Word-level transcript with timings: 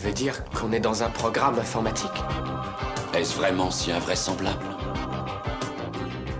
Tu 0.00 0.06
veux 0.06 0.14
dire 0.14 0.42
qu'on 0.52 0.72
est 0.72 0.80
dans 0.80 1.02
un 1.02 1.10
programme 1.10 1.58
informatique 1.58 2.10
Est-ce 3.12 3.36
vraiment 3.36 3.70
si 3.70 3.92
invraisemblable 3.92 4.64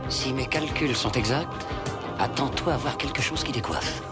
Si 0.09 0.33
mes 0.33 0.47
calculs 0.47 0.97
sont 0.97 1.13
exacts, 1.13 1.67
attends-toi 2.19 2.73
à 2.73 2.77
voir 2.79 2.97
quelque 2.97 3.21
chose 3.21 3.45
qui 3.45 3.53
décoiffe. 3.53 4.03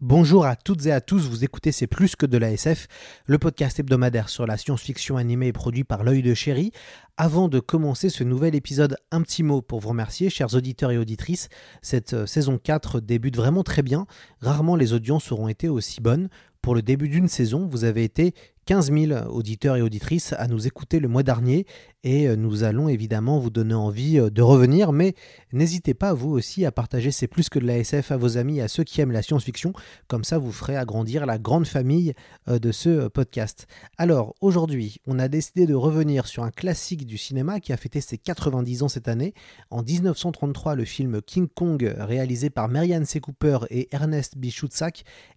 Bonjour 0.00 0.44
à 0.44 0.56
toutes 0.56 0.86
et 0.86 0.90
à 0.90 1.00
tous, 1.00 1.28
vous 1.28 1.44
écoutez 1.44 1.70
C'est 1.70 1.86
plus 1.86 2.16
que 2.16 2.26
de 2.26 2.36
la 2.36 2.50
SF, 2.50 2.88
le 3.26 3.38
podcast 3.38 3.78
hebdomadaire 3.78 4.28
sur 4.28 4.44
la 4.44 4.56
science-fiction 4.56 5.16
animée 5.16 5.46
et 5.46 5.52
produit 5.52 5.84
par 5.84 6.02
l'œil 6.02 6.22
de 6.22 6.34
chéri. 6.34 6.72
Avant 7.16 7.46
de 7.46 7.60
commencer 7.60 8.08
ce 8.08 8.24
nouvel 8.24 8.56
épisode, 8.56 8.96
un 9.12 9.22
petit 9.22 9.44
mot 9.44 9.62
pour 9.62 9.78
vous 9.78 9.90
remercier, 9.90 10.28
chers 10.28 10.56
auditeurs 10.56 10.90
et 10.90 10.98
auditrices. 10.98 11.48
Cette 11.82 12.14
euh, 12.14 12.26
saison 12.26 12.58
4 12.58 12.98
débute 12.98 13.36
vraiment 13.36 13.62
très 13.62 13.82
bien. 13.82 14.06
Rarement 14.40 14.74
les 14.74 14.92
audiences 14.92 15.30
auront 15.30 15.46
été 15.46 15.68
aussi 15.68 16.00
bonnes. 16.00 16.28
Pour 16.62 16.76
le 16.76 16.82
début 16.82 17.08
d'une 17.08 17.26
saison, 17.26 17.66
vous 17.66 17.82
avez 17.82 18.04
été 18.04 18.34
15 18.66 18.92
000 18.92 19.28
auditeurs 19.28 19.76
et 19.76 19.82
auditrices 19.82 20.34
à 20.34 20.46
nous 20.46 20.66
écouter 20.66 21.00
le 21.00 21.08
mois 21.08 21.22
dernier 21.22 21.66
et 22.04 22.26
euh, 22.26 22.36
nous 22.36 22.64
allons 22.64 22.88
évidemment 22.88 23.38
vous 23.38 23.50
donner 23.50 23.74
envie 23.74 24.18
euh, 24.18 24.28
de 24.28 24.42
revenir, 24.42 24.92
mais 24.92 25.14
n'hésitez 25.52 25.94
pas 25.94 26.12
vous 26.12 26.30
aussi 26.30 26.64
à 26.64 26.72
partager 26.72 27.12
C'est 27.12 27.28
plus 27.28 27.48
que 27.48 27.60
de 27.60 27.66
la 27.66 27.78
SF 27.78 28.10
à 28.10 28.16
vos 28.16 28.38
amis, 28.38 28.60
à 28.60 28.66
ceux 28.66 28.82
qui 28.82 29.00
aiment 29.00 29.12
la 29.12 29.22
science-fiction, 29.22 29.72
comme 30.08 30.24
ça 30.24 30.38
vous 30.38 30.50
ferez 30.50 30.76
agrandir 30.76 31.26
la 31.26 31.38
grande 31.38 31.66
famille 31.66 32.14
euh, 32.48 32.58
de 32.58 32.72
ce 32.72 33.06
podcast. 33.08 33.66
Alors 33.98 34.34
aujourd'hui, 34.40 34.98
on 35.06 35.18
a 35.20 35.28
décidé 35.28 35.66
de 35.66 35.74
revenir 35.74 36.26
sur 36.26 36.42
un 36.42 36.50
classique 36.50 37.06
du 37.06 37.18
cinéma 37.18 37.60
qui 37.60 37.72
a 37.72 37.76
fêté 37.76 38.00
ses 38.00 38.18
90 38.18 38.82
ans 38.82 38.88
cette 38.88 39.08
année. 39.08 39.32
En 39.70 39.82
1933, 39.82 40.74
le 40.74 40.84
film 40.84 41.22
King 41.22 41.46
Kong, 41.48 41.94
réalisé 41.98 42.50
par 42.50 42.68
Marianne 42.68 43.04
C. 43.04 43.20
Cooper 43.20 43.58
et 43.70 43.88
Ernest 43.92 44.36
B. 44.36 44.46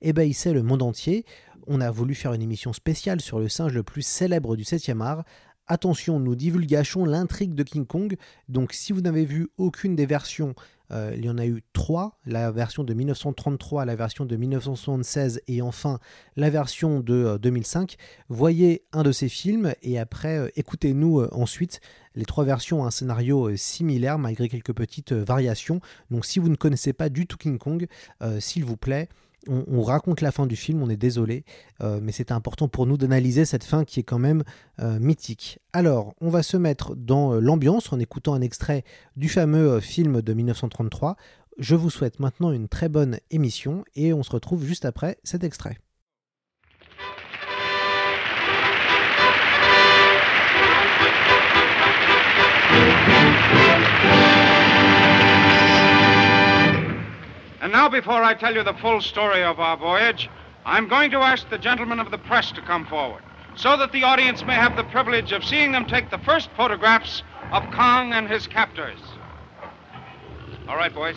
Ébahissait 0.02 0.54
le 0.54 0.64
monde 0.64 0.82
entier 0.82 1.26
on 1.68 1.82
a 1.82 1.92
voulu 1.92 2.16
faire 2.16 2.34
une 2.34 2.42
émission 2.42 2.74
spéciale 2.74 3.22
sur 3.22 3.40
le 3.40 3.50
singe 3.50 3.74
le 3.74 3.84
plus 3.84 4.02
célèbre 4.02 4.56
du 4.56 4.64
7e 4.64 5.02
art. 5.02 5.24
Attention, 5.68 6.20
nous 6.20 6.36
divulgachons 6.36 7.06
l'intrigue 7.06 7.56
de 7.56 7.64
King 7.64 7.88
Kong, 7.88 8.18
donc 8.50 8.72
si 8.72 8.94
vous 8.94 9.02
n'avez 9.02 9.26
vu 9.26 9.50
aucune 9.58 9.96
des 9.96 10.06
versions, 10.06 10.54
euh, 10.92 11.14
il 11.18 11.26
y 11.26 11.30
en 11.30 11.38
a 11.38 11.46
eu 11.46 11.64
trois, 11.74 12.20
la 12.26 12.52
version 12.52 12.84
de 12.84 12.94
1933, 12.94 13.86
la 13.86 13.96
version 13.96 14.26
de 14.26 14.36
1976 14.36 15.42
et 15.48 15.62
enfin 15.62 16.00
la 16.36 16.50
version 16.50 17.00
de 17.00 17.40
2005. 17.42 17.94
Euh, 17.94 17.96
voyez 18.30 18.84
un 18.92 19.04
de 19.04 19.12
ces 19.12 19.30
films 19.30 19.74
et 19.82 19.98
après 19.98 20.38
euh, 20.38 20.50
écoutez-nous 20.56 21.24
ensuite. 21.32 21.82
Les 22.14 22.26
trois 22.26 22.46
versions 22.46 22.82
ont 22.82 22.86
un 22.86 22.92
scénario 22.92 23.58
similaire 23.58 24.18
malgré 24.18 24.48
quelques 24.48 24.74
petites 24.74 25.12
variations. 25.12 25.82
Donc 26.12 26.26
si 26.26 26.40
vous 26.40 26.48
ne 26.48 26.56
connaissez 26.56 26.94
pas 26.94 27.10
du 27.10 27.28
tout 27.28 27.36
King 27.36 27.58
Kong, 27.58 27.88
s'il 28.40 28.64
vous 28.64 28.78
plaît, 28.78 29.10
on, 29.48 29.82
raconte 29.82 30.22
la 30.22 30.32
fin 30.32 30.48
du 30.48 30.56
film, 30.56 30.82
on 30.82 30.90
est 30.90 30.98
désolé, 30.98 31.44
euh, 31.82 32.00
mais 32.02 32.12
c'est 32.12 32.32
important 32.32 32.68
pour 32.68 32.86
nous 32.86 32.98
d'analyser 32.98 33.46
cette 33.46 33.64
fin 33.64 33.84
qui 33.86 34.00
est 34.00 34.04
quand 34.04 34.20
même 34.20 34.44
euh, 34.80 35.00
mythique. 35.00 35.60
Alors, 35.74 36.14
on 36.22 36.30
va 36.30 36.44
se 36.44 36.58
mettre 36.58 36.96
dans 36.96 37.34
euh, 37.34 37.40
l'ambiance 37.40 37.92
en 37.94 38.00
écoutant 38.00 38.34
un 38.34 38.42
extrait 38.42 38.84
du 39.16 39.30
fameux 39.30 39.80
film 39.80 40.22
de 40.22 40.34
1933. 40.34 41.16
Je 41.58 41.76
vous 41.76 41.90
souhaite 41.90 42.20
maintenant 42.20 42.52
une 42.52 42.68
très 42.68 42.90
bonne 42.90 43.20
émission 43.32 43.86
et 43.96 44.14
on 44.14 44.24
se 44.24 44.32
retrouve 44.32 44.66
juste 44.66 44.86
après 44.86 45.18
cet 45.24 45.44
extrait. 45.44 45.78
And 57.66 57.74
now, 57.74 57.90
before 57.90 58.22
I 58.22 58.36
tell 58.36 58.54
you 58.54 58.62
the 58.62 58.76
full 58.76 59.02
story 59.02 59.42
of 59.42 59.60
our 59.60 59.76
voyage, 59.76 60.30
I'm 60.68 60.88
going 60.88 61.10
to 61.10 61.18
ask 61.18 61.50
the 61.50 61.58
gentlemen 61.58 62.00
of 62.00 62.12
the 62.12 62.20
press 62.20 62.52
to 62.52 62.62
come 62.62 62.86
forward 62.86 63.24
so 63.56 63.76
that 63.78 63.92
the 63.92 64.04
audience 64.04 64.46
may 64.46 64.54
have 64.54 64.76
the 64.76 64.84
privilege 64.84 65.32
of 65.32 65.44
seeing 65.44 65.72
them 65.72 65.88
take 65.88 66.12
the 66.12 66.20
first 66.20 66.52
photographs 66.56 67.24
of 67.52 67.64
Kong 67.72 68.14
and 68.14 68.30
his 68.30 68.46
captors. 68.46 69.00
All 70.68 70.76
right, 70.76 70.94
boys. 70.94 71.16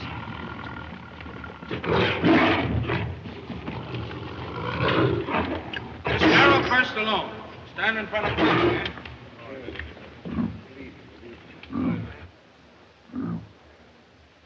Miss 6.07 6.23
Carol 6.23 6.63
first 6.71 6.97
alone. 6.97 7.31
Stand 7.75 7.99
in 7.99 8.07
front 8.07 8.27
of 8.27 8.37
Kong. 8.39 8.89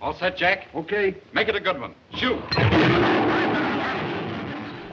All 0.02 0.14
set, 0.14 0.36
Jack? 0.36 0.66
Okay. 0.74 1.14
Make 1.32 1.46
it 1.48 1.54
a 1.54 1.60
good 1.60 1.80
one. 1.80 1.94
Shoot. 2.16 2.42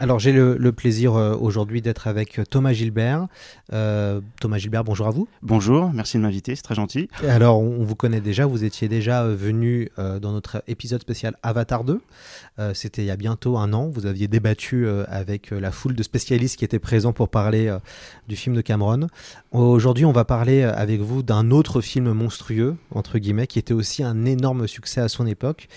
Alors 0.02 0.18
j'ai 0.18 0.32
le, 0.32 0.72
plaisir 0.72 1.16
euh, 1.16 1.36
aujourd'hui 1.36 1.82
d'être 1.82 2.08
avec 2.08 2.40
euh, 2.40 2.46
Thomas 2.50 2.72
Gilbert. 2.72 3.28
Euh, 3.74 4.22
Thomas 4.40 4.58
Gilbert, 4.58 4.86
bonjour 4.86 5.08
à 5.08 5.10
vous. 5.10 5.28
Bonjour, 5.42 5.92
merci 5.94 6.16
de 6.16 6.22
m'inviter, 6.22 6.56
c'est 6.56 6.62
très 6.62 6.76
gentil. 6.76 7.10
Alors 7.28 7.60
on, 7.60 7.84
vous 7.84 7.96
connaît 7.96 8.22
déjà, 8.22 8.46
vous 8.46 8.64
étiez 8.64 8.88
déjà 8.88 9.28
venu 9.28 9.90
dans 9.98 10.32
notre 10.32 10.64
épisode 10.68 11.02
spécial 11.02 11.36
Avatar 11.44 11.84
2. 11.84 12.02
C'était 12.74 13.02
il 13.02 13.06
y 13.06 13.12
a 13.12 13.18
bientôt 13.18 13.58
un 13.58 13.74
an, 13.74 13.90
vous 13.90 14.06
aviez 14.06 14.28
débattu 14.28 14.88
avec 15.08 15.52
la 15.52 15.72
foule 15.72 15.96
de 15.96 16.04
spécialistes 16.04 16.58
qui 16.58 16.66
étaient 16.66 16.80
présents 16.80 17.14
pour 17.14 17.30
parler 17.30 17.76
du 18.28 18.36
film 18.36 18.56
de 18.56 18.62
Cameron. 18.62 19.08
Aujourd'hui 19.52 20.06
on 20.06 20.12
va 20.12 20.26
parler 20.26 20.64
avec 20.64 21.02
vous 21.02 21.24
d'un 21.24 21.52
autre 21.52 21.82
film 21.82 22.12
monstrueux, 22.14 22.76
entre 22.94 23.18
guillemets, 23.18 23.48
qui 23.48 23.60
était 23.60 23.74
aussi 23.74 24.04
un 24.04 24.26
énorme 24.26 24.68
succès 24.68 25.02
à 25.02 25.10
son 25.10 25.28
époque. 25.28 25.68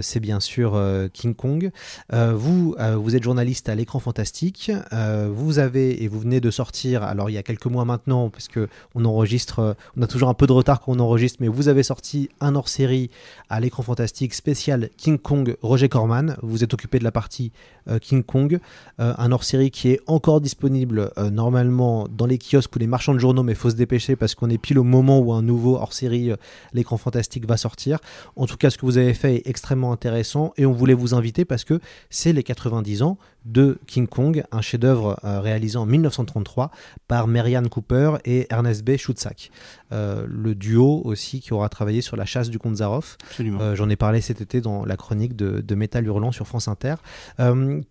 C'est 0.00 0.20
bien 0.20 0.40
sûr 0.40 0.80
King 1.12 1.34
Kong. 1.34 1.70
vous, 2.10 2.76
vous 2.96 3.16
êtes 3.16 3.22
journaliste 3.22 3.61
à 3.68 3.74
l'écran 3.74 3.98
fantastique. 3.98 4.70
Euh, 4.92 5.28
vous 5.32 5.58
avez, 5.58 6.02
et 6.02 6.08
vous 6.08 6.20
venez 6.20 6.40
de 6.40 6.50
sortir, 6.50 7.02
alors 7.02 7.30
il 7.30 7.34
y 7.34 7.38
a 7.38 7.42
quelques 7.42 7.66
mois 7.66 7.84
maintenant, 7.84 8.30
parce 8.30 8.48
que 8.48 8.68
on 8.94 9.04
enregistre, 9.04 9.58
euh, 9.58 9.74
on 9.96 10.02
a 10.02 10.06
toujours 10.06 10.28
un 10.28 10.34
peu 10.34 10.46
de 10.46 10.52
retard 10.52 10.80
quand 10.80 10.92
on 10.92 11.00
enregistre, 11.00 11.38
mais 11.40 11.48
vous 11.48 11.68
avez 11.68 11.82
sorti 11.82 12.28
un 12.40 12.54
hors-série 12.54 13.10
à 13.48 13.60
l'écran 13.60 13.82
fantastique 13.82 14.34
spécial 14.34 14.90
King 14.96 15.18
Kong 15.18 15.56
Roger 15.62 15.88
Corman. 15.88 16.36
Vous 16.42 16.64
êtes 16.64 16.74
occupé 16.74 16.98
de 16.98 17.04
la 17.04 17.12
partie 17.12 17.52
euh, 17.88 17.98
King 17.98 18.22
Kong, 18.22 18.58
un 18.98 19.32
hors-série 19.32 19.70
qui 19.70 19.90
est 19.90 20.00
encore 20.06 20.40
disponible 20.40 21.10
normalement 21.32 22.06
dans 22.08 22.26
les 22.26 22.38
kiosques 22.38 22.76
ou 22.76 22.78
les 22.78 22.86
marchands 22.86 23.14
de 23.14 23.18
journaux, 23.18 23.42
mais 23.42 23.54
faut 23.54 23.70
se 23.70 23.74
dépêcher 23.74 24.16
parce 24.16 24.34
qu'on 24.34 24.50
est 24.50 24.58
pile 24.58 24.78
au 24.78 24.84
moment 24.84 25.18
où 25.18 25.32
un 25.32 25.42
nouveau 25.42 25.76
hors-série 25.76 26.32
l'écran 26.72 26.96
fantastique 26.96 27.46
va 27.46 27.56
sortir. 27.56 27.98
En 28.36 28.46
tout 28.46 28.56
cas, 28.56 28.70
ce 28.70 28.78
que 28.78 28.86
vous 28.86 28.98
avez 28.98 29.14
fait 29.14 29.36
est 29.36 29.46
extrêmement 29.46 29.92
intéressant 29.92 30.52
et 30.56 30.66
on 30.66 30.72
voulait 30.72 30.94
vous 30.94 31.14
inviter 31.14 31.44
parce 31.44 31.64
que 31.64 31.80
c'est 32.10 32.32
les 32.32 32.42
90 32.42 33.02
ans 33.02 33.18
de 33.44 33.78
King 33.86 34.06
Kong, 34.06 34.44
un 34.52 34.60
chef-d'œuvre 34.60 35.18
euh, 35.24 35.40
réalisé 35.40 35.76
en 35.76 35.86
1933 35.86 36.70
par 37.08 37.26
Marianne 37.26 37.68
Cooper 37.68 38.16
et 38.24 38.46
Ernest 38.50 38.84
B. 38.84 38.96
Schutzak. 38.96 39.50
Euh, 39.92 40.26
le 40.28 40.54
duo 40.54 41.02
aussi 41.04 41.40
qui 41.40 41.52
aura 41.52 41.68
travaillé 41.68 42.00
sur 42.00 42.16
La 42.16 42.24
chasse 42.24 42.50
du 42.50 42.58
comte 42.58 42.76
Zaroff. 42.76 43.16
Euh, 43.40 43.74
j'en 43.74 43.88
ai 43.88 43.96
parlé 43.96 44.20
cet 44.20 44.40
été 44.40 44.60
dans 44.60 44.84
la 44.84 44.96
chronique 44.96 45.36
de, 45.36 45.60
de 45.60 45.74
Métal 45.74 46.06
Hurlant 46.06 46.32
sur 46.32 46.46
France 46.46 46.68
Inter. 46.68 46.94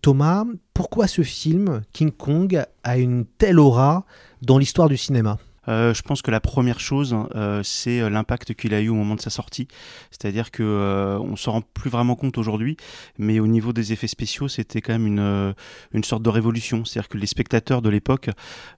Thomas, 0.00 0.44
pourquoi 0.74 1.06
ce 1.06 1.22
film, 1.22 1.82
King 1.92 2.10
Kong, 2.10 2.64
a 2.82 2.98
une 2.98 3.24
telle 3.24 3.58
aura 3.58 4.04
dans 4.40 4.58
l'histoire 4.58 4.88
du 4.88 4.96
cinéma? 4.96 5.38
Euh, 5.68 5.94
je 5.94 6.02
pense 6.02 6.22
que 6.22 6.30
la 6.30 6.40
première 6.40 6.80
chose, 6.80 7.16
euh, 7.36 7.62
c'est 7.62 8.00
euh, 8.00 8.10
l'impact 8.10 8.54
qu'il 8.54 8.74
a 8.74 8.80
eu 8.80 8.88
au 8.88 8.94
moment 8.94 9.14
de 9.14 9.20
sa 9.20 9.30
sortie. 9.30 9.68
C'est-à-dire 10.10 10.50
que 10.50 10.62
euh, 10.62 11.18
on 11.20 11.36
s'en 11.36 11.52
rend 11.52 11.62
plus 11.74 11.90
vraiment 11.90 12.16
compte 12.16 12.36
aujourd'hui, 12.38 12.76
mais 13.18 13.38
au 13.38 13.46
niveau 13.46 13.72
des 13.72 13.92
effets 13.92 14.08
spéciaux, 14.08 14.48
c'était 14.48 14.80
quand 14.80 14.92
même 14.92 15.06
une, 15.06 15.54
une 15.92 16.04
sorte 16.04 16.22
de 16.22 16.30
révolution. 16.30 16.84
C'est-à-dire 16.84 17.08
que 17.08 17.18
les 17.18 17.26
spectateurs 17.26 17.82
de 17.82 17.88
l'époque 17.88 18.30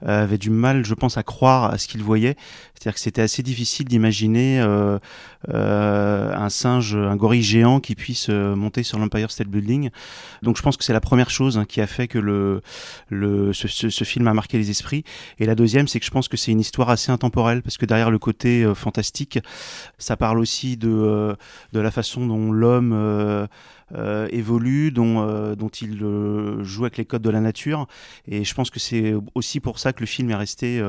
avaient 0.03 0.39
du 0.39 0.51
mal, 0.51 0.85
je 0.85 0.95
pense, 0.95 1.17
à 1.17 1.23
croire 1.23 1.65
à 1.65 1.79
ce 1.79 1.89
qu'ils 1.89 2.03
voyaient. 2.03 2.37
C'est-à-dire 2.75 2.95
que 2.95 3.01
c'était 3.01 3.23
assez 3.23 3.43
difficile 3.43 3.87
d'imaginer 3.87 4.61
un 4.61 6.49
singe, 6.49 6.95
un 6.97 7.17
gorille 7.17 7.43
géant 7.43 7.81
qui 7.81 7.95
puisse 7.95 8.29
monter 8.29 8.83
sur 8.83 8.99
l'Empire 8.99 9.31
State 9.31 9.49
Building. 9.49 9.91
Donc 10.43 10.57
je 10.57 10.63
pense 10.63 10.77
que 10.77 10.85
c'est 10.85 10.93
la 10.93 11.01
première 11.01 11.31
chose 11.31 11.59
hein, 11.59 11.65
qui 11.65 11.81
a 11.81 11.87
fait 11.87 12.09
que 12.09 12.19
le, 12.19 12.63
le 13.09 13.53
ce, 13.53 13.69
ce, 13.69 14.05
film 14.05 14.27
a 14.29 14.35
marqué 14.35 14.59
les 14.59 14.71
esprits. 14.71 15.05
Et 15.39 15.47
la 15.47 15.55
deuxième, 15.55 15.89
c'est 15.89 16.01
que 16.01 16.07
je 16.07 16.11
pense 16.11 16.29
que 16.29 16.37
c'est 16.37 16.53
une 16.53 16.61
histoire 16.61 16.74
histoire 16.75 16.91
assez 16.91 17.13
intemporelle 17.13 17.63
parce 17.63 17.79
que 17.79 17.87
derrière 17.87 18.11
le 18.11 18.19
côté 18.19 18.69
fantastique, 18.75 19.39
ça 19.97 20.17
parle 20.17 20.41
aussi 20.41 20.77
de 20.77 21.37
de 21.73 21.81
la 21.81 21.91
façon 21.93 22.27
dont 22.27 22.51
l'homme 22.51 23.49
évolue, 24.31 24.91
dont, 24.91 25.55
dont 25.55 25.69
il 25.69 25.99
joue 26.63 26.83
avec 26.83 26.97
les 26.97 27.05
codes 27.05 27.23
de 27.23 27.31
la 27.31 27.41
nature. 27.41 27.87
Et 28.27 28.43
je 28.43 28.55
pense 28.55 28.71
que 28.71 28.81
c'est 28.81 29.15
aussi 29.37 29.61
pour 29.61 29.79
ça 29.79 29.93
que 29.93 30.01
le 30.01 30.07
film 30.07 30.33
est 30.33 30.35
resté 30.35 30.83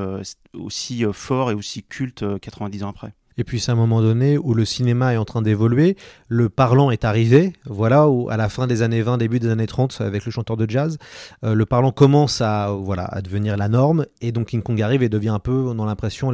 aussi 0.54 1.04
fort 1.12 1.52
et 1.52 1.54
aussi 1.54 1.84
culte 1.84 2.24
90 2.40 2.82
ans 2.82 2.88
après. 2.88 3.14
Et 3.38 3.44
puis 3.44 3.60
c'est 3.60 3.72
un 3.72 3.76
moment 3.76 4.00
donné 4.00 4.38
où 4.38 4.54
le 4.54 4.64
cinéma 4.64 5.12
est 5.12 5.16
en 5.16 5.24
train 5.24 5.42
d'évoluer, 5.42 5.96
le 6.28 6.48
parlant 6.48 6.90
est 6.90 7.04
arrivé, 7.04 7.52
voilà, 7.66 8.08
où 8.08 8.30
à 8.30 8.36
la 8.36 8.48
fin 8.48 8.66
des 8.66 8.82
années 8.82 9.02
20, 9.02 9.18
début 9.18 9.38
des 9.38 9.50
années 9.50 9.66
30, 9.66 9.98
avec 10.00 10.24
le 10.24 10.32
chanteur 10.32 10.56
de 10.56 10.68
jazz, 10.68 10.96
euh, 11.44 11.54
le 11.54 11.66
parlant 11.66 11.92
commence 11.92 12.40
à, 12.40 12.70
voilà, 12.70 13.04
à 13.04 13.20
devenir 13.20 13.56
la 13.56 13.68
norme, 13.68 14.06
et 14.22 14.32
donc 14.32 14.48
King 14.48 14.62
Kong 14.62 14.80
arrive 14.80 15.02
et 15.02 15.08
devient 15.08 15.28
un 15.28 15.38
peu, 15.38 15.66
on 15.68 15.82
a 15.82 15.86
l'impression, 15.86 16.32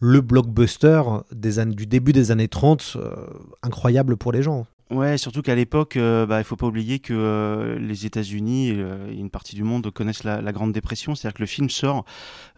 le 0.00 0.20
blockbuster 0.20 1.02
des 1.32 1.58
années, 1.58 1.74
du 1.74 1.86
début 1.86 2.12
des 2.12 2.30
années 2.30 2.48
30, 2.48 2.96
euh, 2.96 3.14
incroyable 3.62 4.16
pour 4.16 4.32
les 4.32 4.42
gens. 4.42 4.66
Ouais, 4.92 5.16
surtout 5.16 5.40
qu'à 5.40 5.54
l'époque, 5.54 5.96
euh, 5.96 6.26
bah, 6.26 6.38
il 6.38 6.44
faut 6.44 6.56
pas 6.56 6.66
oublier 6.66 6.98
que 6.98 7.14
euh, 7.14 7.78
les 7.78 8.04
États-Unis 8.04 8.68
et, 8.68 8.84
une 9.12 9.30
partie 9.30 9.56
du 9.56 9.62
monde 9.62 9.90
connaissent 9.90 10.22
la, 10.22 10.52
Grande 10.52 10.72
Dépression. 10.72 11.14
C'est-à-dire 11.14 11.36
que 11.36 11.42
le 11.42 11.46
film 11.46 11.70
sort 11.70 12.04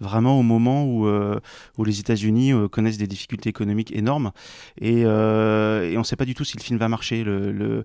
vraiment 0.01 0.37
au 0.41 0.43
moment 0.43 0.85
où, 0.85 1.07
euh, 1.07 1.39
où 1.79 1.85
les 1.85 2.01
États-Unis 2.01 2.53
connaissent 2.73 2.99
des 2.99 3.07
difficultés 3.07 3.51
économiques 3.51 3.93
énormes. 3.95 4.33
Et, 4.81 5.07
on 5.07 5.99
ne 5.99 6.03
sait 6.03 6.17
pas 6.17 6.25
du 6.25 6.35
tout 6.35 6.45
si 6.45 6.57
le 6.57 6.63
film 6.63 6.77
va 6.77 6.89
marcher. 6.89 7.23
Le, 7.23 7.85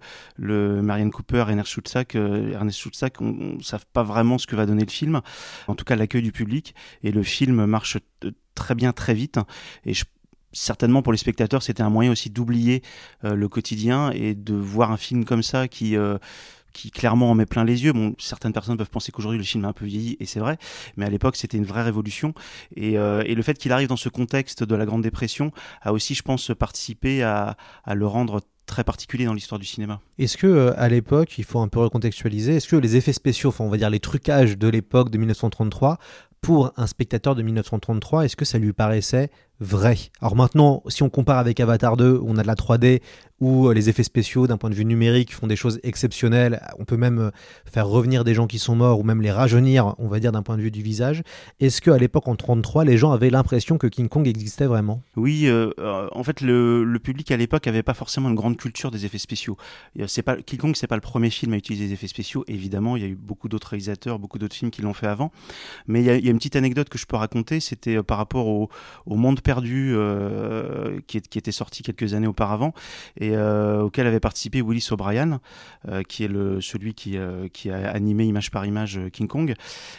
Marianne 0.82 1.12
Cooper, 1.12 1.46
Ernest 1.48 1.70
Schutzack, 1.70 2.16
Ernest 2.16 2.84
on 3.20 3.56
ne 3.58 3.62
savent 3.62 3.86
pas 3.94 4.04
vraiment 4.04 4.40
ce 4.40 4.48
que 4.48 4.56
va 4.56 4.66
donner 4.66 4.84
le 4.84 4.92
film. 4.92 5.22
En 5.68 5.76
tout 5.76 5.86
cas, 5.86 5.96
l'accueil 5.96 6.24
du 6.24 6.32
public. 6.32 6.74
Et 7.04 7.12
le 7.12 7.22
film 7.22 7.66
marche 7.66 7.98
très 8.56 8.74
bien, 8.74 8.94
très 8.94 9.14
vite. 9.14 9.38
Et 9.86 9.94
certainement 10.52 11.02
pour 11.02 11.12
les 11.12 11.18
spectateurs, 11.18 11.64
c'était 11.64 11.84
un 11.84 11.90
moyen 11.90 12.12
aussi 12.12 12.30
d'oublier 12.30 12.82
euh, 13.24 13.36
le 13.36 13.48
quotidien 13.48 14.12
et 14.12 14.34
de 14.34 14.54
voir 14.54 14.92
un 14.92 14.98
film 14.98 15.26
comme 15.26 15.44
ça 15.44 15.68
qui 15.68 15.96
euh, 15.96 16.18
qui 16.74 16.92
clairement 16.92 17.32
en 17.32 17.36
met 17.36 17.46
plein 17.46 17.64
les 17.64 17.84
yeux. 17.84 17.94
Bon, 17.94 18.16
certaines 18.20 18.54
personnes 18.54 18.78
peuvent 18.78 18.90
penser 18.90 19.12
qu'aujourd'hui 19.12 19.40
le 19.40 19.44
film 19.44 19.66
est 19.66 19.68
un 19.68 19.74
peu 19.74 19.86
vieilli, 19.86 20.18
et 20.20 20.26
c'est 20.26 20.40
vrai, 20.40 20.58
mais 20.98 21.06
à 21.06 21.10
l'époque 21.10 21.36
c'était 21.36 21.58
une 21.58 21.66
vraie 21.66 21.84
révolution. 21.84 22.34
Et, 22.76 22.98
euh, 22.98 23.24
et, 23.26 23.36
le 23.36 23.42
fait 23.42 23.58
qu'il 23.58 23.72
arrive 23.72 23.88
dans 23.88 23.98
ce 23.98 24.10
contexte 24.10 24.64
de 24.64 24.76
la 24.76 24.86
Grande 24.86 25.02
Dépression 25.02 25.52
a 25.82 25.94
aussi, 25.94 26.14
je 26.14 26.22
pense, 26.22 26.52
participé 26.58 27.24
à, 27.24 27.58
à 27.84 27.96
le 27.96 28.06
rendre 28.06 28.42
très 28.66 28.84
particulier 28.84 29.26
dans 29.26 29.34
l'histoire 29.34 29.58
du 29.58 29.66
cinéma. 29.66 30.00
Est-ce 30.20 30.38
que 30.38 30.74
à 30.78 30.90
l'époque, 30.90 31.40
il 31.40 31.44
faut 31.44 31.60
un 31.60 31.68
peu 31.68 31.80
recontextualiser, 31.80 32.58
est-ce 32.58 32.68
que 32.68 32.76
les 32.76 32.96
effets 32.96 33.14
spéciaux, 33.14 33.50
enfin 33.50 33.64
on 33.64 33.70
va 33.70 33.78
dire 33.78 33.90
les 33.90 34.00
trucages 34.00 34.58
de 34.58 34.68
l'époque 34.68 35.10
de 35.10 35.18
1933, 35.18 35.98
pour 36.42 36.72
un 36.78 36.88
spectateur 36.88 37.36
de 37.36 37.42
1933, 37.42 38.26
est-ce 38.26 38.36
que 38.36 38.46
ça 38.46 38.58
lui 38.58 38.74
paraissait 38.74 39.30
vrai. 39.60 39.98
Alors 40.22 40.36
maintenant, 40.36 40.84
si 40.88 41.04
on 41.04 41.10
compare 41.10 41.38
avec 41.38 41.60
Avatar 41.60 41.98
2, 41.98 42.22
on 42.24 42.38
a 42.38 42.42
de 42.42 42.48
la 42.48 42.56
3D, 42.56 43.02
où 43.42 43.68
euh, 43.68 43.74
les 43.74 43.90
effets 43.90 44.04
spéciaux 44.04 44.48
d'un 44.48 44.58
point 44.58 44.70
de 44.70 44.76
vue 44.76 44.86
numérique 44.86 45.34
font 45.34 45.48
des 45.48 45.56
choses 45.56 45.80
exceptionnelles, 45.84 46.62
on 46.78 46.86
peut 46.86 46.98
même 46.98 47.20
euh, 47.20 47.32
faire 47.66 47.88
revenir 47.88 48.24
des 48.24 48.34
gens 48.34 48.48
qui 48.48 48.60
sont 48.60 48.76
morts 48.76 49.00
ou 49.00 49.04
même 49.04 49.22
les 49.22 49.32
rajeunir, 49.32 49.96
on 49.98 50.08
va 50.08 50.20
dire 50.20 50.32
d'un 50.32 50.42
point 50.42 50.58
de 50.58 50.62
vue 50.62 50.72
du 50.72 50.82
visage. 50.82 51.24
Est-ce 51.60 51.82
qu'à 51.82 51.98
l'époque 51.98 52.28
en 52.28 52.36
33, 52.36 52.86
les 52.86 52.98
gens 52.98 53.12
avaient 53.12 53.30
l'impression 53.30 53.78
que 53.78 53.88
King 53.88 54.10
Kong 54.10 54.28
existait 54.28 54.66
vraiment? 54.66 55.02
Oui, 55.16 55.48
euh, 55.48 55.72
en 56.12 56.24
fait 56.24 56.42
le, 56.42 57.00
public 57.02 57.32
à 57.32 57.38
l'époque 57.38 57.66
avait 57.68 57.84
pas 57.84 57.94
forcément 57.94 58.30
une 58.30 58.36
grande 58.36 58.58
culture 58.58 58.92
des 58.92 59.06
effets 59.06 59.18
spéciaux. 59.18 59.58
King 60.46 60.60
Kong, 60.60 60.76
c'est 60.76 60.88
pas 60.88 60.96
le 60.96 61.02
premier 61.02 61.30
film 61.30 61.54
à 61.54 61.58
utiliser 61.58 61.88
des 61.88 61.94
effets 61.94 62.08
spéciaux. 62.08 62.44
Évidemment, 62.48 62.98
il 62.98 63.04
y 63.04 63.06
a 63.06 63.10
eu 63.10 63.16
beaucoup 63.16 63.48
d'autres 63.48 63.70
réalisateurs, 63.70 64.20
beaucoup 64.20 64.38
d'autres 64.38 64.56
films 64.56 64.72
qui 64.72 64.82
l'ont 64.82 64.94
fait 64.94 65.08
avant. 65.08 65.32
Mais 65.88 66.02
il 66.02 66.06
y, 66.06 66.10
a, 66.10 66.16
une 66.16 66.38
petite 66.38 66.58
anecdote 66.58 66.90
que 66.90 66.98
je 66.98 67.06
peux 67.06 67.16
raconter, 67.16 67.62
c'était 67.62 68.04
par 68.04 68.18
rapport 68.18 68.48
au, 68.48 68.70
au 69.06 69.16
monde 69.16 69.40
perdu 69.50 69.94
euh, 69.96 71.00
qui, 71.08 71.20
qui, 71.22 71.40
était 71.40 71.52
sorti 71.52 71.82
quelques 71.82 72.14
années 72.14 72.28
auparavant 72.28 72.72
et 73.20 73.32
euh, 73.34 73.82
auquel 73.82 74.06
avait 74.06 74.20
participé 74.20 74.62
Willis 74.62 74.90
O'Brien, 74.92 75.40
euh, 75.88 76.04
qui 76.04 76.24
est 76.24 76.28
le, 76.28 76.62
celui 76.62 76.94
qui, 76.94 77.18
a 77.18 77.90
animé 77.90 78.26
image 78.26 78.52
par 78.52 78.68
image 78.68 79.00
King 79.12 79.28
Kong. 79.28 79.56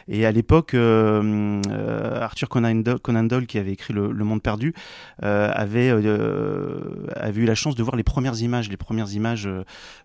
Et 0.07 0.25
à 0.25 0.31
l'époque, 0.31 0.75
Arthur 0.75 2.49
Conan 2.49 3.25
Doyle, 3.25 3.49
qui 3.49 3.59
avait 3.59 3.73
écrit 3.73 3.93
Le, 3.93 4.25
Monde 4.25 4.41
perdu, 4.41 4.73
avait, 5.21 5.89
eu 5.89 7.45
la 7.45 7.55
chance 7.57 7.75
de 7.75 7.83
voir 7.83 7.97
les 7.97 8.05
premières 8.05 8.41
images, 8.41 8.71
les 8.71 8.77
premières 8.77 9.13
images 9.15 9.49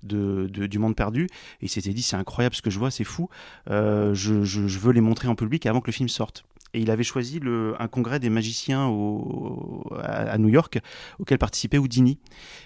de, 0.01 0.47
du 0.47 0.79
Monde 0.79 0.95
perdu, 0.95 1.25
et 1.61 1.65
il 1.65 1.69
s'était 1.69 1.93
dit 1.93 2.01
c'est 2.01 2.15
incroyable 2.15 2.55
ce 2.55 2.63
que 2.63 2.71
je 2.71 2.79
vois, 2.79 2.89
c'est 2.89 3.03
fou, 3.03 3.29
je 3.67 4.79
veux 4.79 4.91
les 4.91 5.01
montrer 5.01 5.27
en 5.27 5.35
public 5.35 5.67
avant 5.67 5.81
que 5.81 5.87
le 5.87 5.93
film 5.93 6.09
sorte 6.09 6.45
et 6.75 6.79
il 6.79 6.91
avait 6.91 7.03
choisi 7.03 7.39
le, 7.39 7.73
un 7.79 7.87
congrès 7.87 8.19
des 8.19 8.29
magiciens 8.29 8.87
au, 8.87 9.87
à, 10.01 10.37
New 10.37 10.49
York 10.49 10.79
auquel 11.19 11.37
participait 11.37 11.77
Houdini. 11.77 12.19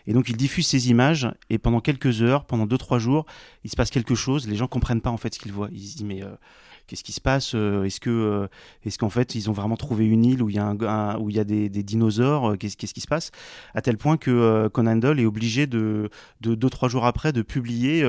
Et 0.08 0.14
donc 0.14 0.30
il 0.30 0.36
diffuse 0.36 0.66
ces 0.66 0.90
images 0.90 1.30
et 1.52 1.60
pendant 1.60 1.80
quelques 1.80 2.24
heures, 2.24 2.46
pendant 2.46 2.66
deux 2.66 2.80
trois 2.80 2.98
jours, 2.98 3.28
il 3.64 3.70
se 3.70 3.76
passe 3.76 3.92
quelque 3.92 4.16
chose. 4.16 4.48
Les 4.48 4.56
gens 4.56 4.68
comprennent 4.68 5.02
pas 5.02 5.12
en 5.12 5.18
fait 5.18 5.36
ce 5.36 5.40
qu'ils 5.40 5.52
voient. 5.52 5.70
Ils 5.72 5.88
se 5.88 5.98
disent 5.98 6.06
mais 6.06 6.24
euh, 6.24 6.32
qu'est-ce 6.90 7.04
qui 7.04 7.14
se 7.14 7.22
passe 7.22 7.52
euh, 7.54 7.84
Est-ce 7.84 8.00
que, 8.00 8.10
euh, 8.10 8.48
est-ce 8.84 8.98
qu'en 8.98 9.10
fait, 9.10 9.36
ils 9.36 9.50
ont 9.50 9.54
vraiment 9.54 9.78
trouvé 9.78 10.08
une 10.08 10.26
île 10.26 10.42
où 10.42 10.50
il 10.50 10.56
y 10.56 10.60
a, 10.60 10.66
un, 10.66 11.18
où 11.20 11.30
il 11.30 11.36
y 11.36 11.40
a 11.40 11.44
des, 11.44 11.70
dinosaures 11.70 12.52
euh, 12.52 12.56
qu'est-ce, 12.56 12.76
qui 12.76 13.02
se 13.02 13.08
passe? 13.08 13.32
À 13.76 13.82
tel 13.82 13.98
point 13.98 14.18
que 14.18 14.68
Conan 14.70 14.96
Doyle 14.96 15.20
est 15.20 15.26
obligé 15.26 15.68
de, 15.68 16.10
de 16.42 16.56
deux 16.56 16.70
trois 16.70 16.90
jours 16.90 17.06
après 17.06 17.32
de 17.32 17.42
publier 17.42 18.04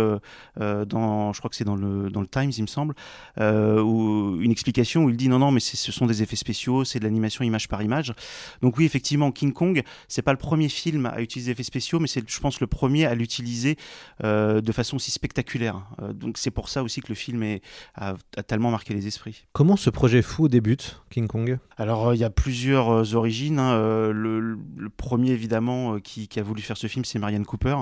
dans, 0.57 1.33
je 1.33 1.39
crois 1.39 1.51
que 1.51 1.57
c'est 1.57 1.65
dans 1.65 1.77
le 1.77 2.09
dans 2.11 2.21
le 2.21 2.27
Times, 2.27 2.51
il 2.57 2.63
me 2.63 2.67
semble, 2.67 2.95
où, 3.39 4.39
une 4.41 4.51
explication 4.51 5.05
où 5.05 5.11
il 5.11 5.17
dit 5.17 5.29
non 5.29 5.39
non 5.39 5.51
mais 5.51 5.61
ce 5.61 5.93
sont 5.93 6.07
des 6.07 6.23
effets 6.23 6.37
spéciaux, 6.37 6.85
c'est 6.85 6.99
de 6.99 7.05
l'animation 7.05 7.45
image 7.45 7.69
par 7.69 7.83
image. 7.83 8.15
Donc 8.63 8.79
oui 8.79 8.85
effectivement 8.85 9.31
King 9.31 9.53
Kong, 9.53 9.83
c'est 10.09 10.23
pas 10.23 10.33
le 10.33 10.39
premier 10.39 10.69
film 10.69 11.07
à 11.07 11.21
utiliser 11.21 11.51
des 11.51 11.53
effets 11.53 11.63
spéciaux, 11.63 12.01
mais 12.01 12.09
c'est 12.09 12.29
je 12.29 12.41
pense 12.41 12.61
le 12.61 12.67
premier 12.67 13.05
à 13.07 13.15
l'utiliser 13.15 13.77
de 14.23 14.73
façon 14.73 14.97
aussi 14.97 15.11
spectaculaire. 15.11 15.83
donc 16.15 16.39
c'est 16.39 16.51
pour 16.51 16.69
ça 16.69 16.83
aussi 16.83 17.01
que 17.01 17.09
le 17.09 17.15
film 17.15 17.43
est, 17.43 17.63
a 17.97 18.15
tellement 18.47 18.70
marqué 18.71 18.95
les 18.95 19.07
esprits. 19.07 19.45
Comment 19.53 19.77
ce 19.77 19.91
projet 19.91 20.23
fou 20.23 20.49
débute, 20.49 21.03
King 21.11 21.27
Kong 21.27 21.59
Alors, 21.77 22.09
euh, 22.09 22.15
il 22.15 22.21
y 22.21 22.25
a 22.25 22.31
plusieurs 22.31 22.91
euh, 22.91 23.15
origines. 23.15 23.59
Hein. 23.59 23.73
Euh, 23.73 24.13
le, 24.13 24.59
premier, 24.97 25.31
évidemment, 25.31 25.99
qui, 25.99 26.29
a 26.37 26.43
voulu 26.43 26.63
faire 26.63 26.77
ce 26.77 26.87
film, 26.87 27.05
c'est 27.05 27.19
Marianne 27.19 27.45
Cooper. 27.45 27.77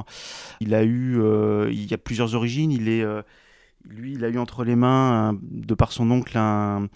Il 0.60 0.74
a 0.74 0.84
eu, 0.84 1.20
il 1.70 1.90
y 1.90 1.94
a 1.94 1.98
plusieurs 1.98 2.34
origines. 2.34 2.70
Il 2.70 2.88
est 2.88 3.04
lui, 3.84 4.12
il 4.12 4.24
a 4.24 4.28
eu 4.28 4.38
entre 4.38 4.64
les 4.64 4.76
mains, 4.76 5.38
de 5.42 5.74
par 5.74 5.92
son 5.92 6.10
oncle, 6.10 6.36
un, 6.36 6.88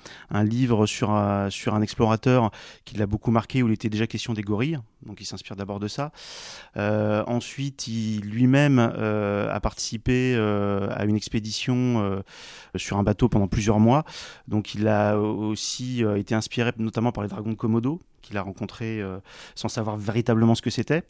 livre 0.45 0.87
sur 0.87 1.11
un, 1.11 1.49
sur 1.51 1.75
un 1.75 1.83
explorateur 1.83 2.51
qui 2.85 2.97
l'a 2.97 3.07
beaucoup 3.07 3.31
marqué, 3.31 3.63
où 3.63 3.69
il 3.69 3.73
était 3.73 3.89
déjà 3.89 4.07
question 4.07 4.33
des 4.35 4.43
gorilles. 4.43 4.79
Donc 5.07 5.21
il 5.21 5.25
s'inspire 5.25 5.57
d'abord 5.57 5.81
de 5.81 5.89
ça. 5.89 6.13
Euh, 6.77 7.25
ensuite, 7.27 7.87
lui-même 7.87 8.79
euh, 8.79 9.53
a 9.53 9.61
participé 9.61 10.35
euh, 10.37 10.89
à 10.91 11.05
une 11.05 11.17
expédition 11.17 12.23
sur 12.77 12.99
un 12.99 13.03
bateau 13.03 13.29
pendant 13.29 13.49
plusieurs 13.49 13.81
mois. 13.81 14.05
Donc 14.49 14.75
il 14.75 14.89
a 14.89 15.19
aussi 15.19 16.03
été 16.17 16.35
inspiré 16.35 16.73
notamment 16.79 17.13
par 17.13 17.23
les 17.23 17.29
dragons 17.29 17.51
de 17.51 17.57
Komodo, 17.57 18.01
qu'il 18.23 18.37
a 18.39 18.43
rencontré 18.43 19.01
euh, 19.01 19.19
sans 19.55 19.69
savoir 19.69 19.97
véritablement 19.97 20.55
ce 20.55 20.63
que 20.63 20.71
c'était. 20.71 21.03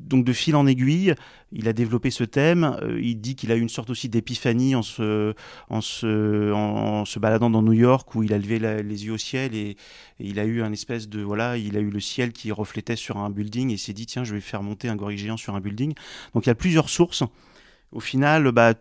Donc 0.00 0.24
de 0.24 0.32
fil 0.32 0.56
en 0.56 0.66
aiguille, 0.66 1.14
il 1.52 1.68
a 1.68 1.72
développé 1.72 2.10
ce 2.10 2.24
thème. 2.24 2.76
Euh, 2.82 3.00
il 3.00 3.20
dit 3.20 3.36
qu'il 3.36 3.52
a 3.52 3.56
eu 3.56 3.60
une 3.60 3.68
sorte 3.68 3.90
aussi 3.90 4.08
d'épiphanie 4.08 4.74
en 4.74 4.82
se, 4.82 5.34
en, 5.68 5.80
se, 5.80 6.52
en, 6.52 7.04
se 7.04 7.18
baladant 7.18 7.50
dans 7.50 7.62
New 7.62 7.72
York 7.72 8.14
où 8.14 8.22
il 8.22 8.32
a 8.32 8.38
levé 8.38 8.58
les 8.58 9.06
yeux 9.06 9.12
au 9.12 9.18
ciel 9.18 9.54
et, 9.54 9.76
il 10.18 10.40
a 10.40 10.44
eu 10.44 10.62
un 10.62 10.72
espèce 10.72 11.10
de 11.10 11.20
voilà, 11.20 11.58
il 11.58 11.76
a 11.76 11.80
eu 11.80 11.90
le 11.90 12.00
ciel 12.00 12.32
qui 12.32 12.50
reflétait 12.50 12.96
sur 12.96 13.18
un 13.18 13.28
building 13.28 13.70
et 13.70 13.76
s'est 13.76 13.92
dit 13.92 14.06
tiens 14.06 14.24
je 14.24 14.34
vais 14.34 14.40
faire 14.40 14.62
monter 14.62 14.88
un 14.88 14.96
gorille 14.96 15.18
géant 15.18 15.36
sur 15.36 15.54
un 15.54 15.60
building. 15.60 15.92
Donc 16.32 16.46
il 16.46 16.48
y 16.48 16.50
a 16.50 16.54
plusieurs 16.54 16.88
sources. 16.88 17.22
Au 17.92 18.00
final, 18.00 18.50
bah, 18.50 18.74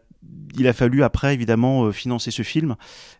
il 0.58 0.68
a 0.68 0.74
fallu 0.74 1.04
après 1.04 1.34
évidemment 1.34 1.86
euh, 1.86 1.92
financer 1.92 2.32
ce 2.32 2.42
film. 2.42 2.76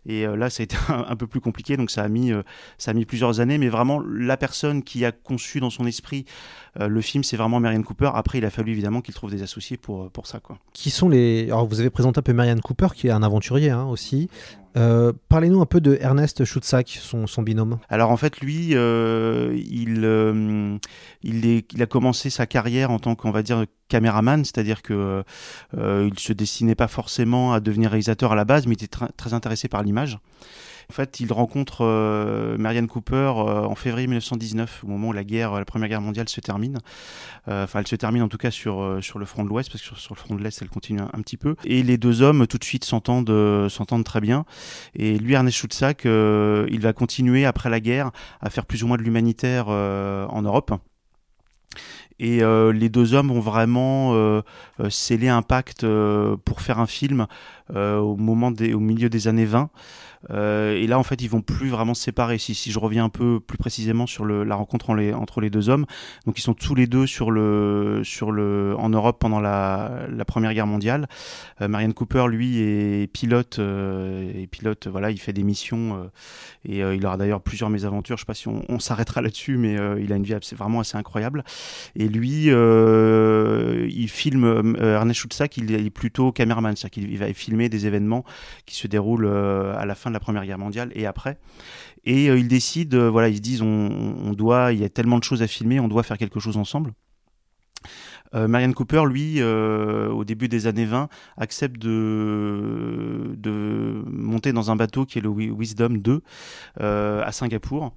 Et 0.06 0.26
euh, 0.26 0.36
là 0.36 0.50
ça 0.50 0.62
a 0.62 0.64
été 0.64 0.76
un, 0.88 1.16
peu 1.16 1.26
plus 1.26 1.40
compliqué. 1.40 1.76
Donc 1.76 1.90
ça 1.90 2.02
a 2.02 2.08
mis 2.08 2.32
euh, 2.32 2.42
ça 2.78 2.90
a 2.90 2.94
mis 2.94 3.04
plusieurs 3.04 3.40
années. 3.40 3.58
Mais 3.58 3.68
vraiment 3.68 4.00
la 4.00 4.36
personne 4.36 4.82
qui 4.82 5.04
a 5.04 5.12
conçu 5.12 5.60
dans 5.60 5.70
son 5.70 5.86
esprit 5.86 6.24
le 6.78 7.00
film 7.00 7.24
c'est 7.24 7.38
vraiment 7.38 7.58
Marianne 7.58 7.84
Cooper. 7.84 8.10
Après 8.14 8.38
il 8.38 8.44
a 8.44 8.50
fallu 8.50 8.72
évidemment 8.72 9.00
qu'il 9.00 9.14
trouve 9.14 9.30
des 9.30 9.42
associés 9.42 9.78
pour 9.78 10.10
pour 10.10 10.26
ça 10.26 10.40
quoi. 10.40 10.58
Qui 10.74 10.90
sont 10.90 11.08
les 11.08 11.46
alors 11.46 11.66
vous 11.66 11.80
avez 11.80 11.88
présenté 11.88 12.18
un 12.18 12.22
peu 12.22 12.34
Marianne 12.34 12.60
Cooper 12.60 12.88
qui 12.94 13.06
est 13.06 13.10
un 13.10 13.22
aventurier 13.22 13.70
hein, 13.70 13.84
aussi 13.84 14.28
euh, 14.76 15.12
parlez-nous 15.28 15.60
un 15.60 15.66
peu 15.66 15.80
de 15.80 15.96
Ernest 16.00 16.44
Schutzak, 16.44 16.88
son, 17.00 17.42
binôme. 17.42 17.78
Alors 17.88 18.10
en 18.10 18.16
fait, 18.16 18.40
lui, 18.40 18.70
euh, 18.74 19.56
il, 19.56 20.04
euh, 20.04 20.76
il, 21.22 21.82
a 21.82 21.86
commencé 21.86 22.28
sa 22.30 22.46
carrière 22.46 22.90
en 22.90 22.98
tant 22.98 23.14
qu'on 23.14 23.30
va 23.30 23.42
caméraman, 23.88 24.44
c'est-à-dire 24.44 24.82
que 24.82 25.22
il 25.74 26.18
se 26.18 26.32
destinait 26.32 26.74
pas 26.74 26.88
forcément 26.88 27.52
à 27.52 27.60
devenir 27.60 27.90
réalisateur 27.90 28.32
à 28.32 28.34
la 28.34 28.44
base, 28.44 28.66
mais 28.66 28.74
il 28.74 28.84
était 28.84 29.06
très 29.16 29.34
intéressé 29.34 29.68
par 29.68 29.82
l'image. 29.82 30.18
En 30.88 30.92
fait, 30.92 31.18
il 31.20 31.32
rencontre 31.32 31.84
euh, 31.84 32.56
Marianne 32.58 32.86
Cooper 32.86 33.14
euh, 33.16 33.64
en 33.64 33.74
février 33.74 34.06
1919, 34.06 34.84
au 34.84 34.86
moment 34.86 35.08
où 35.08 35.12
la 35.12 35.24
guerre, 35.24 35.54
la 35.54 35.64
Première 35.64 35.88
Guerre 35.88 36.00
mondiale 36.00 36.28
se 36.28 36.40
termine. 36.40 36.78
Euh, 37.48 37.64
Enfin, 37.64 37.80
elle 37.80 37.88
se 37.88 37.96
termine 37.96 38.22
en 38.22 38.28
tout 38.28 38.36
cas 38.36 38.52
sur, 38.52 38.80
euh, 38.80 39.00
sur 39.00 39.18
le 39.18 39.26
front 39.26 39.42
de 39.42 39.48
l'Ouest, 39.48 39.70
parce 39.72 39.82
que 39.82 39.96
sur, 39.96 40.14
le 40.14 40.20
front 40.20 40.34
de 40.36 40.42
l'Est, 40.42 40.62
elle 40.62 40.68
continue 40.68 41.00
un, 41.00 41.20
petit 41.22 41.36
peu. 41.36 41.56
Et 41.64 41.82
les 41.82 41.98
deux 41.98 42.22
hommes, 42.22 42.46
tout 42.46 42.58
de 42.58 42.64
suite, 42.64 42.84
s'entendent 42.84 43.30
euh, 43.30 43.68
s'entendent 43.68 44.04
très 44.04 44.20
bien. 44.20 44.44
Et 44.94 45.18
lui, 45.18 45.34
Ernest 45.34 45.56
Schutzack, 45.56 46.06
euh, 46.06 46.66
il 46.70 46.80
va 46.80 46.92
continuer 46.92 47.44
après 47.44 47.70
la 47.70 47.80
guerre 47.80 48.10
à 48.40 48.50
faire 48.50 48.66
plus 48.66 48.84
ou 48.84 48.86
moins 48.86 48.96
de 48.96 49.02
l'humanitaire 49.02 49.66
euh, 49.68 50.26
en 50.28 50.42
Europe. 50.42 50.72
Et 52.18 52.42
euh, 52.42 52.72
les 52.72 52.88
deux 52.88 53.14
hommes 53.14 53.28
vont 53.28 53.40
vraiment 53.40 54.14
euh, 54.14 54.40
euh, 54.80 54.88
sceller 54.88 55.28
un 55.28 55.42
pacte 55.42 55.84
euh, 55.84 56.36
pour 56.44 56.62
faire 56.62 56.78
un 56.78 56.86
film 56.86 57.26
euh, 57.74 57.98
au 57.98 58.16
moment 58.16 58.50
des, 58.50 58.72
au 58.72 58.80
milieu 58.80 59.10
des 59.10 59.28
années 59.28 59.44
20. 59.44 59.70
Euh, 60.30 60.74
et 60.74 60.86
là, 60.86 60.98
en 60.98 61.02
fait, 61.02 61.22
ils 61.22 61.30
vont 61.30 61.42
plus 61.42 61.68
vraiment 61.68 61.94
se 61.94 62.02
séparer. 62.02 62.38
Si, 62.38 62.54
je 62.54 62.78
reviens 62.78 63.04
un 63.04 63.08
peu 63.08 63.40
plus 63.40 63.58
précisément 63.58 64.06
sur 64.06 64.24
la 64.26 64.54
rencontre 64.54 64.90
entre 65.14 65.40
les 65.40 65.50
deux 65.50 65.68
hommes, 65.68 65.86
donc 66.26 66.38
ils 66.38 66.42
sont 66.42 66.54
tous 66.54 66.74
les 66.74 66.86
deux 66.86 67.06
en 68.78 68.88
Europe 68.88 69.18
pendant 69.18 69.40
la, 69.40 70.06
Première 70.26 70.54
Guerre 70.54 70.66
mondiale. 70.66 71.06
Euh, 71.60 71.68
Marianne 71.68 71.94
Cooper, 71.94 72.26
lui, 72.28 72.58
est 72.58 73.10
pilote. 73.12 73.58
euh, 73.58 74.32
et 74.34 74.46
pilote, 74.46 74.88
voilà, 74.88 75.10
il 75.10 75.18
fait 75.18 75.32
des 75.32 75.44
missions. 75.44 76.02
euh, 76.02 76.08
et 76.68 76.82
euh, 76.82 76.94
il 76.94 77.06
aura 77.06 77.16
d'ailleurs 77.16 77.40
plusieurs 77.40 77.70
mésaventures. 77.70 78.16
Je 78.16 78.22
sais 78.22 78.26
pas 78.26 78.34
si 78.34 78.48
on, 78.48 78.78
s'arrêtera 78.78 79.22
là-dessus, 79.22 79.56
mais 79.56 79.78
euh, 79.78 80.00
il 80.00 80.12
a 80.12 80.16
une 80.16 80.24
vie 80.24 80.34
vraiment 80.56 80.80
assez 80.80 80.96
incroyable. 80.96 81.44
Et 81.94 82.08
lui, 82.08 82.46
euh, 82.48 83.88
il 83.90 84.08
filme 84.08 84.44
euh, 84.44 84.96
Ernest 84.96 85.20
Schutzack, 85.20 85.56
il, 85.56 85.72
est 85.74 85.90
plutôt 85.90 86.32
caméraman, 86.32 86.74
c'est-à-dire 86.76 86.90
qu'il 86.90 87.12
il 87.12 87.18
va 87.18 87.32
filmer 87.32 87.68
des 87.68 87.86
événements 87.86 88.24
qui 88.66 88.76
se 88.76 88.86
déroulent 88.86 89.26
euh, 89.26 89.76
à 89.78 89.86
la 89.86 89.94
fin 89.94 90.05
de 90.10 90.14
la 90.14 90.20
Première 90.20 90.44
Guerre 90.44 90.58
mondiale 90.58 90.90
et 90.94 91.06
après. 91.06 91.38
Et 92.04 92.28
euh, 92.30 92.38
ils 92.38 92.48
décident, 92.48 92.96
euh, 92.96 93.08
voilà, 93.10 93.28
ils 93.28 93.36
se 93.36 93.40
disent, 93.40 93.62
on, 93.62 94.32
doit, 94.32 94.72
il 94.72 94.80
y 94.80 94.84
a 94.84 94.88
tellement 94.88 95.18
de 95.18 95.24
choses 95.24 95.42
à 95.42 95.46
filmer, 95.46 95.80
on 95.80 95.88
doit 95.88 96.02
faire 96.02 96.18
quelque 96.18 96.40
chose 96.40 96.56
ensemble. 96.56 96.92
Euh, 98.34 98.48
Marianne 98.48 98.74
Cooper, 98.74 99.04
lui, 99.08 99.40
au 99.42 100.24
début 100.24 100.48
des 100.48 100.66
années 100.66 100.84
20, 100.84 101.08
accepte 101.36 101.80
de, 101.80 103.34
de 103.36 104.02
monter 104.06 104.52
dans 104.52 104.70
un 104.70 104.76
bateau 104.76 105.04
qui 105.06 105.18
est 105.18 105.22
le 105.22 105.28
Wi- 105.28 105.50
Wisdom 105.56 105.98
2 105.98 106.22
euh, 106.80 107.22
à 107.24 107.32
Singapour 107.32 107.94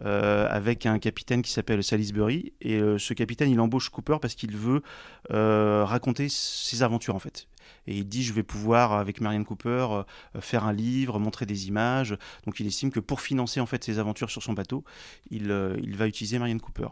avec 0.00 0.86
un 0.86 0.98
capitaine 0.98 1.42
qui 1.42 1.50
s'appelle 1.52 1.82
Salisbury. 1.84 2.52
Et 2.60 2.80
ce 2.98 3.14
capitaine, 3.14 3.50
il 3.50 3.60
embauche 3.60 3.88
Cooper 3.90 4.16
parce 4.20 4.34
qu'il 4.34 4.56
veut 4.56 4.82
raconter 5.30 6.28
ses 6.28 6.82
aventures 6.82 7.14
en 7.14 7.20
fait. 7.20 7.46
Et 7.86 7.96
il 7.98 8.08
dit, 8.08 8.22
je 8.22 8.32
vais 8.32 8.42
pouvoir, 8.42 8.92
avec 8.92 9.20
Marianne 9.20 9.44
Cooper, 9.44 9.86
euh, 9.90 10.40
faire 10.40 10.64
un 10.64 10.72
livre, 10.72 11.18
montrer 11.18 11.46
des 11.46 11.68
images. 11.68 12.16
Donc 12.46 12.60
il 12.60 12.66
estime 12.66 12.90
que 12.90 13.00
pour 13.00 13.20
financer 13.20 13.60
en 13.60 13.66
fait 13.66 13.82
ses 13.82 13.98
aventures 13.98 14.30
sur 14.30 14.42
son 14.42 14.52
bateau, 14.52 14.84
il, 15.30 15.50
euh, 15.50 15.76
va 15.96 16.06
utiliser 16.06 16.38
Marianne 16.38 16.60
Cooper. 16.60 16.88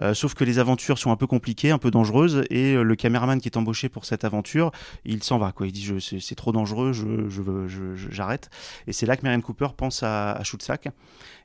Euh, 0.00 0.14
sauf 0.14 0.34
que 0.34 0.44
les 0.44 0.58
aventures 0.58 0.98
sont 0.98 1.10
un 1.10 1.16
peu 1.16 1.26
compliquées, 1.26 1.70
un 1.70 1.78
peu 1.78 1.90
dangereuses, 1.90 2.44
et 2.50 2.74
euh, 2.74 2.82
le 2.82 2.96
caméraman 2.96 3.40
qui 3.40 3.48
est 3.48 3.56
embauché 3.56 3.88
pour 3.88 4.04
cette 4.04 4.24
aventure, 4.24 4.70
il 5.04 5.22
s'en 5.22 5.38
va. 5.38 5.52
Il 5.62 5.72
dit, 5.72 5.88
c'est, 6.00 6.34
trop 6.34 6.52
dangereux, 6.52 6.92
je- 6.92 7.94
j'arrête. 8.10 8.50
Et 8.86 8.92
c'est 8.92 9.06
là 9.06 9.16
que 9.16 9.22
Marianne 9.22 9.42
Cooper 9.42 9.68
pense 9.76 10.02
à, 10.02 10.32
à 10.32 10.44
Schutzack. 10.44 10.88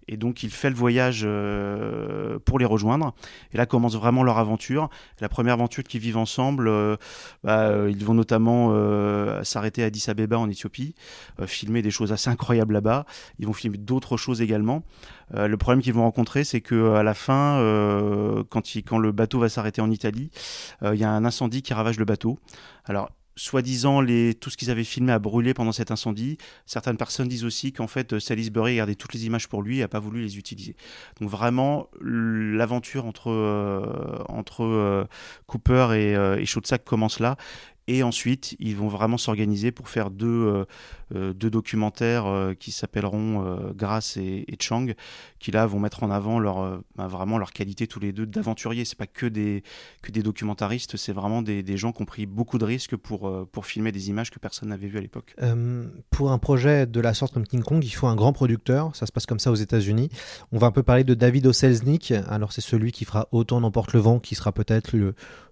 Et 0.07 0.17
donc 0.17 0.43
il 0.43 0.51
fait 0.51 0.69
le 0.69 0.75
voyage 0.75 1.23
euh, 1.25 2.37
pour 2.45 2.59
les 2.59 2.65
rejoindre. 2.65 3.13
Et 3.53 3.57
là 3.57 3.65
commence 3.65 3.95
vraiment 3.95 4.23
leur 4.23 4.37
aventure. 4.37 4.89
La 5.19 5.29
première 5.29 5.53
aventure 5.53 5.83
qu'ils 5.83 6.01
vivent 6.01 6.17
ensemble, 6.17 6.67
euh, 6.67 6.95
bah, 7.43 7.61
euh, 7.61 7.91
ils 7.91 8.05
vont 8.05 8.13
notamment 8.13 8.45
s'arrêter 9.43 9.83
à 9.83 9.87
Addis 9.87 10.05
Abeba 10.07 10.37
en 10.37 10.49
Éthiopie, 10.49 10.95
filmer 11.45 11.81
des 11.81 11.91
choses 11.91 12.11
assez 12.11 12.29
incroyables 12.29 12.73
là-bas. 12.73 13.05
Ils 13.39 13.47
vont 13.47 13.53
filmer 13.53 13.77
d'autres 13.77 14.17
choses 14.17 14.41
également. 14.41 14.83
Le 15.33 15.55
problème 15.55 15.81
qu'ils 15.81 15.93
vont 15.93 16.03
rencontrer, 16.03 16.43
c'est 16.43 16.61
que 16.61 16.93
à 16.93 17.03
la 17.03 17.13
fin, 17.13 17.59
quand, 18.49 18.63
quand 18.85 18.97
le 18.97 19.11
bateau 19.11 19.39
va 19.39 19.49
s'arrêter 19.49 19.81
en 19.81 19.89
Italie, 19.91 20.29
il 20.83 20.95
y 20.95 21.03
a 21.03 21.09
un 21.09 21.25
incendie 21.25 21.61
qui 21.61 21.73
ravage 21.73 21.97
le 21.97 22.05
bateau. 22.05 22.39
Alors 22.85 23.09
soi-disant 23.35 24.01
les, 24.01 24.33
tout 24.33 24.49
ce 24.49 24.57
qu'ils 24.57 24.71
avaient 24.71 24.83
filmé 24.83 25.11
a 25.11 25.19
brûlé 25.19 25.53
pendant 25.53 25.71
cet 25.71 25.91
incendie. 25.91 26.37
Certaines 26.65 26.97
personnes 26.97 27.27
disent 27.27 27.43
aussi 27.43 27.73
qu'en 27.73 27.87
fait 27.87 28.13
euh, 28.13 28.19
Salisbury 28.19 28.73
a 28.73 28.75
gardé 28.77 28.95
toutes 28.95 29.13
les 29.13 29.25
images 29.25 29.49
pour 29.49 29.61
lui 29.61 29.77
et 29.77 29.81
n'a 29.81 29.87
pas 29.87 29.99
voulu 29.99 30.21
les 30.21 30.37
utiliser. 30.37 30.75
Donc 31.19 31.29
vraiment 31.29 31.89
l'aventure 32.01 33.05
entre, 33.05 33.31
euh, 33.31 34.23
entre 34.29 34.63
euh, 34.63 35.05
Cooper 35.47 35.89
et, 35.93 36.15
euh, 36.15 36.43
commence 36.85 37.19
là. 37.19 37.35
Et 37.87 38.01
ensuite, 38.01 38.55
ils 38.59 38.75
vont 38.75 38.87
vraiment 38.87 39.17
s'organiser 39.17 39.71
pour 39.71 39.89
faire 39.89 40.09
deux, 40.09 40.65
deux 41.13 41.49
documentaires 41.49 42.25
euh, 42.25 42.53
qui 42.53 42.71
s'appelleront 42.71 43.45
euh, 43.45 43.73
Grace 43.73 44.17
et, 44.17 44.45
Chang, 44.59 44.87
qui 45.45 45.51
là 45.51 45.67
vont 45.67 45.79
mettre 45.79 46.01
en 46.03 46.09
avant 46.09 46.39
leur, 46.39 46.59
euh, 46.59 46.77
bah, 46.95 47.07
vraiment 47.07 47.37
leur 47.37 47.51
qualité 47.51 47.85
tous 47.85 47.99
les 47.99 48.11
deux 48.11 48.25
d'aventuriers. 48.25 48.83
C'est 48.83 48.97
pas 48.97 49.05
que 49.05 49.27
des, 49.27 49.61
que 50.01 50.11
des 50.11 50.23
documentaristes, 50.23 50.97
c'est 50.97 51.13
vraiment 51.13 51.43
des, 51.43 51.61
des 51.61 51.77
gens 51.77 51.91
qui 51.91 52.01
ont 52.01 52.05
pris 52.05 52.25
beaucoup 52.25 52.57
de 52.57 52.65
risques 52.65 52.95
pour, 52.95 53.27
euh, 53.27 53.47
pour 53.51 53.67
filmer 53.67 53.91
des 53.91 54.09
images 54.09 54.31
que 54.31 54.39
personne 54.39 54.69
n'avait 54.69 54.87
vues 54.87 54.97
à 54.97 55.01
l'époque. 55.01 55.35
Euh, 55.43 55.85
pour 56.09 56.31
un 56.31 56.39
projet 56.39 56.87
de 56.87 56.99
la 56.99 57.13
sorte 57.13 57.33
comme 57.33 57.45
King 57.45 57.61
Kong, 57.61 57.83
il 57.83 57.91
faut 57.91 58.07
un 58.07 58.15
grand 58.15 58.33
producteur. 58.33 58.95
Ça 58.95 59.05
se 59.05 59.11
passe 59.11 59.27
comme 59.27 59.37
ça 59.37 59.51
aux 59.51 59.55
États-Unis. 59.55 60.09
On 60.51 60.57
va 60.57 60.65
un 60.65 60.71
peu 60.71 60.81
parler 60.81 61.03
de 61.03 61.13
David 61.13 61.45
Oselznick. 61.45 62.11
Alors, 62.27 62.51
c'est 62.51 62.61
celui 62.61 62.91
qui 62.91 63.05
fera 63.05 63.27
Autant 63.31 63.61
n'emporte 63.61 63.93
le 63.93 63.99
vent, 63.99 64.19
qui 64.19 64.33
sera 64.33 64.51
peut-être 64.51 64.95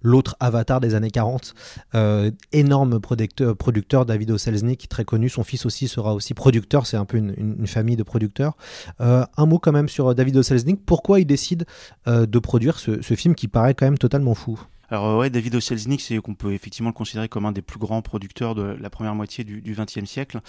l'autre 0.01 0.35
avatar 0.39 0.79
des 0.79 0.95
années 0.95 1.11
40. 1.11 1.53
Euh, 1.93 2.31
énorme 2.51 2.99
producteur, 2.99 3.55
producteur, 3.55 4.05
David 4.05 4.31
Oselznick, 4.31 4.89
très 4.89 5.05
connu. 5.05 5.29
Fils 5.43 5.65
aussi 5.65 5.87
sera 5.87 6.13
aussi 6.13 6.33
producteur. 6.33 6.85
C'est 6.85 6.97
un 6.97 7.05
peu 7.05 7.17
une, 7.17 7.67
famille 7.67 7.95
de 7.95 8.03
producteurs. 8.03 8.55
Euh, 9.01 9.25
un 9.37 9.45
mot 9.45 9.59
quand 9.59 9.71
même 9.71 9.89
sur 9.89 10.09
euh, 10.09 10.13
David 10.13 10.37
Oselznick. 10.37 10.85
Pourquoi 10.85 11.19
il 11.19 11.25
décide 11.25 11.65
euh, 12.07 12.25
de 12.25 12.39
produire 12.39 12.79
ce 12.79 13.15
film 13.15 13.35
qui 13.35 13.47
paraît 13.47 13.73
quand 13.73 13.85
même 13.85 13.97
totalement 13.97 14.35
fou? 14.35 14.59
Alors 14.93 15.07
euh, 15.07 15.17
ouais, 15.17 15.31
David 15.31 15.55
Oselznick, 15.55 16.01
c'est 16.01 16.19
qu'on 16.19 16.35
peut 16.35 16.53
effectivement 16.53 16.91
le 16.91 16.93
considérer 16.93 17.27
comme 17.27 17.47
un 17.47 17.51
des 17.51 17.63
plus 17.63 17.79
grands 17.79 18.03
producteurs 18.03 18.53
de 18.53 18.77
la 18.79 18.91
première 18.91 19.15
moitié 19.15 19.43
du 19.43 19.75
XXe 19.75 20.05
siècle. 20.05 20.39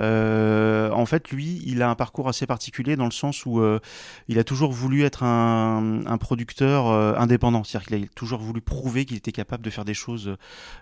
Euh, 0.00 0.90
en 0.90 1.06
fait, 1.06 1.30
lui, 1.30 1.62
il 1.64 1.80
a 1.80 1.88
un 1.88 1.94
parcours 1.94 2.28
assez 2.28 2.44
particulier 2.44 2.96
dans 2.96 3.04
le 3.04 3.12
sens 3.12 3.46
où 3.46 3.60
euh, 3.60 3.78
il 4.26 4.40
a 4.40 4.42
toujours 4.42 4.72
voulu 4.72 5.04
être 5.04 5.22
un, 5.22 6.18
producteur 6.18 6.88
indépendant, 7.20 7.62
c'est-à-dire 7.62 7.86
qu'il 7.86 8.04
a 8.04 8.08
toujours 8.16 8.40
voulu 8.40 8.60
prouver 8.60 9.04
qu'il 9.04 9.16
était 9.16 9.30
capable 9.30 9.62
de 9.62 9.70
faire 9.70 9.84
des 9.84 9.94
choses 9.94 10.36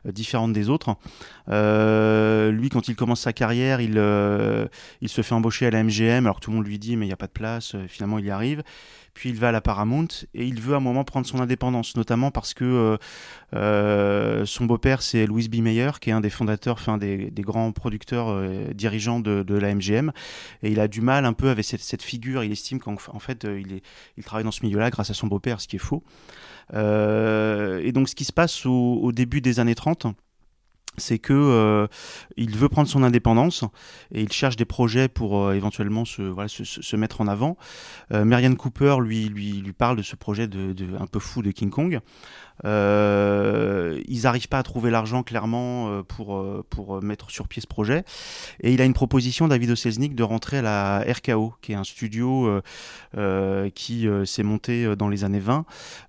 différentes 0.06 0.54
des 0.54 0.70
autres. 0.70 0.96
Lui, 1.48 2.70
quand 2.70 2.88
il 2.88 2.96
commence 2.96 3.20
sa 3.20 3.34
carrière, 3.34 3.82
il, 3.82 3.92
se 3.92 5.20
fait 5.20 5.34
embaucher 5.34 5.66
à 5.66 5.70
la 5.70 5.84
MGM, 5.84 6.24
alors 6.24 6.40
tout 6.40 6.50
le 6.50 6.56
monde 6.56 6.66
lui 6.66 6.78
dit 6.78 6.96
mais 6.96 7.04
il 7.04 7.10
n'y 7.10 7.12
a 7.12 7.18
pas 7.18 7.26
de 7.26 7.32
place. 7.32 7.76
Finalement, 7.88 8.18
il 8.18 8.24
y 8.24 8.30
arrive. 8.30 8.62
Puis 9.16 9.30
il 9.30 9.36
va 9.36 9.48
à 9.48 9.52
la 9.52 9.62
Paramount 9.62 10.08
et 10.34 10.44
il 10.44 10.60
veut 10.60 10.74
à 10.74 10.76
un 10.76 10.80
moment 10.80 11.02
prendre 11.02 11.26
son 11.26 11.40
indépendance, 11.40 11.96
notamment 11.96 12.30
parce 12.30 12.52
que 12.52 12.64
euh, 12.64 12.96
euh, 13.54 14.44
son 14.44 14.66
beau-père 14.66 15.00
c'est 15.00 15.24
Louis 15.24 15.48
B. 15.48 15.62
Mayer, 15.62 15.92
qui 16.02 16.10
est 16.10 16.12
un 16.12 16.20
des 16.20 16.28
fondateurs, 16.28 16.74
enfin 16.74 16.98
des, 16.98 17.32
grands 17.38 17.72
producteurs 17.72 18.28
euh, 18.28 18.74
dirigeants 18.74 19.18
de, 19.20 19.54
la 19.54 19.74
MGM, 19.74 20.12
et 20.62 20.70
il 20.70 20.80
a 20.80 20.86
du 20.86 21.00
mal 21.00 21.24
un 21.24 21.32
peu 21.32 21.48
avec 21.48 21.64
cette, 21.64 22.02
figure. 22.02 22.44
Il 22.44 22.52
estime 22.52 22.78
qu'en 22.78 22.96
en 23.08 23.18
fait 23.18 23.44
il, 23.44 24.22
travaille 24.22 24.44
dans 24.44 24.50
ce 24.50 24.62
milieu-là 24.66 24.90
grâce 24.90 25.08
à 25.08 25.14
son 25.14 25.28
beau-père, 25.28 25.62
ce 25.62 25.66
qui 25.66 25.76
est 25.76 25.78
faux. 25.78 26.04
Et 26.74 27.92
donc 27.92 28.10
ce 28.10 28.14
qui 28.14 28.26
se 28.26 28.34
passe 28.34 28.66
au 28.66 29.12
début 29.12 29.40
des 29.40 29.60
années 29.60 29.74
30 29.74 30.08
c'est 30.98 31.18
que 31.18 31.32
euh, 31.32 31.86
il 32.36 32.56
veut 32.56 32.68
prendre 32.68 32.88
son 32.88 33.02
indépendance 33.02 33.64
et 34.12 34.22
il 34.22 34.32
cherche 34.32 34.56
des 34.56 34.64
projets 34.64 35.08
pour 35.08 35.40
euh, 35.46 35.54
éventuellement 35.54 36.04
se, 36.04 36.22
voilà, 36.22 36.48
se, 36.48 36.64
se- 36.64 36.96
mettre 36.96 37.20
en 37.20 37.26
avant. 37.28 37.56
Euh, 38.12 38.24
Marianne 38.24 38.56
Cooper 38.56 38.96
lui, 39.02 39.28
lui, 39.28 39.52
lui 39.60 39.72
parle 39.72 39.96
de 39.96 40.02
ce 40.02 40.16
projet 40.16 40.48
de, 40.48 40.72
de- 40.72 40.96
un 40.98 41.06
peu 41.06 41.18
fou 41.18 41.42
de 41.42 41.50
King 41.50 41.70
Kong. 41.70 42.00
Euh, 42.64 44.00
ils 44.08 44.22
n'arrivent 44.22 44.48
pas 44.48 44.58
à 44.58 44.62
trouver 44.62 44.90
l'argent 44.90 45.22
clairement 45.22 45.88
euh, 45.88 46.02
pour, 46.02 46.36
euh, 46.36 46.64
pour 46.70 47.02
mettre 47.02 47.30
sur 47.30 47.48
pied 47.48 47.60
ce 47.60 47.66
projet. 47.66 48.04
Et 48.60 48.72
il 48.72 48.80
a 48.80 48.84
une 48.84 48.94
proposition, 48.94 49.48
David 49.48 49.70
Oselznick, 49.70 50.14
de 50.14 50.22
rentrer 50.22 50.58
à 50.58 50.62
la 50.62 51.04
RKO, 51.06 51.54
qui 51.60 51.72
est 51.72 51.76
un 51.76 51.84
studio 51.84 52.62
qui 53.74 54.08
s'est 54.24 54.42
monté 54.42 54.96
dans 54.96 55.08
les 55.08 55.24
années 55.24 55.40
20 55.40 55.64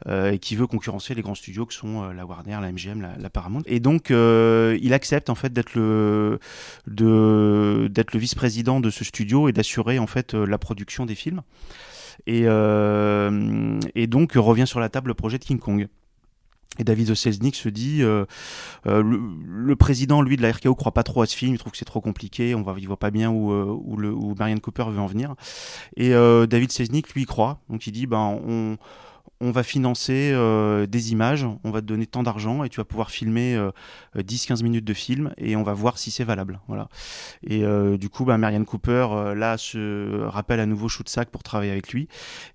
euh, 0.08 0.32
et 0.32 0.40
qui 0.40 0.56
veut 0.56 0.68
concurrencer 0.68 1.16
les 1.16 1.22
grands 1.22 1.36
studios 1.36 1.66
que 1.66 1.74
sont 1.74 2.10
la 2.10 2.26
Warner, 2.26 2.58
la 2.62 2.72
MGM, 2.72 3.08
la, 3.20 3.30
Paramount. 3.30 3.62
Et 3.66 3.80
donc, 3.80 4.10
il 4.10 4.94
accepte 4.94 5.30
en 5.30 5.36
fait 5.36 5.54
d'être 5.54 5.74
le, 5.76 6.40
le 6.86 7.90
vice-président 8.14 8.80
de 8.80 8.90
ce 8.90 9.04
studio 9.04 9.48
et 9.48 9.52
d'assurer 9.52 10.00
en 10.00 10.08
fait 10.08 10.34
la 10.34 10.58
production 10.58 11.06
des 11.06 11.16
films. 11.16 11.42
Et, 12.26 12.42
et 12.42 14.08
donc 14.08 14.34
revient 14.34 14.68
sur 14.68 14.80
la 14.80 14.90
table 14.90 15.10
le 15.10 15.14
projet 15.14 15.38
de 15.38 15.44
King 15.44 15.60
Kong. 15.60 15.88
Et 16.80 16.84
David 16.84 17.10
Oselznick 17.10 17.56
se 17.56 17.70
dit, 17.70 18.04
euh, 18.04 18.26
euh, 18.86 19.02
le, 19.04 19.76
président, 19.76 20.22
lui, 20.22 20.38
de 20.38 20.42
la 20.42 20.52
RKO, 20.52 20.76
croit 20.76 20.94
pas 20.94 21.04
trop 21.04 21.22
à 21.22 21.26
ce 21.26 21.36
film, 21.36 21.54
il 21.54 21.58
trouve 21.58 21.72
que 21.72 21.78
c'est 21.78 21.86
trop 21.86 22.02
compliqué, 22.02 22.54
on 22.54 22.62
va, 22.62 22.76
il 22.78 22.88
voit 22.88 22.98
pas 22.98 23.10
bien 23.10 23.32
où, 23.32 23.52
euh, 23.52 23.66
où, 23.66 23.98
le, 23.98 24.14
Marianne 24.38 24.60
Cooper 24.60 24.86
veut 24.90 25.00
en 25.00 25.08
venir. 25.08 25.34
Et 25.96 26.14
euh, 26.14 26.46
David 26.46 26.72
Selznick, 26.72 27.14
lui, 27.14 27.26
croit. 27.26 27.62
Donc 27.70 27.88
il 27.88 27.92
dit, 27.92 28.06
ben, 28.06 28.40
on, 28.48 28.78
on 29.40 29.52
va 29.52 29.64
financer 29.64 30.32
euh, 30.34 30.86
des 30.88 31.12
images, 31.12 31.46
on 31.64 31.72
va 31.72 31.82
te 31.82 31.86
donner 31.86 32.08
tant 32.08 32.24
d'argent 32.24 32.64
et 32.64 32.70
tu 32.70 32.78
vas 32.78 32.86
pouvoir 32.86 33.12
filmer 33.12 33.58
10-15 34.16 34.64
minutes 34.64 34.86
de 34.86 34.94
film 34.94 35.34
et 35.38 35.56
on 35.56 35.64
va 35.64 35.74
voir 35.74 35.98
si 35.98 36.12
c'est 36.12 36.24
valable. 36.24 36.60
Voilà. 36.68 36.90
Et 37.44 37.64
du 37.98 38.10
coup, 38.10 38.26
bah, 38.26 38.38
Marianne 38.38 38.66
Cooper, 38.66 39.34
là, 39.36 39.58
se 39.58 40.24
rappelle 40.24 40.60
à 40.60 40.66
nouveau 40.66 40.90
Shootsack 40.90 41.30
pour 41.30 41.44
travailler 41.44 41.72
avec 41.72 41.92
lui. 41.94 42.08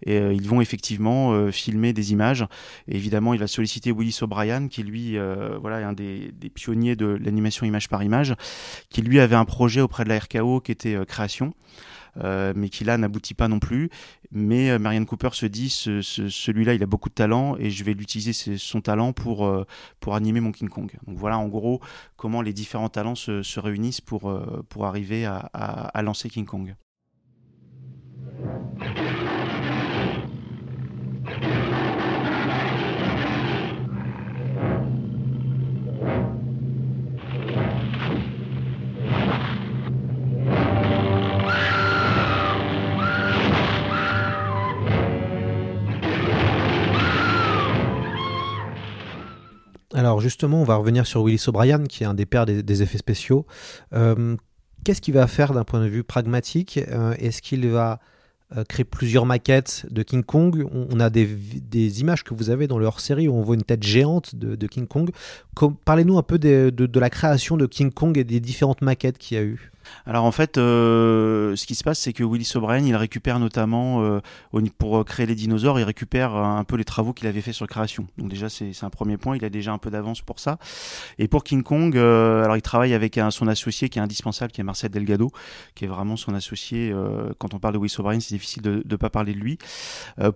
Et 0.05 0.19
ils 0.19 0.49
vont 0.49 0.61
effectivement 0.61 1.51
filmer 1.53 1.93
des 1.93 2.13
images. 2.13 2.47
Et 2.89 2.97
évidemment, 2.97 3.35
il 3.35 3.41
va 3.41 3.47
solliciter 3.47 3.93
Willis 3.93 4.19
O'Brien, 4.23 4.69
qui 4.69 4.83
lui, 4.83 5.17
voilà, 5.61 5.81
est 5.81 5.85
un 5.85 5.93
des, 5.93 6.33
des 6.33 6.51
pionniers 6.51 6.97
de 6.97 7.07
l'animation 7.07 7.67
image 7.67 7.89
par 7.89 8.03
image, 8.03 8.35
qui 8.91 9.03
lui 9.03 9.21
avait 9.21 9.37
un 9.37 9.45
projet 9.45 9.81
auprès 9.81 10.05
de 10.05 10.09
la 10.09 10.19
RKO 10.19 10.61
qui 10.61 10.73
était 10.73 10.99
création. 11.07 11.55
Euh, 12.19 12.53
mais 12.55 12.69
qui 12.69 12.85
là 12.85 12.99
n'aboutit 12.99 13.35
pas 13.35 13.49
non 13.49 13.59
plus. 13.59 13.89
Mais 14.31 14.71
euh, 14.71 14.79
Marianne 14.79 15.07
Cooper 15.07 15.31
se 15.33 15.47
dit 15.47 15.71
ce, 15.71 16.03
celui-là, 16.03 16.75
il 16.75 16.83
a 16.83 16.87
beaucoup 16.87 17.09
de 17.09 17.15
talent 17.15 17.57
et 17.59 17.71
je 17.71 17.85
vais 17.85 17.95
l'utiliser 17.95 18.33
son 18.59 18.81
talent 18.81 19.13
pour, 19.13 19.47
euh, 19.47 19.65
pour 20.01 20.15
animer 20.15 20.41
mon 20.41 20.53
King 20.53 20.69
Kong. 20.69 20.93
Donc 21.07 21.17
voilà 21.17 21.39
en 21.39 21.49
gros 21.49 21.81
comment 22.17 22.43
les 22.43 22.53
différents 22.53 22.91
talents 22.91 23.15
se, 23.15 23.43
se 23.43 23.61
réunissent 23.61 24.01
pour, 24.01 24.33
pour 24.69 24.87
arriver 24.87 25.25
à, 25.25 25.39
à 25.39 26.03
lancer 26.03 26.29
King 26.29 26.45
Kong. 26.45 26.75
Alors 50.03 50.21
justement, 50.21 50.61
on 50.61 50.65
va 50.65 50.75
revenir 50.75 51.07
sur 51.07 51.23
Willis 51.23 51.45
O'Brien, 51.47 51.85
qui 51.85 52.03
est 52.03 52.07
un 52.07 52.15
des 52.15 52.27
pères 52.27 52.45
des, 52.45 52.83
effets 52.83 52.99
spéciaux. 52.99 53.47
Euh, 53.93 54.35
qu'est-ce 54.83 55.01
qu'il 55.01 55.15
va 55.15 55.29
faire 55.29 55.53
d'un 55.53 55.63
point 55.63 55.79
de 55.79 55.87
vue 55.87 56.03
pragmatique? 56.03 56.81
Euh, 56.89 57.15
Est-ce 57.21 57.41
qu'il 57.41 57.69
va 57.69 58.01
euh, 58.57 58.65
créer 58.65 58.85
plusieurs 58.85 59.27
maquettes 59.27 59.87
de 59.91 60.03
King 60.03 60.25
Kong? 60.25 60.67
On 60.73 60.99
a 60.99 61.09
des, 61.09 62.01
images 62.01 62.25
que 62.25 62.35
vous 62.35 62.51
avez 62.51 62.67
dans 62.67 62.81
leur 62.81 62.99
série 62.99 63.29
où 63.29 63.35
on 63.35 63.43
voit 63.43 63.55
une 63.55 63.63
tête 63.63 63.85
géante 63.85 64.35
de, 64.35 64.67
King 64.67 64.89
Kong. 64.89 65.13
Parlez-nous 65.85 66.19
un 66.19 66.25
peu 66.25 66.41
de, 66.41 66.99
la 66.99 67.09
création 67.09 67.57
de 67.57 67.67
King 67.67 67.93
Kong 67.93 68.19
et 68.19 68.25
des 68.25 68.41
différentes 68.41 68.83
maquettes 68.83 69.19
qu'il 69.19 69.37
y 69.37 69.41
a 69.41 69.45
eu. 69.45 69.71
Alors 70.07 70.25
en 70.25 70.33
fait, 70.33 70.59
euh, 70.59 71.57
ce 71.57 71.67
qui 71.67 71.75
se 71.75 71.85
passe, 71.85 71.99
c'est 71.99 72.13
que 72.13 72.25
Willis 72.25 72.53
O'Brien, 72.55 72.85
il 72.85 72.97
récupère 72.97 73.39
notamment, 73.39 74.03
euh, 74.03 74.21
pour 74.79 75.05
créer 75.05 75.27
les 75.27 75.35
dinosaures, 75.35 75.79
il 75.79 75.85
récupère 75.85 76.35
un 76.35 76.65
peu 76.65 76.77
les 76.77 76.85
travaux 76.85 77.13
qu'il 77.13 77.27
avait 77.27 77.41
fait 77.41 77.53
sur 77.53 77.67
création. 77.67 78.07
Donc 78.19 78.29
déjà, 78.29 78.49
c'est 78.49 78.73
un 78.83 78.91
premier 78.91 79.17
point, 79.17 79.37
il 79.37 79.45
a 79.45 79.51
déjà 79.51 79.73
un 79.73 79.79
peu 79.79 79.91
d'avance 79.91 80.21
pour 80.21 80.41
ça. 80.41 80.59
Et 81.19 81.29
pour 81.29 81.45
King 81.45 81.63
Kong, 81.63 81.97
euh, 81.97 82.43
alors 82.45 82.57
il 82.57 82.63
travaille 82.63 82.95
avec 82.95 83.19
son 83.31 83.49
associé 83.49 83.89
qui 83.89 83.99
est 83.99 84.03
indispensable, 84.03 84.53
qui 84.53 84.61
est 84.61 84.65
Marcel 84.65 84.91
Delgado, 84.91 85.31
qui 85.75 85.85
est 85.85 85.89
vraiment 85.89 86.17
son 86.17 86.35
associé. 86.35 86.95
quand 87.39 87.55
on 87.55 87.59
parle 87.59 87.75
de 87.75 87.79
Willis 87.79 87.97
O'Brien, 87.99 88.21
c'est 88.21 88.35
difficile 88.35 88.63
de 88.63 88.83
ne 88.89 88.97
pas 88.97 89.11
parler 89.11 89.35
de 89.35 89.39
lui. 89.39 89.59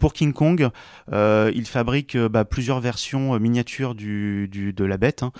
pour 0.00 0.12
King 0.12 0.33
Kong, 0.33 0.69
il 1.12 1.67
fabrique 1.67 2.17
bah, 2.17 2.45
plusieurs 2.45 2.81
versions 2.81 3.38
miniatures 3.38 3.95
de 3.95 4.85
la 4.85 4.97
bête. 4.97 5.23
Hein. 5.23 5.33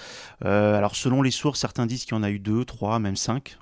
alors 0.43 0.97
selon 0.97 1.23
les 1.23 1.31
sources, 1.31 1.61
certains 1.61 1.87
disent 1.87 2.05
qu'il 2.05 2.15
y 2.15 2.19
en 2.19 2.23
a 2.23 2.31
eu 2.31 2.39
deux, 2.39 2.65
trois, 2.65 2.99
même 2.99 3.17
cinq. 3.17 3.57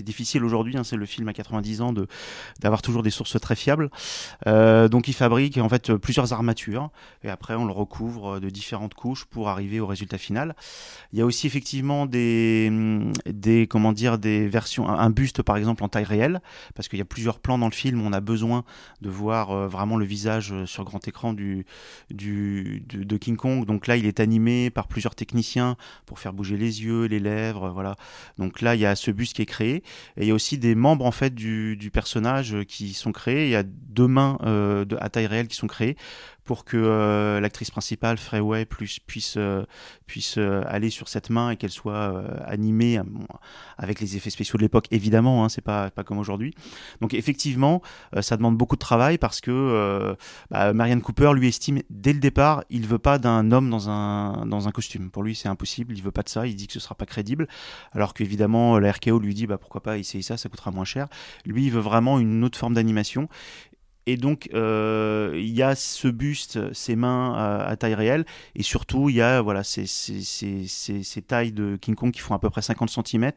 Difficile 0.00 0.44
aujourd'hui, 0.44 0.76
hein, 0.76 0.84
c'est 0.84 0.96
le 0.96 1.06
film 1.06 1.28
à 1.28 1.32
90 1.32 1.80
ans, 1.80 1.94
d'avoir 2.60 2.82
toujours 2.82 3.02
des 3.02 3.10
sources 3.10 3.40
très 3.40 3.56
fiables. 3.56 3.90
Euh, 4.46 4.88
donc 4.88 5.08
il 5.08 5.14
fabrique 5.14 5.58
en 5.58 5.68
fait 5.68 5.94
plusieurs 5.94 6.32
armatures 6.32 6.90
et 7.22 7.30
après 7.30 7.54
on 7.54 7.64
le 7.64 7.72
recouvre 7.72 8.40
de 8.40 8.48
différentes 8.50 8.94
couches 8.94 9.24
pour 9.24 9.48
arriver 9.48 9.80
au 9.80 9.86
résultat 9.86 10.18
final. 10.18 10.54
Il 11.12 11.18
y 11.18 11.22
a 11.22 11.26
aussi 11.26 11.46
effectivement 11.46 12.06
des, 12.06 12.70
des 13.26 13.66
comment 13.66 13.92
dire 13.92 14.18
des 14.18 14.48
versions, 14.48 14.88
un 14.88 15.10
buste 15.10 15.42
par 15.42 15.56
exemple 15.56 15.84
en 15.84 15.88
taille 15.88 16.04
réelle 16.04 16.40
parce 16.74 16.88
qu'il 16.88 16.98
y 16.98 17.02
a 17.02 17.06
plusieurs 17.06 17.38
plans 17.38 17.58
dans 17.58 17.66
le 17.66 17.72
film, 17.72 18.00
on 18.02 18.12
a 18.12 18.20
besoin 18.20 18.64
de 19.00 19.10
voir 19.10 19.50
euh, 19.50 19.68
vraiment 19.68 19.96
le 19.96 20.04
visage 20.04 20.52
euh, 20.52 20.66
sur 20.66 20.84
grand 20.84 21.06
écran 21.06 21.32
du, 21.32 21.66
du 22.10 22.82
de, 22.88 23.04
de, 23.04 23.16
King 23.16 23.36
Kong. 23.36 23.64
Donc 23.64 23.86
là 23.86 23.96
il 23.96 24.06
est 24.06 24.20
animé 24.20 24.70
par 24.70 24.88
plusieurs 24.88 25.14
techniciens 25.14 25.76
pour 26.06 26.18
faire 26.18 26.32
bouger 26.32 26.56
les 26.56 26.84
yeux, 26.84 27.04
les 27.04 27.20
lèvres, 27.20 27.70
voilà. 27.70 27.96
Donc 28.38 28.60
là 28.60 28.74
il 28.74 28.80
y 28.80 28.86
a 28.86 28.96
ce 28.96 29.10
buste 29.10 29.36
qui 29.36 29.42
est 29.42 29.46
créé 29.46 29.61
et 29.70 29.82
il 30.16 30.26
y 30.26 30.30
a 30.30 30.34
aussi 30.34 30.58
des 30.58 30.74
membres 30.74 31.04
en 31.04 31.10
fait 31.10 31.34
du, 31.34 31.90
personnage 31.92 32.56
qui 32.66 32.94
sont 32.94 33.12
créés. 33.12 33.46
Il 33.46 33.50
y 33.50 33.56
a 33.56 33.62
deux 33.62 34.06
mains 34.06 34.38
euh, 34.44 34.84
à 35.00 35.08
taille 35.08 35.26
réelle 35.26 35.48
qui 35.48 35.56
sont 35.56 35.66
créées 35.66 35.96
pour 36.44 36.64
que 36.64 36.76
euh, 36.76 37.40
l'actrice 37.40 37.70
principale, 37.70 38.18
Freeway, 38.18 38.64
plus, 38.64 38.98
puisse, 38.98 39.34
euh, 39.36 39.64
puisse 40.06 40.36
euh, 40.38 40.62
aller 40.66 40.90
sur 40.90 41.08
cette 41.08 41.30
main 41.30 41.50
et 41.50 41.56
qu'elle 41.56 41.70
soit 41.70 42.24
animée 42.46 43.00
avec 43.78 44.00
les 44.00 44.16
effets 44.16 44.30
spéciaux 44.30 44.56
de 44.56 44.62
l'époque, 44.62 44.86
évidemment, 44.90 45.44
hein, 45.44 45.48
c'est 45.48 45.62
pas, 45.62 45.90
pas 45.90 46.04
comme 46.04 46.18
aujourd'hui. 46.18 46.54
Donc 47.00 47.14
effectivement, 47.14 47.82
ça 48.20 48.36
demande 48.36 48.56
beaucoup 48.56 48.76
de 48.76 48.80
travail 48.80 49.18
parce 49.18 49.40
que 49.40 50.16
bah, 50.50 50.72
Marianne 50.72 51.02
Cooper 51.02 51.32
lui 51.34 51.48
estime 51.48 51.80
dès 51.90 52.12
le 52.12 52.20
départ, 52.20 52.64
il 52.70 52.86
veut 52.86 52.98
pas 52.98 53.18
d'un 53.18 53.52
homme 53.52 53.70
dans 53.70 53.88
un, 53.88 54.46
dans 54.46 54.68
un 54.68 54.70
costume. 54.72 55.10
Pour 55.10 55.22
lui, 55.22 55.34
c'est 55.34 55.48
impossible, 55.48 55.94
il 55.94 56.02
veut 56.02 56.10
pas 56.10 56.22
de 56.22 56.28
ça, 56.28 56.46
il 56.46 56.56
dit 56.56 56.66
que 56.66 56.72
ce 56.72 56.80
sera 56.80 56.94
pas 56.94 57.06
crédible, 57.06 57.48
alors 57.92 58.14
qu'évidemment, 58.14 58.78
la 58.78 58.92
RKO 58.92 59.18
lui 59.18 59.34
dit 59.34 59.46
bah, 59.46 59.58
pourquoi 59.58 59.82
pas 59.82 59.98
essayer 59.98 60.22
ça, 60.22 60.36
ça 60.36 60.48
coûtera 60.48 60.70
moins 60.70 60.84
cher. 60.84 61.08
Lui, 61.44 61.66
il 61.66 61.70
veut 61.70 61.80
vraiment 61.80 62.18
une 62.18 62.44
autre 62.44 62.58
forme 62.58 62.74
d'animation 62.74 63.28
et 64.06 64.16
donc, 64.16 64.48
euh, 64.52 65.32
il 65.36 65.50
y 65.50 65.62
a 65.62 65.76
ce 65.76 66.08
buste, 66.08 66.72
ces 66.74 66.96
mains 66.96 67.34
à, 67.34 67.76
taille 67.76 67.94
réelle, 67.94 68.24
et 68.56 68.62
surtout, 68.62 69.08
il 69.08 69.16
y 69.16 69.22
a 69.22 69.40
voilà, 69.40 69.62
ces, 69.62 69.86
ces, 69.86 71.22
tailles 71.26 71.52
de 71.52 71.76
King 71.76 71.94
Kong 71.94 72.10
qui 72.10 72.20
font 72.20 72.34
à 72.34 72.40
peu 72.40 72.50
près 72.50 72.62
50 72.62 72.90
cm 72.90 73.30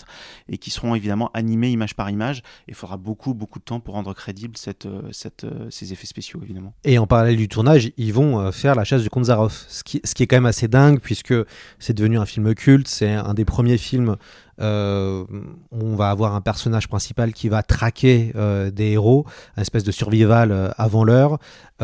et 0.49 0.57
qui 0.57 0.71
seront 0.71 0.95
évidemment 0.95 1.29
animées 1.35 1.69
image 1.69 1.95
par 1.95 2.09
image. 2.09 2.41
Il 2.67 2.73
faudra 2.73 2.97
beaucoup, 2.97 3.35
beaucoup 3.35 3.59
de 3.59 3.63
temps 3.63 3.79
pour 3.79 3.93
rendre 3.93 4.13
crédible 4.13 4.57
cette, 4.57 4.87
euh, 4.87 5.03
cette, 5.11 5.43
euh, 5.43 5.67
ces 5.69 5.93
effets 5.93 6.07
spéciaux, 6.07 6.39
évidemment. 6.43 6.73
Et 6.83 6.97
en 6.97 7.05
parallèle 7.05 7.37
du 7.37 7.47
tournage, 7.47 7.91
ils 7.97 8.13
vont 8.13 8.51
faire 8.51 8.73
la 8.73 8.83
chasse 8.83 9.03
du 9.03 9.09
Konzarov, 9.09 9.53
ce 9.67 9.83
qui, 9.83 10.01
ce 10.03 10.15
qui 10.15 10.23
est 10.23 10.27
quand 10.27 10.37
même 10.37 10.45
assez 10.47 10.67
dingue, 10.67 10.99
puisque 10.99 11.33
c'est 11.77 11.93
devenu 11.93 12.17
un 12.17 12.25
film 12.25 12.55
culte, 12.55 12.87
c'est 12.87 13.11
un 13.11 13.33
des 13.35 13.45
premiers 13.45 13.77
films 13.77 14.17
euh, 14.61 15.25
on 15.71 15.95
va 15.95 16.09
avoir 16.09 16.33
un 16.33 16.41
personnage 16.41 16.87
principal 16.87 17.33
qui 17.33 17.49
va 17.49 17.61
traquer 17.63 18.31
euh, 18.35 18.71
des 18.71 18.91
héros, 18.91 19.25
une 19.57 19.61
espèce 19.61 19.83
de 19.83 19.91
survival 19.91 20.51
euh, 20.51 20.69
avant 20.77 21.03
l'heure. 21.03 21.39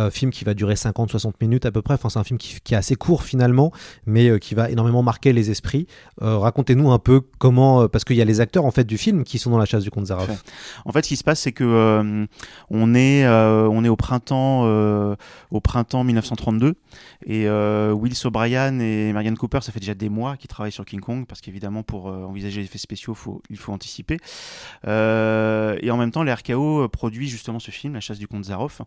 film 0.09 0.31
qui 0.31 0.45
va 0.45 0.53
durer 0.53 0.75
50-60 0.75 1.33
minutes 1.41 1.65
à 1.65 1.71
peu 1.71 1.81
près. 1.81 1.95
Enfin, 1.95 2.07
c'est 2.07 2.19
un 2.19 2.23
film 2.23 2.37
qui, 2.37 2.73
est 2.73 2.77
assez 2.77 2.95
court 2.95 3.23
finalement, 3.23 3.73
mais 4.05 4.39
qui 4.39 4.55
va 4.55 4.69
énormément 4.69 5.03
marquer 5.03 5.33
les 5.33 5.51
esprits. 5.51 5.85
Racontez-nous 6.21 6.91
un 6.91 6.99
peu 6.99 7.21
comment, 7.39 7.89
parce 7.89 8.05
qu'il 8.05 8.15
y 8.15 8.21
a 8.21 8.25
les 8.25 8.39
acteurs 8.39 8.63
en 8.63 8.71
fait 8.71 8.85
du 8.85 8.97
film 8.97 9.25
qui 9.25 9.37
sont 9.37 9.51
dans 9.51 9.57
la 9.57 9.65
chasse 9.65 9.83
du 9.83 9.91
comte 9.91 10.05
Zaroff. 10.05 10.43
En 10.85 10.93
fait, 10.93 11.03
ce 11.03 11.09
qui 11.09 11.17
se 11.17 11.25
passe, 11.25 11.41
c'est 11.41 11.51
que 11.51 12.25
on 12.69 12.95
est 12.95 13.27
on 13.27 13.83
est 13.83 13.89
au 13.89 13.97
printemps 13.97 14.63
au 15.51 15.59
printemps 15.59 16.05
1932 16.05 16.75
et 17.25 17.49
Will 17.49 18.13
O'Brien 18.23 18.79
et 18.79 19.11
Marianne 19.11 19.37
Cooper, 19.37 19.59
ça 19.61 19.73
fait 19.73 19.81
déjà 19.81 19.93
des 19.93 20.09
mois 20.09 20.37
qu'ils 20.37 20.47
travaillent 20.47 20.71
sur 20.71 20.85
King 20.85 21.01
Kong 21.01 21.25
parce 21.27 21.41
qu'évidemment 21.41 21.83
pour 21.83 22.05
envisager 22.05 22.60
effets 22.61 22.77
spéciaux, 22.77 23.15
il 23.49 23.57
faut 23.57 23.71
anticiper. 23.71 24.17
Euh, 24.87 25.77
et 25.81 25.91
en 25.91 25.97
même 25.97 26.11
temps, 26.11 26.23
l'RKO 26.23 26.87
produit 26.89 27.27
justement 27.27 27.59
ce 27.59 27.71
film, 27.71 27.93
La 27.93 28.01
chasse 28.01 28.19
du 28.19 28.27
comte 28.27 28.45
Zaroff, 28.45 28.81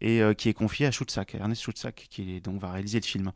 et 0.00 0.22
euh, 0.22 0.34
qui 0.34 0.48
est 0.48 0.54
confié 0.54 0.86
à 0.86 0.90
Ernest 1.34 1.62
Schutzack, 1.62 2.06
qui 2.10 2.40
donc 2.40 2.60
va 2.60 2.70
réaliser 2.72 3.00
le 3.00 3.06
film. 3.06 3.32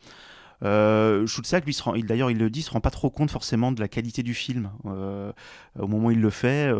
Euh, 0.62 1.26
lui, 1.66 2.02
d'ailleurs, 2.04 2.30
il 2.30 2.38
le 2.38 2.48
dit, 2.48 2.62
se 2.62 2.70
rend 2.70 2.80
pas 2.80 2.90
trop 2.90 3.10
compte 3.10 3.30
forcément 3.30 3.72
de 3.72 3.80
la 3.80 3.88
qualité 3.88 4.22
du 4.22 4.34
film. 4.34 4.70
Euh, 4.86 5.32
au 5.78 5.88
moment 5.88 6.08
où 6.08 6.10
il 6.12 6.20
le 6.20 6.30
fait, 6.30 6.72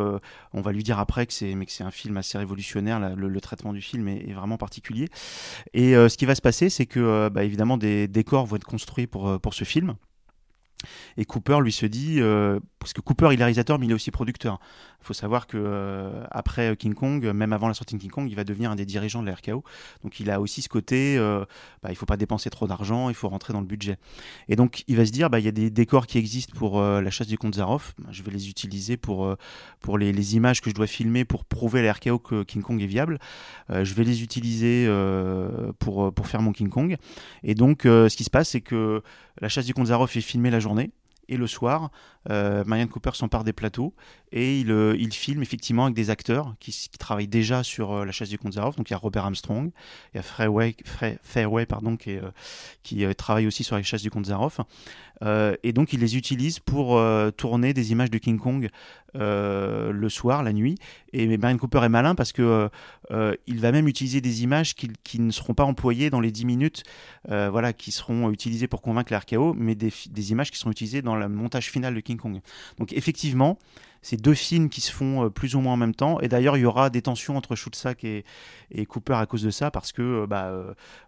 on 0.53 0.61
va 0.61 0.73
lui 0.73 0.83
dire 0.83 0.99
après 0.99 1.27
que 1.27 1.33
c'est, 1.33 1.55
un 1.81 1.90
film 1.90 2.17
assez 2.17 2.38
révolutionnaire. 2.38 3.14
le, 3.14 3.40
traitement 3.40 3.73
du 3.73 3.83
film 3.83 4.09
est, 4.09 4.33
vraiment 4.33 4.57
particulier. 4.57 5.09
Et 5.75 5.93
ce 5.95 6.17
qui 6.17 6.25
va 6.25 6.35
se 6.35 6.43
passer, 6.43 6.71
c'est 6.71 6.87
que, 6.87 7.29
bah, 7.29 7.45
évidemment, 7.45 7.77
des 7.77 8.09
décors 8.09 8.47
vont 8.47 8.57
être 8.57 8.64
construits 8.64 9.07
pour 9.07 9.53
ce 9.53 9.64
film. 9.64 9.97
Et 11.16 11.25
Cooper 11.25 11.59
lui 11.61 11.73
se 11.73 11.87
dit, 11.87 12.20
euh, 12.20 12.61
parce 12.79 12.92
que 12.92 13.01
Cooper 13.01 13.29
il 13.33 13.40
est 13.40 13.44
réalisateur 13.44 13.79
mais 13.79 13.87
il 13.87 13.90
est 13.90 13.94
aussi 13.94 14.11
producteur. 14.11 14.61
Il 15.05 15.09
faut 15.09 15.12
savoir 15.12 15.47
que 15.47 15.59
euh, 15.59 16.25
après 16.31 16.75
King 16.79 16.95
Kong, 16.95 17.27
même 17.27 17.53
avant 17.53 17.69
la 17.69 17.75
sortie 17.75 17.95
de 17.95 18.01
King 18.01 18.11
Kong, 18.11 18.27
il 18.27 18.37
va 18.37 18.45
devenir 18.45 18.71
un 18.71 18.75
des 18.75 18.87
dirigeants 18.87 19.21
de 19.21 19.27
la 19.27 19.35
RKO. 19.35 19.62
Donc 20.03 20.19
il 20.19 20.31
a 20.31 20.40
aussi 20.40 20.62
ce 20.62 20.71
côté, 20.71 21.19
euh, 21.19 21.45
bah, 21.83 21.90
il 21.90 21.95
faut 21.95 22.07
pas 22.07 22.17
dépenser 22.17 22.49
trop 22.49 22.67
d'argent, 22.67 23.11
il 23.11 23.14
faut 23.14 23.29
rentrer 23.29 23.53
dans 23.53 23.61
le 23.61 23.67
budget. 23.67 23.99
Et 24.49 24.57
donc 24.57 24.83
il 24.88 24.97
va 24.97 25.05
se 25.05 25.12
dire, 25.12 25.29
bah, 25.29 25.40
il 25.40 25.45
y 25.45 25.49
a 25.49 25.53
des 25.53 25.69
décors 25.69 26.07
qui 26.07 26.17
existent 26.17 26.57
pour 26.57 26.81
la 26.81 27.11
chasse 27.11 27.27
du 27.27 27.37
comte 27.37 27.57
Zaroff, 27.57 27.93
bah, 27.99 28.09
je 28.12 28.23
vais 28.23 28.31
les 28.31 28.49
utiliser 28.49 28.97
pour, 28.97 29.37
pour 29.81 29.99
les, 29.99 30.11
les, 30.11 30.37
images 30.37 30.62
que 30.62 30.71
je 30.71 30.75
dois 30.75 30.87
filmer 30.87 31.27
pour 31.27 31.45
prouver 31.45 31.81
à 31.81 31.83
la 31.83 31.93
RKO 31.93 32.19
que 32.19 32.43
King 32.43 32.62
Kong 32.62 32.81
est 32.81 32.87
viable. 32.87 33.19
je 33.69 33.93
vais 33.93 34.05
les 34.05 34.23
utiliser 34.23 34.88
pour, 35.81 36.14
pour 36.14 36.29
faire 36.29 36.40
mon 36.40 36.53
King 36.53 36.71
Kong. 36.71 36.97
Et 37.43 37.55
donc 37.55 37.83
ce 37.83 38.17
qui 38.17 38.25
se 38.25 38.31
passe, 38.31 38.49
c'est 38.49 38.62
que 38.62 39.03
la 39.43 39.51
chasse 39.51 39.67
du 39.67 39.75
comte 39.75 39.88
Zaroff 39.88 40.17
est 40.17 40.23
filmée 40.23 40.51
la 40.51 40.61
journée 40.61 40.93
Et 41.29 41.37
le 41.37 41.47
soir, 41.47 41.91
euh, 42.31 42.65
Marianne 42.65 42.89
Cooper 42.89 43.11
s'empare 43.13 43.45
des 43.45 43.53
plateaux 43.53 43.95
et 44.33 44.59
il, 44.59 44.71
euh, 44.71 44.97
il, 44.99 45.13
filme 45.13 45.43
effectivement 45.43 45.85
avec 45.85 45.95
des 45.95 46.09
acteurs 46.09 46.55
qui, 46.59 46.89
travaillent 46.99 47.29
déjà 47.29 47.63
sur 47.63 47.93
euh, 47.93 48.05
La 48.07 48.13
chasse 48.13 48.31
du 48.31 48.39
comte 48.39 48.55
Donc 48.55 48.89
il 48.89 48.93
y 48.93 48.95
a 48.95 48.97
Robert 48.97 49.25
Armstrong, 49.27 49.71
il 50.13 50.17
y 50.17 50.21
a 50.21 50.23
Fairway, 50.23 50.75
Fairway 51.23 51.67
pardon, 51.67 51.97
qui, 51.97 52.17
qui 52.83 53.05
travaille 53.15 53.47
aussi 53.47 53.63
sur 53.63 53.77
La 53.77 53.83
chasse 53.83 54.03
du 54.03 54.11
comte 54.11 54.31
et 55.63 55.73
donc 55.73 55.93
il 55.93 56.01
les 56.01 56.17
utilise 56.17 56.59
pour 56.59 57.01
tourner 57.37 57.73
des 57.73 57.93
images 57.93 58.11
de 58.11 58.19
King 58.19 58.39
Kong 58.39 58.69
le 59.15 60.09
soir, 60.09 60.43
la 60.43 60.53
nuit. 60.53 60.77
Et 61.13 61.39
Marianne 61.39 61.59
Cooper 61.59 61.83
est 61.85 61.89
malin 61.89 62.15
parce 62.15 62.33
que 62.33 62.69
il 63.11 63.61
va 63.61 63.73
même 63.73 63.89
utiliser 63.89 64.21
des 64.21 64.43
images 64.43 64.75
qui, 64.75 65.21
ne 65.21 65.31
seront 65.31 65.55
pas 65.55 65.65
employées 65.65 66.11
dans 66.11 66.21
les 66.21 66.31
10 66.31 66.45
minutes, 66.45 66.83
voilà, 67.29 67.73
qui 67.73 67.93
seront 67.93 68.31
utilisées 68.31 68.67
pour 68.67 68.83
convaincre 68.83 69.15
RKO, 69.15 69.55
mais 69.55 69.75
des 69.75 70.33
images 70.33 70.51
qui 70.51 70.59
seront 70.59 70.73
utilisées 70.73 71.01
dans 71.01 71.13
le 71.16 71.29
montage 71.29 71.70
final 71.70 71.94
de 71.94 72.00
King 72.00 72.16
Kong. 72.16 72.40
Donc 72.79 72.92
effectivement, 72.92 73.59
c'est 74.05 74.20
deux 74.20 74.35
films 74.35 74.68
qui 74.68 74.83
se 74.83 74.92
font 74.92 75.24
euh, 75.24 75.31
plus 75.31 75.57
ou 75.57 75.61
moins 75.61 75.72
en 75.72 75.77
même 75.79 75.94
temps. 75.94 76.20
Et 76.20 76.29
d'ailleurs, 76.29 76.59
il 76.59 76.61
y 76.61 76.66
aura 76.66 76.90
des 76.90 77.00
tensions 77.00 77.37
entre 77.37 77.57
Schultzak 77.57 78.05
et, 78.05 78.24
et 78.70 78.85
Cooper 78.85 79.14
à 79.14 79.24
cause 79.24 79.42
de 79.42 79.50
ça, 79.50 79.70
parce 79.70 79.92
que 79.92 80.03
euh, 80.03 80.27
bah, 80.27 80.53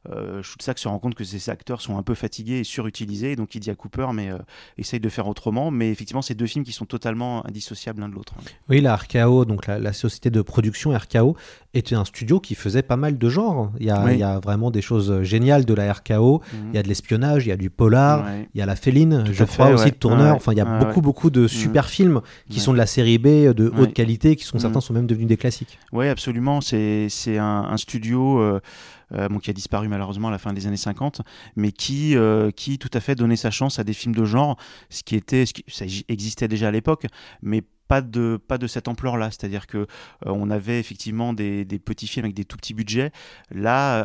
euh, 0.08 0.42
se 0.42 0.88
rend 0.88 0.98
compte 0.98 1.14
que 1.14 1.22
ces 1.22 1.50
acteurs 1.50 1.82
sont 1.82 1.98
un 1.98 2.02
peu 2.02 2.14
fatigués 2.14 2.60
et 2.60 2.64
surutilisés. 2.64 3.36
donc 3.36 3.54
il 3.54 3.60
dit 3.60 3.70
à 3.70 3.74
Cooper, 3.74 4.08
mais 4.14 4.30
essaye 4.78 4.98
de 4.98 5.08
faire 5.10 5.28
autrement. 5.28 5.70
Mais 5.70 5.90
effectivement, 5.90 6.22
c'est 6.22 6.34
deux 6.34 6.46
films 6.46 6.64
qui 6.64 6.72
sont 6.72 6.86
totalement 6.86 7.46
indissociables 7.46 8.00
l'un 8.00 8.08
de 8.08 8.14
l'autre. 8.14 8.34
Oui, 8.70 8.80
la 8.80 8.96
RKO, 8.96 9.44
donc 9.44 9.66
la, 9.66 9.92
société 9.92 10.30
de 10.30 10.40
production 10.40 10.96
RKO, 10.96 11.36
était 11.78 11.94
un 11.94 12.04
studio 12.04 12.40
qui 12.40 12.54
faisait 12.54 12.82
pas 12.82 12.96
mal 12.96 13.18
de 13.18 13.28
genres. 13.28 13.72
Il 13.80 13.86
y 13.86 13.90
a, 13.90 14.12
il 14.12 14.18
y 14.18 14.22
a 14.22 14.38
vraiment 14.40 14.70
des 14.70 14.82
choses 14.82 15.22
géniales 15.22 15.64
de 15.64 15.74
la 15.74 15.92
RKO. 15.92 16.40
Mhm. 16.40 16.70
Il 16.72 16.76
y 16.76 16.78
a 16.78 16.82
de 16.82 16.88
l'espionnage, 16.88 17.46
il 17.46 17.50
y 17.50 17.52
a 17.52 17.56
du 17.56 17.70
polar, 17.70 18.26
il 18.54 18.58
y 18.58 18.62
a 18.62 18.66
la 18.66 18.76
féline, 18.76 19.24
je 19.32 19.44
crois 19.44 19.70
aussi 19.70 19.90
de 19.90 19.96
tourneur. 19.96 20.36
Enfin, 20.36 20.52
il 20.52 20.58
y 20.58 20.60
a 20.60 20.64
beaucoup, 20.64 21.00
beaucoup 21.00 21.30
de 21.30 21.42
mhm. 21.42 21.48
super 21.48 21.88
films 21.88 22.20
qui 22.50 22.60
sont 22.60 22.72
de 22.72 22.78
la 22.78 22.86
série 22.86 23.18
B 23.18 23.26
de 23.26 23.72
haute 23.76 23.92
qualité, 23.92 24.36
qui 24.36 24.44
sont 24.44 24.58
certains 24.58 24.78
mm. 24.78 24.82
sont 24.82 24.92
même 24.92 25.06
devenus 25.06 25.28
des 25.28 25.36
classiques. 25.36 25.78
Oui, 25.92 26.08
absolument. 26.08 26.60
C'est 26.60 27.08
un, 27.38 27.76
studio. 27.76 28.40
Euh, 28.40 28.60
euh, 29.12 29.28
qui 29.40 29.50
a 29.50 29.52
disparu 29.52 29.86
malheureusement 29.86 30.28
à 30.28 30.30
la 30.32 30.38
fin 30.38 30.52
des 30.52 30.66
années 30.66 30.76
50, 30.76 31.20
mais 31.54 31.70
qui, 31.70 32.16
euh, 32.16 32.50
qui 32.50 32.76
tout 32.76 32.90
à 32.92 32.98
fait 32.98 33.14
donnait 33.14 33.36
sa 33.36 33.52
chance 33.52 33.78
à 33.78 33.84
des 33.84 33.92
films 33.92 34.16
de 34.16 34.24
genre, 34.24 34.56
ce 34.90 35.04
qui 35.04 35.14
était, 35.14 35.46
ce 35.46 35.54
qui, 35.54 35.64
ça 35.68 35.84
existait 36.08 36.48
déjà 36.48 36.66
à 36.66 36.70
l'époque, 36.72 37.06
mais 37.40 37.62
pas 37.88 38.00
de, 38.00 38.36
pas 38.36 38.58
de 38.58 38.66
cette 38.66 38.88
ampleur-là. 38.88 39.30
C'est-à-dire 39.30 39.66
que 39.66 39.86
on 40.24 40.50
avait 40.50 40.80
effectivement 40.80 41.32
des, 41.32 41.64
des, 41.64 41.78
petits 41.78 42.06
films 42.06 42.24
avec 42.26 42.36
des 42.36 42.44
tout 42.44 42.56
petits 42.56 42.74
budgets. 42.74 43.12
Là, 43.50 44.00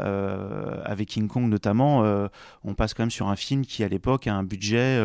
avec 0.85 1.09
King 1.09 1.27
Kong 1.27 1.49
notamment, 1.49 2.03
on 2.63 2.73
passe 2.73 2.93
quand 2.93 3.03
même 3.03 3.11
sur 3.11 3.29
un 3.29 3.35
film 3.35 3.65
qui 3.65 3.83
à 3.83 3.87
l'époque 3.87 4.27
a 4.27 4.33
un 4.33 4.43
budget 4.43 5.01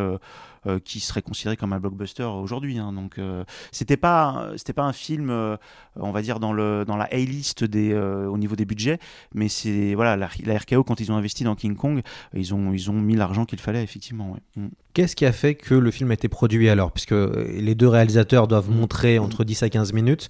euh, 0.66 0.80
qui 0.80 0.98
serait 0.98 1.22
considéré 1.22 1.56
comme 1.56 1.72
un 1.72 1.78
blockbuster 1.78 2.24
aujourd'hui. 2.24 2.78
Hein. 2.78 2.92
Donc 2.92 3.18
euh, 3.18 3.44
c'était 3.70 3.96
pas 3.96 4.50
c'était 4.56 4.72
pas 4.72 4.82
un 4.82 4.92
film, 4.92 5.30
euh, 5.30 5.56
on 5.94 6.10
va 6.10 6.22
dire 6.22 6.40
dans 6.40 6.52
le 6.52 6.84
dans 6.84 6.96
la 6.96 7.04
A-list 7.04 7.62
des 7.62 7.94
au 7.94 8.36
niveau 8.36 8.56
des 8.56 8.64
budgets, 8.64 8.98
mais 9.32 9.48
c'est 9.48 9.94
voilà 9.94 10.16
la, 10.16 10.56
RKO 10.56 10.82
quand 10.82 10.98
ils 10.98 11.12
ont 11.12 11.16
investi 11.16 11.44
dans 11.44 11.54
King 11.54 11.76
Kong, 11.76 12.02
ils 12.34 12.52
ont 12.52 12.72
ils 12.72 12.90
ont 12.90 12.94
mis 12.94 13.14
l'argent 13.14 13.44
qu'il 13.44 13.60
fallait 13.60 13.84
effectivement. 13.84 14.36
Mm. 14.56 14.66
Qu'est-ce 14.92 15.14
qui 15.14 15.26
a 15.26 15.32
fait 15.32 15.54
que 15.54 15.74
le 15.74 15.90
film 15.90 16.10
a 16.10 16.14
été 16.14 16.28
produit 16.28 16.70
alors? 16.70 16.90
Puisque 16.90 17.12
les 17.12 17.74
deux 17.74 17.88
réalisateurs 17.88 18.48
doivent 18.48 18.70
mm. 18.70 18.74
montrer 18.74 19.18
entre 19.18 19.44
10 19.44 19.62
à 19.62 19.68
15 19.68 19.92
minutes. 19.92 20.28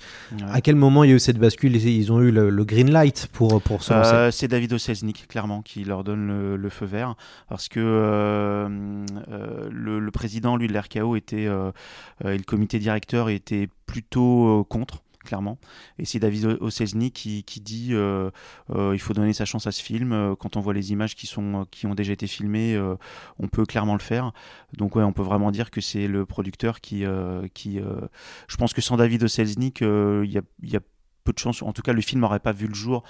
À 0.50 0.60
quel 0.60 0.74
moment 0.74 1.04
il 1.04 1.10
y 1.10 1.12
a 1.12 1.16
eu 1.16 1.20
cette 1.20 1.38
bascule? 1.38 1.76
Ils 1.76 2.12
ont 2.12 2.20
eu 2.20 2.32
le, 2.32 2.64
green 2.64 2.90
light 2.90 3.28
pour, 3.32 3.62
pour 3.62 3.84
se 3.84 3.94
lancer? 3.94 4.36
C'est 4.36 4.48
David 4.48 4.72
Oselznik, 4.72 5.28
clairement, 5.28 5.62
qui 5.62 5.84
leur 5.84 6.02
donne 6.02 6.56
le, 6.56 6.68
feu 6.68 6.84
vert. 6.84 7.14
Parce 7.48 7.68
que 7.68 7.78
le, 7.78 10.00
le 10.00 10.10
président 10.10 10.25
président, 10.26 10.56
lui, 10.56 10.66
de 10.66 11.16
était, 11.16 11.46
euh, 11.46 11.70
euh, 12.24 12.32
et 12.32 12.36
le 12.36 12.42
comité 12.42 12.80
directeur 12.80 13.28
était 13.28 13.68
plutôt 13.86 14.60
euh, 14.60 14.64
contre 14.64 15.04
clairement. 15.24 15.58
Et 16.00 16.04
c'est 16.04 16.18
David 16.18 16.58
Oselny 16.60 17.12
qui, 17.12 17.44
dit 17.60 17.92
il 17.92 18.98
faut 19.00 19.12
donner 19.12 19.32
sa 19.32 19.44
chance 19.44 19.66
à 19.66 19.72
ce 19.72 19.82
film. 19.82 20.36
quand 20.38 20.56
on 20.56 20.60
voit 20.60 20.72
les 20.72 20.92
images 20.92 21.16
qui, 21.16 21.26
sont, 21.26 21.66
ont 21.84 21.94
déjà 21.94 22.12
été 22.12 22.28
filmées, 22.28 22.80
on 23.40 23.48
peut 23.48 23.66
clairement 23.66 23.94
le 23.94 24.00
faire. 24.00 24.30
Donc 24.74 24.94
ouais, 24.94 25.02
on 25.02 25.12
peut 25.12 25.24
vraiment 25.24 25.50
dire 25.50 25.72
que 25.72 25.80
c'est 25.80 26.06
le 26.06 26.26
producteur 26.26 26.80
qui... 26.80 27.00
je 27.00 28.56
pense 28.56 28.72
que 28.72 28.80
sans 28.80 28.96
David 28.96 29.24
Oselznik, 29.24 29.80
il 29.80 30.38
a, 30.38 30.42
y 30.62 30.76
peu 31.26 31.32
de 31.32 31.38
chance. 31.38 31.62
En 31.62 31.72
tout 31.72 31.82
cas, 31.82 31.92
le 31.92 32.00
film 32.00 32.22
n'aurait 32.22 32.40
pas 32.40 32.52
vu 32.52 32.66
le 32.66 32.74
jour 32.74 33.02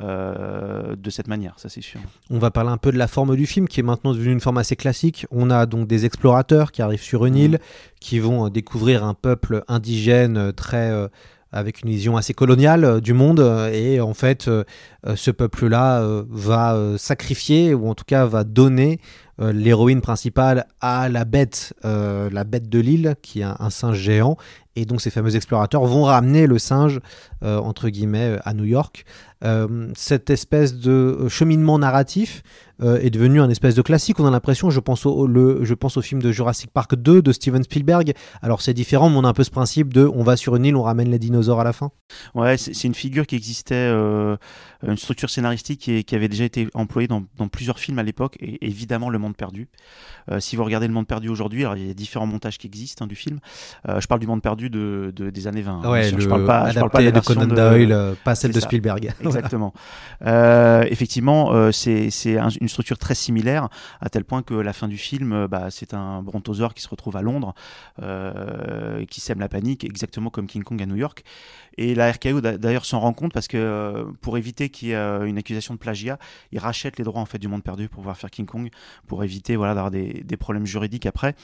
euh, 0.00 0.94
de 0.96 1.10
cette 1.10 1.28
manière, 1.28 1.54
ça 1.56 1.68
c'est 1.68 1.80
sûr. 1.80 2.00
On 2.30 2.38
va 2.38 2.50
parler 2.50 2.70
un 2.70 2.76
peu 2.76 2.92
de 2.92 2.98
la 2.98 3.08
forme 3.08 3.36
du 3.36 3.46
film 3.46 3.68
qui 3.68 3.80
est 3.80 3.82
maintenant 3.82 4.12
devenue 4.12 4.32
une 4.32 4.40
forme 4.40 4.58
assez 4.58 4.76
classique. 4.76 5.26
On 5.30 5.50
a 5.50 5.66
donc 5.66 5.86
des 5.86 6.04
explorateurs 6.04 6.72
qui 6.72 6.82
arrivent 6.82 7.02
sur 7.02 7.26
une 7.26 7.36
île, 7.36 7.54
mmh. 7.54 7.58
qui 8.00 8.18
vont 8.18 8.46
euh, 8.46 8.50
découvrir 8.50 9.04
un 9.04 9.14
peuple 9.14 9.64
indigène 9.68 10.36
euh, 10.36 10.52
très 10.52 10.90
avec 11.52 11.82
une 11.82 11.90
vision 11.90 12.16
assez 12.16 12.32
coloniale 12.32 13.00
du 13.00 13.12
monde 13.12 13.40
et 13.72 14.00
en 14.00 14.14
fait 14.14 14.48
ce 15.16 15.30
peuple-là 15.32 16.22
va 16.28 16.94
sacrifier 16.96 17.74
ou 17.74 17.88
en 17.88 17.96
tout 17.96 18.04
cas 18.06 18.24
va 18.24 18.44
donner 18.44 19.00
l'héroïne 19.40 20.00
principale 20.00 20.66
à 20.80 21.08
la 21.08 21.24
bête, 21.24 21.72
la 21.82 22.44
bête 22.44 22.68
de 22.68 22.78
l'île 22.78 23.16
qui 23.22 23.40
est 23.40 23.44
un 23.44 23.70
singe 23.70 23.98
géant 23.98 24.36
et 24.76 24.84
donc 24.84 25.00
ces 25.00 25.10
fameux 25.10 25.36
explorateurs 25.36 25.84
vont 25.84 26.04
ramener 26.04 26.46
le 26.46 26.58
singe, 26.58 27.00
euh, 27.42 27.60
à 28.44 28.54
New 28.54 28.64
York. 28.64 29.04
Euh, 29.44 29.90
cette 29.94 30.30
espèce 30.30 30.74
de 30.74 31.26
cheminement 31.28 31.78
narratif 31.78 32.42
euh, 32.82 32.98
est 33.00 33.10
devenu 33.10 33.40
un 33.40 33.50
espèce 33.50 33.74
de 33.74 33.82
classique. 33.82 34.20
On 34.20 34.26
a 34.26 34.30
l'impression, 34.30 34.70
je, 34.70 34.80
pense 34.80 35.06
au, 35.06 35.26
le, 35.26 35.64
je 35.64 35.74
pense 35.74 35.96
au 35.96 36.02
film 36.02 36.20
de 36.22 36.32
Jurassic 36.32 36.70
Park 36.70 36.94
2 36.94 37.22
de 37.22 37.32
Steven 37.32 37.62
Spielberg. 37.62 38.14
Alors 38.42 38.62
c'est 38.62 38.74
différent, 38.74 39.10
mais 39.10 39.16
on 39.16 39.24
a 39.24 39.28
un 39.28 39.32
peu 39.32 39.44
ce 39.44 39.50
principe 39.50 39.92
de 39.92 40.10
on 40.14 40.22
va 40.22 40.36
sur 40.36 40.56
une 40.56 40.64
île, 40.64 40.76
on 40.76 40.82
ramène 40.82 41.10
les 41.10 41.18
dinosaures 41.18 41.60
à 41.60 41.64
la 41.64 41.72
fin. 41.72 41.90
Ouais, 42.34 42.56
c'est 42.56 42.84
une 42.84 42.94
figure 42.94 43.26
qui 43.26 43.36
existait, 43.36 43.88
une 43.88 44.96
structure 44.96 45.30
scénaristique 45.30 45.80
qui, 45.80 46.04
qui, 46.04 46.14
avait 46.14 46.28
déjà 46.28 46.44
été 46.44 46.68
employée 46.74 47.06
dans, 47.06 47.22
dans 47.36 47.48
plusieurs 47.48 47.78
films 47.78 47.98
à 47.98 48.02
l'époque, 48.02 48.36
et 48.40 48.66
évidemment 48.66 49.10
Le 49.10 49.18
Monde 49.18 49.36
Perdu. 49.36 49.68
si 50.38 50.56
vous 50.56 50.64
regardez 50.64 50.88
Le 50.88 50.92
Monde 50.92 51.06
Perdu 51.06 51.28
aujourd'hui, 51.28 51.64
il 51.76 51.86
y 51.86 51.90
a 51.90 51.94
différents 51.94 52.26
montages 52.26 52.58
qui 52.58 52.66
existent 52.66 53.04
hein, 53.04 53.08
du 53.08 53.14
film. 53.14 53.38
je 53.86 54.06
parle 54.06 54.20
du 54.20 54.26
Monde 54.26 54.42
Perdu 54.42 54.70
de, 54.70 55.12
des 55.16 55.46
années 55.46 55.62
20. 55.62 55.82
Hein, 55.84 55.90
ouais, 55.90 56.10
je 56.18 56.28
parle 56.28 56.46
pas, 56.46 56.70
je 56.70 56.78
parle 56.78 56.90
pas 56.90 57.02
de 57.02 57.20
Conan 57.20 57.46
Doyle, 57.46 57.92
euh, 57.92 58.14
pas 58.24 58.34
celle 58.34 58.52
de 58.52 58.60
Spielberg. 58.60 59.12
Exactement. 59.36 59.72
euh, 60.26 60.84
effectivement, 60.88 61.52
euh, 61.52 61.72
c'est 61.72 62.10
une 62.60 62.68
structure 62.68 62.98
très 62.98 63.14
similaire, 63.14 63.68
à 64.00 64.08
tel 64.08 64.24
point 64.24 64.42
que 64.42 64.54
la 64.54 64.72
fin 64.72 64.88
du 64.88 64.98
film, 64.98 65.32
euh, 65.32 65.48
bah, 65.48 65.68
c'est 65.70 65.94
un 65.94 66.22
brontosaure 66.22 66.74
qui 66.74 66.82
se 66.82 66.88
retrouve 66.88 67.16
à 67.16 67.22
Londres, 67.22 67.54
qui 69.08 69.20
sème 69.20 69.40
la 69.40 69.48
panique, 69.48 69.84
exactement 69.84 70.30
comme 70.30 70.46
King 70.46 70.62
Kong 70.62 70.80
à 70.82 70.86
New 70.86 70.96
York. 70.96 71.24
Et 71.78 71.94
la 71.94 72.10
RKO 72.10 72.40
d'ailleurs 72.40 72.84
s'en 72.84 73.00
rend 73.00 73.12
compte 73.12 73.32
parce 73.32 73.48
que 73.48 74.04
pour 74.20 74.36
éviter 74.36 74.68
qu'il 74.68 74.88
y 74.88 74.92
ait 74.92 75.28
une 75.28 75.38
accusation 75.38 75.74
de 75.74 75.78
plagiat, 75.78 76.18
ils 76.52 76.58
rachètent 76.58 76.98
les 76.98 77.04
droits 77.04 77.22
en 77.22 77.26
fait 77.26 77.38
du 77.38 77.48
monde 77.48 77.62
perdu 77.62 77.88
pour 77.88 78.00
pouvoir 78.00 78.16
faire 78.16 78.30
King 78.30 78.46
Kong, 78.46 78.70
pour 79.06 79.24
éviter 79.24 79.56
voilà 79.56 79.74
d'avoir 79.74 79.90
des, 79.90 80.36
problèmes 80.38 80.66
juridiques 80.66 81.06
après. 81.06 81.34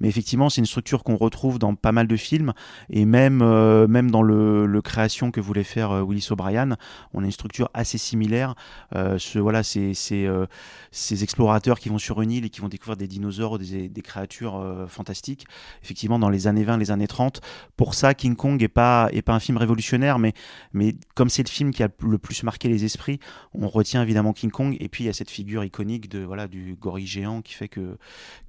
Mais 0.00 0.08
effectivement, 0.08 0.48
c'est 0.48 0.60
une 0.60 0.66
structure 0.66 1.04
qu'on 1.04 1.16
retrouve 1.16 1.58
dans 1.58 1.74
pas 1.74 1.92
mal 1.92 2.06
de 2.06 2.16
films 2.16 2.52
et 2.90 3.04
même, 3.04 3.38
même 3.86 4.10
dans 4.10 4.22
le, 4.22 4.80
création 4.82 5.30
que 5.30 5.40
voulait 5.40 5.64
faire 5.64 6.04
Willis 6.06 6.28
O'Brien, 6.30 6.76
on 7.12 7.22
a 7.22 7.26
une 7.26 7.32
structure 7.34 7.70
assez 7.74 7.98
similaire. 7.98 8.54
Euh, 8.94 9.18
ce, 9.18 9.38
voilà, 9.38 9.62
c'est 9.62 9.92
ces 9.94 11.22
explorateurs 11.22 11.78
qui 11.78 11.88
vont 11.88 11.98
sur 11.98 12.20
une 12.22 12.30
île 12.30 12.44
et 12.44 12.50
qui 12.50 12.60
vont 12.60 12.68
découvrir 12.68 12.96
des 12.96 13.08
dinosaures 13.08 13.52
ou 13.52 13.58
des, 13.58 13.90
créatures 14.02 14.86
fantastiques. 14.88 15.46
Effectivement, 15.82 16.18
dans 16.18 16.28
les 16.28 16.46
années 16.46 16.64
20, 16.64 16.78
les 16.78 16.90
années 16.90 17.06
30. 17.06 17.40
Pour 17.76 17.94
ça, 17.94 18.14
King 18.14 18.36
Kong 18.36 18.60
n'est 18.60 18.68
pas, 18.68 19.08
est 19.12 19.22
pas 19.22 19.32
un 19.32 19.40
film 19.40 19.56
révolutionnaire, 19.56 20.18
mais, 20.18 20.34
mais 20.72 20.94
comme 21.14 21.30
c'est 21.30 21.42
le 21.42 21.48
film 21.48 21.72
qui 21.72 21.82
a 21.82 21.88
le 22.00 22.18
plus 22.18 22.42
marqué 22.42 22.68
les 22.68 22.84
esprits, 22.84 23.18
on 23.54 23.68
retient 23.68 24.02
évidemment 24.02 24.32
King 24.32 24.50
Kong. 24.50 24.76
Et 24.80 24.88
puis 24.88 25.04
il 25.04 25.06
y 25.06 25.10
a 25.10 25.14
cette 25.14 25.30
figure 25.30 25.64
iconique 25.64 26.08
de, 26.08 26.20
voilà, 26.20 26.48
du 26.48 26.76
gorille 26.80 27.06
géant 27.06 27.42
qui 27.42 27.54
fait 27.54 27.68
que 27.68 27.96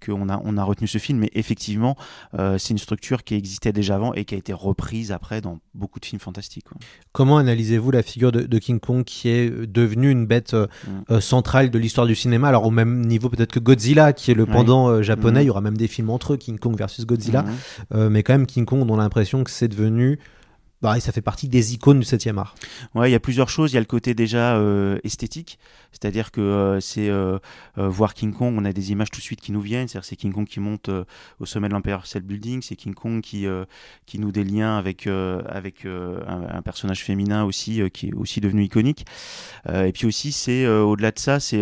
qu'on 0.06 0.30
a, 0.30 0.42
on 0.44 0.58
a 0.58 0.64
retenu 0.64 0.88
ce 0.88 0.98
film. 0.98 1.20
Mais 1.20 1.32
effectivement, 1.34 1.96
c'est 2.34 2.72
une 2.72 2.78
structure 2.78 3.24
qui 3.24 3.36
existait 3.36 3.72
déjà 3.72 3.96
avant 3.96 4.14
et 4.14 4.26
qui 4.26 4.36
a 4.36 4.38
été 4.38 4.54
reprise 4.54 5.12
après 5.12 5.42
dans 5.42 5.60
beaucoup 5.74 6.00
de 6.00 6.06
films 6.06 6.20
fantastiques. 6.20 6.66
Comment 7.12 7.38
analysez-vous 7.38 7.92
la 7.92 8.04
figure 8.04 8.32
de, 8.32 8.60
King 8.60 8.75
Kong 8.80 9.04
qui 9.04 9.30
est 9.30 9.50
devenue 9.50 10.12
une 10.12 10.26
bête 10.26 10.54
euh, 10.54 10.68
mm. 10.86 10.90
euh, 11.14 11.22
centrale 11.22 11.70
de 11.70 11.80
l'histoire 11.80 12.08
du 12.08 12.16
cinéma 12.16 12.50
Alors 12.50 12.66
au 12.66 12.72
même 12.72 13.06
niveau 13.06 13.30
peut-être 13.30 13.52
que 13.52 13.60
Godzilla 13.60 14.14
qui 14.14 14.32
est 14.32 14.36
le 14.36 14.46
pendant 14.46 14.88
euh, 14.88 15.02
japonais, 15.02 15.42
mm. 15.42 15.44
il 15.44 15.48
y 15.48 15.50
aura 15.50 15.62
même 15.62 15.78
des 15.78 15.88
films 15.88 16.10
entre 16.10 16.34
eux, 16.34 16.38
King 16.38 16.60
Kong 16.60 16.78
versus 16.78 17.06
Godzilla, 17.06 17.44
mm. 17.92 18.08
mais 18.08 18.24
quand 18.24 18.34
même 18.34 18.46
King 18.46 18.66
Kong 18.66 18.86
on 18.88 18.94
a 18.96 18.98
l'impression 18.98 19.44
que 19.44 19.52
c'est 19.52 19.68
devenu 19.68 20.20
bah, 20.82 21.00
ça 21.00 21.12
fait 21.12 21.22
partie 21.22 21.48
des 21.48 21.74
icônes 21.74 22.00
du 22.00 22.06
7e 22.06 22.38
art. 22.38 22.56
Ouais, 22.96 23.10
il 23.10 23.14
y 23.14 23.16
a 23.16 23.20
plusieurs 23.20 23.50
choses. 23.50 23.72
Il 23.72 23.76
y 23.76 23.78
a 23.78 23.80
le 23.80 23.86
côté 23.86 24.14
déjà 24.14 24.58
euh, 24.58 25.00
esthétique, 25.04 25.58
c'est-à-dire 25.92 26.32
que 26.32 26.42
euh, 26.42 26.80
c'est 26.82 27.10
euh, 27.10 27.40
voir 27.78 28.14
King 28.14 28.34
Kong, 28.34 28.56
on 28.58 28.66
a 28.66 28.74
des 28.74 28.92
images 28.92 29.10
tout 29.10 29.20
de 29.20 29.24
suite 29.24 29.40
qui 29.40 29.52
nous 29.54 29.62
viennent. 29.62 29.88
C'est 29.88 30.16
King 30.16 30.34
Kong 30.34 30.46
qui 30.46 30.60
monte 30.60 30.90
au 31.40 31.46
sommet 31.46 31.70
de 31.70 31.74
l'Empire 31.74 32.06
State 32.06 32.24
Building, 32.24 32.62
c'est 32.62 32.76
King 32.76 32.94
Kong 32.94 33.22
qui 33.22 33.46
qui 34.06 34.20
nous 34.20 34.32
des 34.32 34.44
liens 34.44 34.78
avec 34.78 35.08
avec 35.08 35.86
un, 35.86 36.62
personnage 36.62 37.04
féminin 37.04 37.44
aussi 37.46 37.82
qui 37.92 38.10
est 38.10 38.14
aussi 38.14 38.42
devenu 38.42 38.64
iconique. 38.64 39.06
et 39.70 39.92
puis 39.92 40.06
aussi 40.06 40.32
c'est 40.32 40.68
au-delà 40.68 41.12
de 41.12 41.20
ça, 41.20 41.40
c'est 41.40 41.62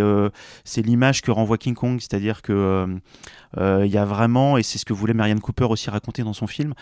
c'est 0.64 0.82
l'image 0.82 1.22
que 1.22 1.32
renvoie 1.32 1.58
King 1.58 1.76
Kong, 1.76 2.00
c'est-à-dire 2.00 2.42
que 2.42 2.88
il 3.58 3.92
y 3.92 3.98
a 3.98 4.06
vraiment, 4.06 4.58
et 4.58 4.64
c'est 4.64 4.80
ce 4.80 4.86
que 4.86 4.94
voulait 4.94 5.14
Marianne 5.14 5.40
Cooper 5.40 5.66
aussi 5.66 5.90
raconter 5.90 6.24
dans 6.24 6.34
son 6.34 6.48
film, 6.48 6.74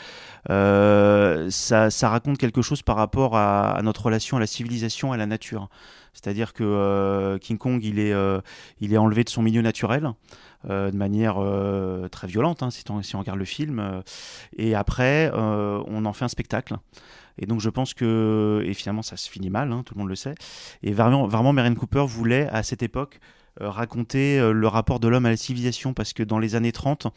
ça, 0.47 1.89
ça 1.89 2.09
quelque 2.37 2.61
chose 2.61 2.81
par 2.81 2.95
rapport 2.95 3.35
à, 3.35 3.79
notre 3.83 4.05
relation 4.05 4.37
à 4.37 4.39
la 4.39 4.47
civilisation, 4.47 5.11
à 5.11 5.17
la 5.17 5.25
nature. 5.25 5.69
C'est-à-dire 6.13 6.53
que 6.53 6.63
euh, 6.63 7.37
King 7.37 7.57
Kong, 7.57 7.83
il 7.83 7.99
est, 7.99 8.13
euh, 8.13 8.41
il 8.79 8.93
est 8.93 8.97
enlevé 8.97 9.23
de 9.23 9.29
son 9.29 9.41
milieu 9.41 9.61
naturel. 9.61 10.11
Euh, 10.69 10.91
de 10.91 10.95
manière 10.97 11.37
très 12.11 12.27
violente, 12.27 12.61
hein, 12.61 12.69
si, 12.69 12.83
on, 13.15 13.19
regarde 13.19 13.39
le 13.39 13.45
film. 13.45 14.03
et 14.57 14.75
après, 14.75 15.31
on 15.33 16.05
en 16.05 16.13
fait 16.13 16.25
un 16.25 16.29
spectacle. 16.29 16.75
Et 17.37 17.45
donc 17.45 17.61
je 17.61 17.69
pense 17.69 17.93
que, 17.93 18.61
et 18.65 18.73
finalement 18.73 19.01
ça 19.01 19.17
se 19.17 19.29
finit 19.29 19.49
mal, 19.49 19.71
hein, 19.71 19.83
tout 19.85 19.95
le 19.95 19.99
monde 19.99 20.09
le 20.09 20.15
sait. 20.15 20.35
Et 20.83 20.91
vraiment, 20.91 21.25
vraiment 21.25 21.53
Marianne 21.53 21.75
Cooper 21.75 22.05
voulait 22.05 22.47
à 22.49 22.61
cette 22.61 22.83
époque 22.83 23.19
raconter 23.59 24.39
le 24.51 24.67
rapport 24.67 24.99
de 24.99 25.07
l'homme 25.07 25.25
à 25.25 25.29
la 25.29 25.37
civilisation 25.37 25.93
parce 25.93 26.13
que 26.13 26.23
dans 26.23 26.39
les 26.39 26.55
années 26.55 26.71
30, 26.71 27.07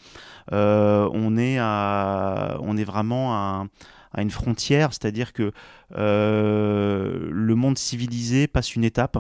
on, 0.53 1.37
est 1.37 1.59
à, 1.59 2.57
on 2.61 2.77
est 2.79 2.85
vraiment 2.85 3.35
à, 3.35 3.67
à 4.15 4.23
une 4.23 4.31
frontière, 4.31 4.93
c'est-à-dire 4.93 5.33
que 5.33 5.53
euh, 5.97 7.29
le 7.31 7.55
monde 7.55 7.77
civilisé 7.77 8.47
passe 8.47 8.75
une 8.75 8.85
étape. 8.85 9.19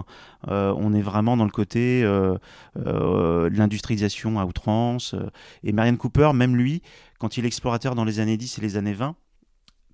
Euh, 0.48 0.72
on 0.78 0.94
est 0.94 1.02
vraiment 1.02 1.36
dans 1.36 1.44
le 1.44 1.50
côté 1.50 2.02
euh, 2.04 2.38
de 2.76 3.58
l'industrialisation 3.58 4.38
à 4.38 4.44
outrance. 4.44 5.14
Et 5.62 5.72
Marianne 5.72 5.98
Cooper, 5.98 6.30
même 6.32 6.56
lui, 6.56 6.80
quand 7.18 7.36
il 7.36 7.44
est 7.44 7.48
explorateur 7.48 7.94
dans 7.94 8.04
les 8.04 8.20
années 8.20 8.36
10 8.36 8.58
et 8.58 8.60
les 8.60 8.76
années 8.76 8.94
20, 8.94 9.16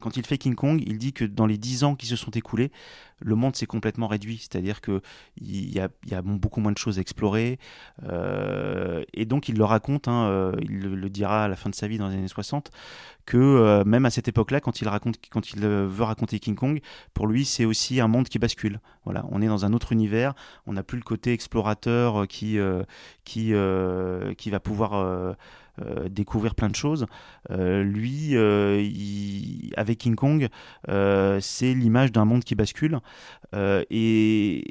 quand 0.01 0.17
il 0.17 0.27
fait 0.27 0.39
King 0.39 0.55
Kong, 0.55 0.83
il 0.87 0.99
dit 0.99 1.13
que 1.13 1.25
dans 1.25 1.47
les 1.47 1.59
10 1.59 1.85
ans 1.85 1.95
qui 1.95 2.07
se 2.07 2.17
sont 2.17 2.31
écoulés, 2.31 2.73
le 3.21 3.35
monde 3.35 3.55
s'est 3.55 3.67
complètement 3.67 4.09
réduit. 4.09 4.39
C'est-à-dire 4.39 4.81
qu'il 4.81 5.01
y 5.41 5.79
a, 5.79 5.89
y 6.07 6.15
a 6.15 6.23
beaucoup 6.23 6.61
moins 6.61 6.73
de 6.73 6.79
choses 6.79 6.99
à 6.99 7.01
explorer. 7.01 7.59
Euh, 8.05 9.05
et 9.13 9.27
donc 9.27 9.49
il 9.49 9.57
le 9.57 9.65
raconte, 9.65 10.09
hein, 10.09 10.25
euh, 10.25 10.53
il 10.63 10.81
le, 10.81 11.11
dira 11.11 11.45
à 11.45 11.49
la 11.49 11.57
fin 11.57 11.71
de 11.71 11.75
sa 11.75 11.87
vie 11.87 11.99
dans 11.99 12.09
les 12.09 12.17
années 12.17 12.29
60, 12.29 12.71
que 13.27 13.37
euh, 13.37 13.85
même 13.85 14.07
à 14.07 14.11
cette 14.11 14.29
époque-là, 14.29 14.61
quand 14.61 14.81
il, 14.81 14.89
raconte, 14.89 15.17
quand 15.31 15.53
il 15.53 15.61
veut 15.61 16.05
raconter 16.05 16.39
King 16.39 16.55
Kong, 16.55 16.81
pour 17.15 17.27
lui 17.27 17.45
c'est 17.45 17.65
aussi 17.65 18.01
un 18.01 18.09
monde 18.09 18.29
qui 18.29 18.39
bascule. 18.39 18.81
Voilà, 19.05 19.25
on 19.31 19.43
est 19.43 19.49
dans 19.49 19.65
un 19.65 19.73
autre 19.73 19.93
univers, 19.93 20.35
on 20.67 20.73
n'a 20.73 20.83
plus 20.83 20.99
le 20.99 21.05
côté 21.05 21.33
explorateur 21.33 22.27
qui, 22.27 22.59
qui, 23.25 23.53
qui 24.37 24.51
va 24.51 24.61
pouvoir 24.61 25.37
euh, 25.81 26.09
découvrir 26.09 26.55
plein 26.55 26.69
de 26.69 26.75
choses. 26.75 27.07
Euh, 27.51 27.83
lui, 27.83 28.31
euh, 28.37 28.85
avec 29.77 29.99
King 29.99 30.15
Kong, 30.15 30.49
c'est 31.41 31.75
l'image 31.75 32.13
d'un 32.13 32.25
monde 32.25 32.45
qui 32.45 32.55
bascule. 32.55 33.01
Et, 33.53 34.65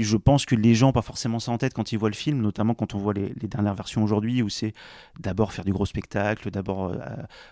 je 0.00 0.16
pense 0.16 0.46
que 0.46 0.54
les 0.54 0.74
gens, 0.74 0.92
pas 0.92 1.02
forcément 1.02 1.38
ça 1.38 1.52
en 1.52 1.58
tête 1.58 1.74
quand 1.74 1.92
ils 1.92 1.98
voient 1.98 2.08
le 2.08 2.14
film, 2.14 2.40
notamment 2.40 2.74
quand 2.74 2.94
on 2.94 2.98
voit 2.98 3.14
les, 3.14 3.32
dernières 3.34 3.74
versions 3.74 4.02
aujourd'hui, 4.02 4.42
où 4.42 4.48
c'est 4.48 4.74
d'abord 5.20 5.52
faire 5.52 5.64
du 5.64 5.72
gros 5.72 5.86
spectacle, 5.86 6.50
d'abord 6.50 6.92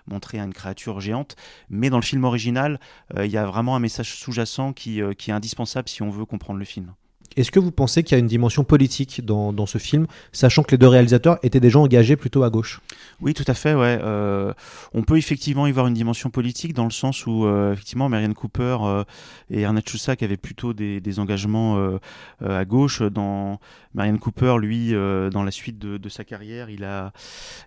montrer 0.06 0.38
une 0.38 0.52
créature 0.52 1.00
géante. 1.00 1.37
Mais 1.70 1.90
dans 1.90 1.98
le 1.98 2.02
film 2.02 2.24
original, 2.24 2.80
il 3.16 3.30
y 3.30 3.38
a 3.38 3.46
vraiment 3.46 3.76
un 3.76 3.80
message 3.80 4.14
sous-jacent 4.16 4.72
qui 4.72 5.00
est 5.00 5.30
indispensable 5.30 5.88
si 5.88 6.02
on 6.02 6.11
veut 6.11 6.24
comprendre 6.24 6.59
le 6.59 6.64
film. 6.64 6.94
Est-ce 7.37 7.51
que 7.51 7.61
vous 7.61 7.72
pensez 7.72 8.03
qu'il 8.03 8.14
y 8.14 8.16
a 8.16 8.18
une 8.18 8.27
dimension 8.27 8.64
politique 8.64 9.25
dans, 9.25 9.53
dans, 9.53 9.66
ce 9.66 9.79
film, 9.79 10.07
sachant 10.33 10.62
que 10.62 10.70
les 10.70 10.79
deux 10.79 10.88
réalisateurs 10.88 11.38
étaient 11.42 11.61
des 11.61 11.70
gens 11.70 11.83
engagés 11.83 12.16
plutôt 12.16 12.42
à 12.42 12.51
gauche? 12.51 12.81
Oui, 13.20 13.33
tout 13.33 13.44
à 13.46 13.55
fait. 13.55 13.75
Ouais. 13.75 13.99
Euh, 14.03 14.53
on 14.92 15.03
peut 15.03 15.16
effectivement 15.16 15.66
y 15.66 15.72
voir 15.72 15.87
une 15.87 15.94
dimension 15.94 16.29
politique 16.29 16.75
dans 16.75 16.85
le 16.85 16.90
sens 16.90 17.27
où, 17.27 17.46
euh, 17.46 17.72
effectivement, 17.72 18.09
Marianne 18.09 18.35
Cooper 18.35 18.79
euh, 18.83 19.05
et 19.51 19.62
Ernest 19.62 19.88
Choussac 19.88 20.22
avaient 20.22 20.37
plutôt 20.37 20.72
des, 20.75 21.18
engagements 21.18 21.99
à 22.44 22.64
gauche. 22.64 23.03
Dans 23.03 23.59
Marianne 23.94 24.18
Cooper, 24.18 24.57
lui, 24.61 24.92
dans 24.92 25.42
la 25.42 25.51
suite 25.51 25.79
de, 25.79 26.09
sa 26.09 26.25
carrière, 26.25 26.68
il 26.68 26.85
a, 26.85 27.12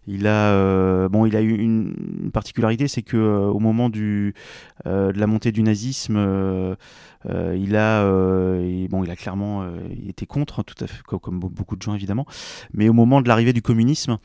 il 0.08 0.28
a, 0.28 1.08
bon, 1.10 1.26
il 1.26 1.36
a 1.36 1.42
eu 1.42 1.56
une, 1.56 2.30
particularité, 2.32 2.88
c'est 2.88 3.02
que 3.02 3.18
au 3.18 3.60
moment 3.60 3.90
du, 3.90 4.36
de 4.86 5.20
la 5.20 5.28
montée 5.28 5.52
du 5.52 5.64
nazisme, 5.64 6.76
il 7.26 7.76
a, 7.76 8.04
bon, 8.90 9.04
il 9.04 9.10
a 9.10 9.16
clairement 9.16 9.59
euh, 9.62 9.80
été 10.08 10.26
contre, 10.26 10.64
tout 10.64 10.76
à 10.84 10.88
fait, 10.88 11.02
comme, 11.04 11.40
beaucoup 11.40 11.76
de 11.76 11.82
gens 11.82 11.94
évidemment. 11.94 12.26
Mais 12.74 12.90
au 12.90 12.94
moment 12.94 13.22
de 13.22 13.28
l'arrivée 13.28 13.54
du 13.54 13.62
communisme, 13.62 14.18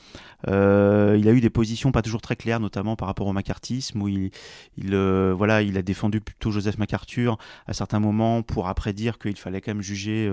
il 0.46 0.52
a 0.52 1.32
eu 1.32 1.40
des 1.40 1.50
positions 1.50 1.90
pas 1.92 2.02
toujours 2.02 2.20
très 2.20 2.36
claires, 2.36 2.60
notamment 2.60 2.96
par 2.96 3.08
rapport 3.08 3.26
au 3.26 3.32
macartisme, 3.32 4.02
où 4.02 4.08
il, 4.08 4.30
il 4.76 4.94
voilà, 5.36 5.62
il 5.62 5.78
a 5.78 5.82
défendu 5.82 6.20
plutôt 6.20 6.50
Joseph 6.50 6.78
MacArthur 6.78 7.38
à 7.66 7.72
certains 7.72 8.00
moments 8.00 8.42
pour 8.42 8.68
après 8.68 8.92
dire 8.92 9.18
qu'il 9.18 9.36
fallait 9.36 9.60
quand 9.60 9.72
même 9.72 9.82
juger 9.82 10.30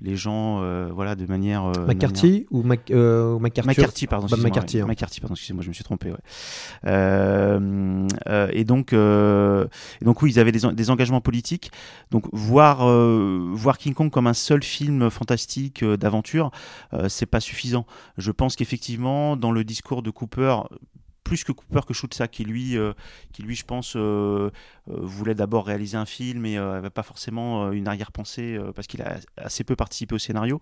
les 0.00 0.16
gens, 0.16 0.62
voilà, 0.92 1.14
de 1.14 1.26
manière. 1.26 1.72
McCarthy 1.86 2.46
ou 2.50 2.62
Mac, 2.62 2.90
MacArthur 2.90 3.66
McCarthy, 3.66 4.06
pardon. 4.06 4.26
Bah, 4.30 4.36
McCarthy, 4.38 4.80
hein. 4.80 4.86
McCarthy, 4.86 5.20
pardon, 5.20 5.34
excusez-moi, 5.34 5.62
je 5.62 5.68
me 5.68 5.74
suis 5.74 5.84
trompé. 5.84 6.10
Ouais. 6.10 6.18
et 8.52 8.64
donc, 8.64 8.92
et 8.92 10.04
donc 10.04 10.22
oui, 10.22 10.32
ils 10.32 10.38
avaient 10.38 10.52
des, 10.52 10.72
des 10.72 10.90
engagements 10.90 11.20
politiques. 11.20 11.70
Donc 12.10 12.26
voir, 12.32 12.88
euh, 12.88 13.50
voir 13.52 13.78
King 13.78 13.94
Kong 13.94 14.10
comme 14.10 14.26
un 14.26 14.34
seul 14.44 14.62
film 14.62 15.10
fantastique 15.10 15.82
euh, 15.82 15.96
d'aventure, 15.96 16.50
euh, 16.92 17.08
c'est 17.08 17.26
pas 17.26 17.40
suffisant. 17.40 17.86
Je 18.18 18.30
pense 18.30 18.56
qu'effectivement, 18.56 19.36
dans 19.36 19.52
le 19.52 19.64
discours 19.64 20.02
de 20.02 20.10
Cooper, 20.10 20.56
plus 21.24 21.42
que 21.42 21.52
Cooper 21.52 21.80
que 21.88 21.94
Schutza 21.94 22.28
qui 22.28 22.44
lui, 22.44 22.76
qui 23.32 23.42
lui 23.42 23.56
je 23.56 23.64
pense, 23.64 23.96
voulait 24.86 25.34
d'abord 25.34 25.64
réaliser 25.64 25.96
un 25.96 26.04
film 26.04 26.44
et 26.44 26.56
n'avait 26.56 26.90
pas 26.90 27.02
forcément 27.02 27.72
une 27.72 27.88
arrière-pensée 27.88 28.58
parce 28.74 28.86
qu'il 28.86 29.00
a 29.00 29.16
assez 29.38 29.64
peu 29.64 29.74
participé 29.74 30.14
au 30.14 30.18
scénario. 30.18 30.60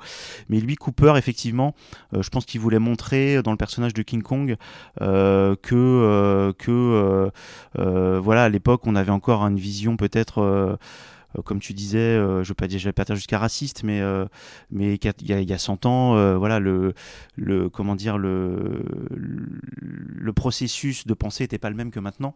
Mais 0.48 0.60
lui, 0.60 0.76
Cooper, 0.76 1.14
effectivement, 1.16 1.74
je 2.12 2.28
pense 2.28 2.44
qu'il 2.44 2.60
voulait 2.60 2.78
montrer 2.78 3.42
dans 3.42 3.50
le 3.50 3.56
personnage 3.56 3.92
de 3.92 4.02
King 4.02 4.22
Kong 4.22 4.54
que, 5.00 6.54
que 6.56 7.30
voilà, 7.74 8.44
à 8.44 8.48
l'époque, 8.48 8.82
on 8.86 8.94
avait 8.94 9.10
encore 9.10 9.42
une 9.42 9.58
vision 9.58 9.96
peut-être 9.96 10.40
euh, 10.42 10.76
comme 11.44 11.60
tu 11.60 11.72
disais, 11.72 11.98
euh, 11.98 12.42
je 12.42 12.48
ne 12.48 12.52
vais 12.52 12.54
pas 12.54 12.66
dire, 12.66 12.92
pas 12.92 13.04
dire 13.04 13.16
jusqu'à 13.16 13.38
raciste, 13.38 13.82
mais 13.84 14.00
euh, 14.00 14.26
mais 14.70 14.94
il 14.94 15.04
y, 15.04 15.32
a, 15.32 15.40
il 15.40 15.48
y 15.48 15.52
a 15.52 15.58
100 15.58 15.86
ans, 15.86 16.38
voilà, 16.38 16.58
le, 16.58 16.94
le 17.36 17.68
comment 17.68 17.96
dire, 17.96 18.18
le, 18.18 18.84
le 19.10 20.32
processus 20.32 21.06
de 21.06 21.14
pensée 21.14 21.44
n'était 21.44 21.58
pas 21.58 21.70
le 21.70 21.76
même 21.76 21.90
que 21.90 22.00
maintenant. 22.00 22.34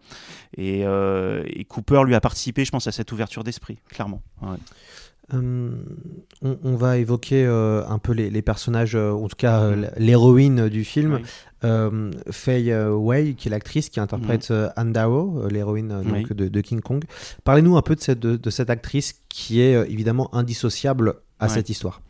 Et, 0.56 0.80
et, 0.80 1.64
Cooper 1.64 2.02
lui 2.04 2.14
a 2.14 2.20
participé, 2.20 2.64
je 2.64 2.70
pense, 2.70 2.86
à 2.86 2.92
cette 2.92 3.12
ouverture 3.12 3.44
d'esprit, 3.44 3.78
clairement. 3.88 4.22
Ouais. 4.42 4.56
Euh, 5.34 5.70
on, 6.40 6.76
va 6.76 6.98
évoquer 6.98 7.44
euh, 7.44 7.84
un 7.88 7.98
peu 7.98 8.12
les, 8.12 8.42
personnages, 8.42 8.94
euh, 8.94 9.10
en 9.10 9.26
tout 9.26 9.36
cas 9.36 9.70
mm. 9.70 9.90
l'héroïne 9.96 10.68
du 10.68 10.84
film, 10.84 11.20
Faye 12.30 12.74
Wei, 12.74 13.34
qui 13.34 13.48
est 13.48 13.50
l'actrice 13.50 13.88
qui 13.88 14.00
interprète 14.00 14.50
mm. 14.50 14.72
Anne 14.76 14.92
Darrow, 14.92 15.48
l'héroïne 15.48 16.02
de, 16.34 16.60
King 16.60 16.80
Kong. 16.80 17.04
Parlez-nous 17.44 17.76
un 17.76 17.82
peu 17.82 17.94
de 17.94 18.00
cette, 18.00 18.20
de, 18.20 18.50
cette 18.50 18.70
actrice 18.70 19.14
qui 19.28 19.60
est 19.60 19.90
évidemment 19.90 20.34
indissociable 20.34 21.14
à 21.38 21.48
cette 21.48 21.68
histoire. 21.68 22.00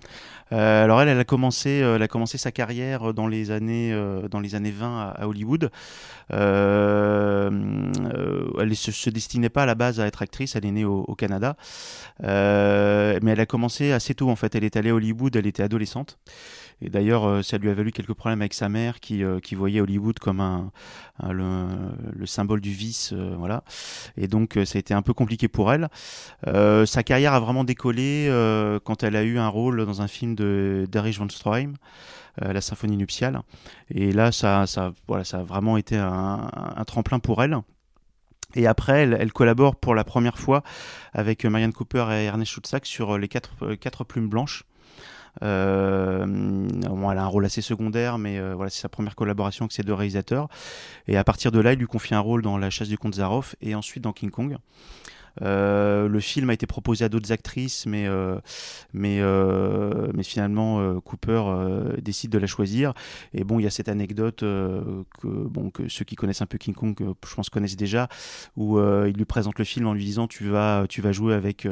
Euh, 0.52 0.85
alors 0.85 1.02
elle, 1.02 1.09
elle 1.09 1.18
a 1.18 1.24
commencé, 1.24 1.82
sa 2.38 2.52
carrière 2.52 3.12
dans 3.14 3.26
les 3.26 3.50
années, 3.50 3.94
dans 4.30 4.40
les 4.40 4.54
années 4.54 4.70
20 4.70 5.14
à, 5.16 5.26
Hollywood. 5.26 5.70
elle 6.30 6.38
ne 7.50 8.74
se, 8.74 9.11
destinait 9.11 9.48
pas 9.48 9.64
à 9.64 9.66
la 9.66 9.74
base 9.74 10.00
à 10.00 10.06
être 10.06 10.22
actrice, 10.22 10.56
elle 10.56 10.66
est 10.66 10.72
née 10.72 10.85
au, 10.85 11.14
Canada. 11.16 11.56
mais 12.20 13.30
elle 13.30 13.40
a 13.40 13.46
commencé 13.46 13.92
assez 13.92 14.14
tôt 14.14 14.30
en 14.30 14.37
fait. 14.37 14.54
Elle 14.54 14.64
est 14.64 14.76
allée 14.76 14.90
à 14.90 14.94
Hollywood, 14.94 15.35
elle 15.37 15.46
était 15.46 15.62
adolescente. 15.62 16.18
Et 16.82 16.90
d'ailleurs, 16.90 17.24
euh, 17.24 17.42
ça 17.42 17.56
lui 17.56 17.70
a 17.70 17.74
valu 17.74 17.90
quelques 17.90 18.12
problèmes 18.12 18.42
avec 18.42 18.52
sa 18.52 18.68
mère 18.68 19.00
qui, 19.00 19.24
euh, 19.24 19.38
voyait 19.52 19.80
Hollywood 19.80 20.18
comme 20.18 20.40
un, 20.40 20.70
le, 21.22 22.26
symbole 22.26 22.61
du 22.61 22.70
vice. 22.70 23.12
Euh, 23.14 23.35
voilà. 23.38 23.64
Et 24.18 24.28
donc, 24.28 24.59
ça 24.64 24.76
a 24.76 24.78
été 24.78 24.92
un 24.92 25.00
peu 25.00 25.14
compliqué 25.14 25.48
pour 25.48 25.72
elle. 25.72 25.88
sa 26.44 27.02
carrière 27.02 27.32
a 27.32 27.40
vraiment 27.40 27.64
décollé 27.64 28.28
quand 28.85 29.02
elle 29.02 29.16
a 29.16 29.22
eu 29.22 29.38
un 29.38 29.48
rôle 29.48 29.87
dans 29.87 30.02
un 30.02 30.09
film 30.09 30.35
de 30.37 30.87
von 31.18 31.29
Stroheim. 31.29 31.75
la 32.40 32.61
symphonie 32.61 32.96
nuptiale. 32.96 33.40
Et 33.90 34.12
là, 34.12 34.31
ça, 34.31 34.64
voilà, 35.09 35.25
ça 35.25 35.38
a 35.38 35.42
vraiment 35.42 35.77
été 35.77 35.96
un, 35.96 36.85
tremplin 36.87 37.18
pour 37.18 37.42
elle. 37.42 37.57
Et 38.55 38.66
après, 38.66 39.03
elle, 39.03 39.33
collabore 39.33 39.77
pour 39.77 39.94
la 39.94 40.05
première 40.05 40.38
fois 40.38 40.62
avec 41.12 41.44
Marianne 41.44 41.72
Cooper 41.72 42.07
et 42.12 42.25
Ernest 42.25 42.53
Schutzak 42.53 42.87
sur 42.87 43.18
les 43.18 43.29
quatre, 43.29 43.75
quatre 43.75 44.05
plumes 44.05 44.29
blanches. 44.29 44.64
Euh, 45.42 46.25
elle 46.27 47.18
a 47.18 47.22
un 47.22 47.27
rôle 47.27 47.44
assez 47.44 47.62
secondaire, 47.62 48.18
mais 48.18 48.38
euh, 48.38 48.55
voilà, 48.55 48.70
c'est 48.70 48.81
sa 48.81 48.88
première 48.88 49.14
collaboration 49.14 49.64
avec 49.64 49.72
ces 49.72 49.83
deux 49.83 49.94
réalisateurs. 49.94 50.49
Et 51.09 51.16
à 51.16 51.25
partir 51.25 51.53
de 51.53 51.61
là, 51.61 51.72
il 51.72 51.79
lui 51.79 51.87
confie 51.87 52.14
un 52.14 52.20
rôle 52.20 52.42
dans 52.42 52.59
La 52.59 52.70
chasse 52.70 52.88
du 52.88 52.99
comte 52.99 53.16
Zaroff 53.16 53.57
et 53.61 53.75
ensuite 53.75 54.03
dans 54.03 54.12
King 54.12 54.31
Kong. 54.31 54.57
Euh, 55.42 56.09
le 56.09 56.20
film 56.20 56.51
a 56.51 56.55
été 56.55 56.66
proposé 56.66 57.05
à 57.05 57.09
d'autres 57.09 57.33
actrices, 57.33 57.87
mais, 57.87 58.07
euh, 58.07 58.38
mais, 58.92 59.18
euh, 59.20 60.09
mais 60.14 60.22
finalement, 60.22 61.01
Cooper 61.01 61.42
décide 62.01 62.31
de 62.31 62.38
la 62.38 62.46
choisir. 62.46 62.94
Et 63.33 63.44
bon, 63.44 63.59
il 63.59 63.64
y 63.64 63.66
a 63.66 63.70
cette 63.70 63.88
anecdote 63.88 64.40
que, 64.40 65.88
ceux 65.88 66.05
qui 66.05 66.16
connaissent 66.16 66.42
un 66.42 66.46
peu 66.46 66.59
King 66.59 66.75
Kong, 66.75 66.96
je 66.99 67.35
pense, 67.35 67.51
connaissent 67.51 67.77
déjà, 67.77 68.09
où 68.57 68.79
il 68.79 69.12
lui 69.12 69.25
présente 69.25 69.59
le 69.59 69.64
film 69.64 69.87
en 69.87 69.94
lui 69.94 70.05
disant 70.05 70.27
Tu 70.27 70.49
vas, 70.49 70.87
tu 70.88 71.01
vas 71.01 71.12
jouer 71.12 71.35
avec 71.35 71.66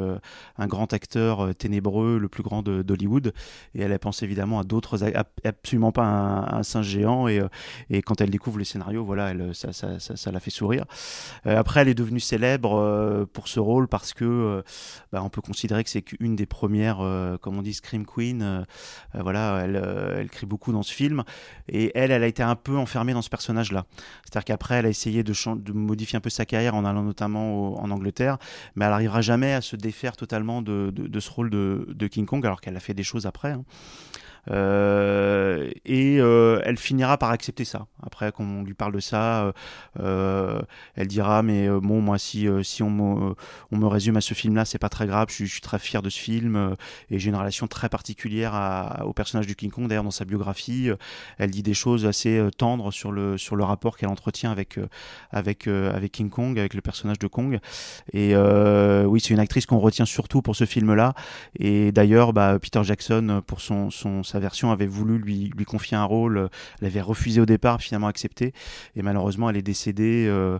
un 0.57 0.67
grand 0.67 0.93
acteur 0.93 1.55
ténébreux, 1.55 2.17
le 2.17 2.27
plus 2.27 2.43
grand 2.43 2.63
d'Hollywood. 2.63 3.33
Et 3.73 3.81
elle, 3.81 3.97
pense 3.99 4.23
évidemment 4.23 4.59
à 4.59 4.63
d'autres, 4.63 4.99
absolument 5.43 5.91
pas 5.91 6.03
un, 6.03 6.59
un 6.59 6.63
singe 6.63 6.87
géant. 6.87 7.27
Et, 7.27 7.41
et 7.89 8.01
quand 8.01 8.21
elle 8.21 8.29
découvre 8.29 8.57
le 8.57 8.63
scénario, 8.63 9.03
voilà, 9.03 9.33
ça, 9.53 9.73
ça, 9.73 9.99
ça, 9.99 10.31
la 10.31 10.39
fait 10.39 10.51
sourire. 10.51 10.85
Après, 11.45 11.81
elle 11.81 11.89
est 11.89 11.95
devenue 11.95 12.19
célèbre 12.19 12.75
euh, 12.75 13.25
pour 13.31 13.47
ce 13.55 13.59
rôle 13.59 13.87
parce 13.87 14.13
que 14.13 14.25
euh, 14.25 14.61
bah, 15.11 15.21
on 15.23 15.29
peut 15.29 15.41
considérer 15.41 15.83
que 15.83 15.89
c'est 15.89 16.01
qu'une 16.01 16.35
des 16.35 16.45
premières, 16.45 16.99
euh, 17.01 17.37
comme 17.37 17.57
on 17.57 17.61
dit, 17.61 17.73
Scream 17.73 18.05
Queen. 18.05 18.41
euh, 18.43 18.63
voilà, 19.13 19.61
elle, 19.63 19.75
elle 20.17 20.29
crie 20.29 20.45
beaucoup 20.45 20.71
dans 20.73 20.83
ce 20.83 20.93
film. 20.93 21.23
Et 21.69 21.91
elle, 21.95 22.11
elle 22.11 22.23
a 22.23 22.27
été 22.27 22.43
un 22.43 22.55
peu 22.55 22.77
enfermée 22.77 23.13
dans 23.13 23.21
ce 23.21 23.29
personnage-là. 23.29 23.85
C'est-à-dire 24.23 24.45
qu'après, 24.45 24.75
elle 24.75 24.85
a 24.85 24.89
essayé 24.89 25.23
de, 25.23 25.33
de 25.55 25.71
modifier 25.73 26.17
un 26.17 26.21
peu 26.21 26.29
sa 26.29 26.45
carrière 26.45 26.75
en 26.75 26.83
allant 26.85 27.03
notamment 27.03 27.81
en 27.81 27.89
Angleterre, 27.91 28.37
mais 28.75 28.85
elle 28.85 28.91
n'arrivera 28.91 29.21
jamais 29.21 29.53
à 29.53 29.61
se 29.61 29.75
défaire 29.75 30.15
totalement 30.17 30.61
de, 30.61 30.91
ce 31.19 31.29
rôle 31.31 31.49
de, 31.49 31.87
de 31.89 32.07
King 32.07 32.25
Kong, 32.25 32.45
alors 32.45 32.59
qu'elle 32.61 32.75
a 32.75 32.81
fait 32.81 32.93
des 32.93 33.03
choses 33.03 33.25
après. 33.25 33.51
hein. 33.51 33.63
Euh, 34.51 35.71
et 35.85 36.17
euh, 36.19 36.61
elle 36.63 36.77
finira 36.77 37.17
par 37.17 37.31
accepter 37.31 37.65
ça. 37.65 37.87
Après, 38.03 38.31
quand 38.31 38.43
on 38.43 38.63
lui 38.63 38.73
parle 38.73 38.93
de 38.93 38.99
ça, 38.99 39.51
euh, 39.99 40.61
elle 40.95 41.07
dira 41.07 41.41
mais 41.41 41.67
bon 41.69 42.01
moi 42.01 42.17
si 42.17 42.47
on 42.81 42.89
me, 42.89 43.87
résume 43.87 44.17
à 44.17 44.21
ce 44.21 44.33
film-là, 44.33 44.65
c'est 44.65 44.79
pas 44.79 44.89
très 44.89 45.07
grave. 45.07 45.27
Je, 45.29 45.45
suis- 45.45 45.61
très 45.61 45.79
fier 45.79 46.01
de 46.01 46.09
ce 46.09 46.19
film 46.19 46.75
et 47.09 47.17
j'ai 47.17 47.29
une 47.29 47.35
relation 47.35 47.65
très 47.65 47.89
particulière 47.89 48.99
au 49.03 49.13
personnage 49.13 49.47
du 49.47 49.55
King 49.55 49.71
Kong. 49.71 49.87
D'ailleurs, 49.87 50.03
dans 50.03 50.11
sa 50.11 50.25
biographie, 50.25 50.89
elle 51.37 51.49
dit 51.49 51.63
des 51.63 51.73
choses 51.73 52.05
assez 52.05 52.45
tendres 52.57 52.91
sur 52.91 53.11
le 53.11 53.63
rapport 53.63 53.97
qu'elle 53.97 54.09
entretient 54.09 54.51
avec 54.51 55.69
King 56.11 56.29
Kong, 56.29 56.59
avec 56.59 56.73
le 56.73 56.81
personnage 56.81 57.19
de 57.19 57.27
Kong. 57.27 57.59
Et 58.13 58.35
oui, 58.35 59.19
c'est 59.21 59.33
une 59.33 59.39
actrice 59.39 59.65
qu'on 59.65 59.79
retient 59.79 60.05
surtout 60.05 60.41
pour 60.41 60.55
ce 60.55 60.65
film-là. 60.65 61.13
Et 61.57 61.91
d'ailleurs, 61.91 62.33
bah, 62.33 62.59
Peter 62.59 62.83
Jackson, 62.83 63.41
pour 63.47 63.61
son, 63.61 63.89
sa 64.23 64.34
version, 64.39 64.71
avait 64.71 64.87
voulu 64.87 65.17
lui, 65.17 65.51
confier 65.65 65.97
un 65.97 66.03
rôle. 66.03 66.37
euh, 66.37 66.47
Elle 66.81 66.87
avait 66.87 67.01
refusé 67.01 67.41
au 67.41 67.45
départ, 67.45 67.81
finalement 67.81 68.07
accepté. 68.07 68.53
Et 68.95 69.01
malheureusement, 69.01 69.49
elle 69.49 69.57
est 69.57 69.61
décédée 69.61 70.25
euh, 70.27 70.59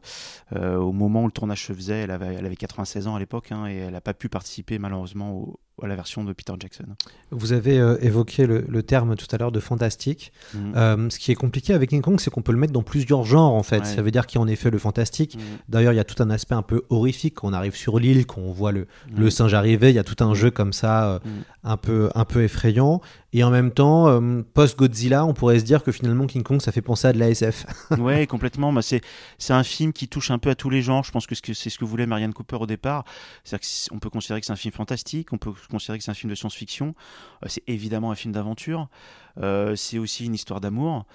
euh, 0.56 0.78
au 0.78 0.92
moment 0.92 1.24
où 1.24 1.26
le 1.28 1.32
tournage 1.32 1.66
se 1.66 1.74
faisait. 1.74 2.00
Elle 2.02 2.12
avait, 2.12 2.36
elle 2.36 2.46
avait 2.46 2.56
96 2.56 3.08
ans 3.08 3.16
à 3.16 3.20
l'époque 3.20 3.52
hein, 3.52 3.68
et 3.68 3.76
elle 3.78 3.94
n'a 3.94 4.02
pas 4.02 4.14
pu 4.14 4.30
participer 4.30 4.80
malheureusement 4.80 5.32
au- 5.34 5.60
à 5.84 5.88
la 5.88 5.96
version 5.96 6.24
de 6.24 6.32
Peter 6.34 6.54
Jackson. 6.60 6.86
Vous 7.32 7.52
avez 7.52 7.78
euh, 7.80 7.98
évoqué 8.02 8.46
le, 8.48 8.64
le 8.68 8.82
terme 8.84 9.16
tout 9.16 9.28
à 9.32 9.38
l'heure 9.38 9.52
de 9.52 9.60
fantastique. 9.60 10.32
Mhm. 10.54 10.74
Euh, 10.76 11.10
ce 11.10 11.20
qui 11.20 11.32
est 11.32 11.36
compliqué 11.36 11.74
avec 11.74 11.90
King 11.90 12.02
Kong, 12.02 12.20
c'est 12.20 12.30
qu'on 12.32 12.42
peut 12.42 12.54
le 12.54 12.58
mettre 12.58 12.72
dans 12.74 12.82
plusieurs 12.84 13.24
genres 13.26 13.54
en 13.54 13.64
fait. 13.64 13.80
Ouais. 13.80 13.86
Ça 13.86 14.02
veut 14.02 14.12
dire 14.12 14.26
qu'il 14.26 14.40
y 14.40 14.40
a 14.40 14.42
en 14.44 14.48
effet 14.48 14.70
le 14.72 14.78
fantastique. 14.80 15.36
Mhm. 15.36 15.42
D'ailleurs, 15.70 15.92
il 15.94 15.98
y 15.98 16.00
a 16.00 16.04
tout 16.06 16.22
un 16.24 16.30
aspect 16.30 16.56
un 16.56 16.62
peu 16.62 16.84
horrifique 16.90 17.36
quand 17.36 17.50
on 17.50 17.54
arrive 17.54 17.76
sur 17.76 18.00
l'île, 18.00 18.26
quand 18.26 18.42
on 18.42 18.52
voit 18.54 18.72
le, 18.72 18.88
le 19.16 19.30
singe 19.30 19.54
arriver. 19.54 19.90
Il 19.90 19.96
y 19.96 20.00
a 20.00 20.04
tout 20.06 20.24
un 20.24 20.34
jeu 20.34 20.50
comme 20.52 20.72
ça, 20.74 21.10
euh, 21.16 21.20
Mhm. 21.26 21.32
un, 21.64 21.78
peu, 21.78 22.10
un 22.16 22.26
peu 22.26 22.44
effrayant. 22.44 23.02
Et 23.34 23.44
en 23.44 23.50
même 23.52 23.72
temps, 23.72 24.08
post-Godzilla, 24.54 25.26
on 25.26 25.34
pourrait 25.34 25.60
se 25.60 25.66
dire 25.66 25.84
que 25.84 25.92
finalement 25.92 26.26
King 26.26 26.44
Kong, 26.44 26.62
ça 26.62 26.72
fait 26.72 26.82
penser 26.82 27.08
à 27.10 27.14
de 27.14 27.20
la 27.20 27.30
SF. 27.30 27.66
ouais, 28.00 28.26
complètement. 28.28 28.72
Bah, 28.72 28.82
c'est 28.82 29.02
un 29.50 29.64
film 29.64 29.92
qui 29.92 30.08
touche 30.08 30.32
un 30.32 30.38
peu 30.40 30.50
à 30.50 30.56
tous 30.56 30.70
les 30.70 30.82
genres. 30.82 31.04
Je 31.04 31.12
pense 31.12 31.28
que 31.28 31.36
ce 31.36 31.42
que- 31.42 31.54
c'est 31.54 31.70
ce 31.70 31.78
que 31.78 31.84
voulait 31.86 32.06
Marianne 32.06 32.34
Cooper 32.34 32.56
au 32.62 32.66
départ. 32.66 33.04
C'est-à-dire 33.44 33.60
que 33.62 33.66
si- 33.66 33.90
on 33.92 34.00
peut 34.00 34.10
considérer 34.10 34.40
que 34.40 34.46
c'est 34.46 34.54
un 34.54 34.58
film 34.58 34.74
fantastique, 34.74 35.34
on 35.34 35.38
peut 35.38 35.52
considérer 35.67 35.97
que 35.97 36.04
c'est 36.04 36.12
un 36.12 36.15
film 36.15 36.30
de 36.30 36.36
science-fiction. 36.36 36.95
Euh, 37.43 37.47
c'est 37.49 37.63
évidemment 37.67 38.12
un 38.12 38.15
film 38.15 38.34
d'aventure. 38.34 38.89
Euh, 39.38 39.75
c'est 39.75 39.97
aussi 39.97 40.25
une 40.25 40.36
histoire 40.36 40.62
d'amour 40.62 41.06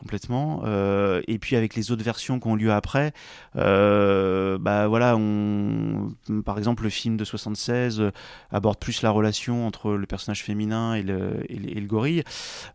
complètement 0.00 0.62
Euh, 0.64 1.22
et 1.28 1.38
puis 1.38 1.54
avec 1.56 1.74
les 1.76 1.90
autres 1.92 2.02
versions 2.04 2.40
qui 2.40 2.48
ont 2.48 2.56
lieu 2.56 2.72
après 2.72 3.12
euh, 3.56 4.58
bah 4.58 4.88
voilà 4.88 5.16
on 5.16 6.12
par 6.44 6.58
exemple 6.58 6.82
le 6.82 6.90
film 6.90 7.16
de 7.16 7.24
76 7.24 8.00
euh, 8.00 8.10
aborde 8.50 8.78
plus 8.78 9.02
la 9.02 9.10
relation 9.10 9.66
entre 9.66 9.92
le 9.92 10.06
personnage 10.06 10.42
féminin 10.42 10.94
et 10.94 11.02
le, 11.02 11.44
et 11.48 11.56
le, 11.80 11.86
gorille 11.86 12.22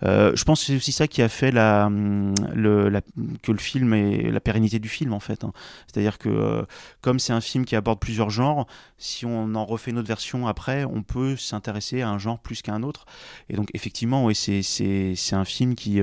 euh, 0.04 0.32
je 0.36 0.44
pense 0.44 0.62
que 0.62 0.66
c'est 0.68 0.76
aussi 0.76 0.92
ça 0.92 1.08
qui 1.08 1.22
a 1.22 1.30
fait 1.30 1.52
la, 1.52 1.86
hum, 1.88 2.34
le, 2.54 2.90
la- 2.90 3.02
que 3.42 3.52
le 3.52 3.58
film 3.58 3.94
et 3.94 4.32
la 4.32 4.40
pérennité 4.40 4.80
du 4.80 4.90
film 4.90 5.14
en 5.14 5.20
fait. 5.20 5.44
hein. 5.44 5.52
C'est-à-dire 5.88 6.18
que 6.18 6.66
comme 7.02 7.20
c'est 7.20 7.34
un 7.34 7.42
film 7.42 7.66
qui 7.66 7.76
aborde 7.76 8.00
plusieurs 8.00 8.30
genres, 8.30 8.68
si 8.98 9.26
on 9.26 9.56
en 9.56 9.66
refait 9.66 9.92
une 9.92 9.98
autre 10.00 10.08
version 10.08 10.48
après, 10.48 10.86
on 10.86 11.02
peut 11.04 11.36
s'intéresser 11.36 12.02
à 12.02 12.10
un 12.10 12.18
genre 12.18 12.40
plus 12.40 12.62
qu'à 12.62 12.74
un 12.74 12.84
autre. 12.84 13.06
Et 13.50 13.56
donc 13.56 13.70
effectivement, 13.74 14.26
oui, 14.26 14.36
c'est 14.36 15.34
un 15.36 15.46
film 15.46 15.76
qui 15.76 16.02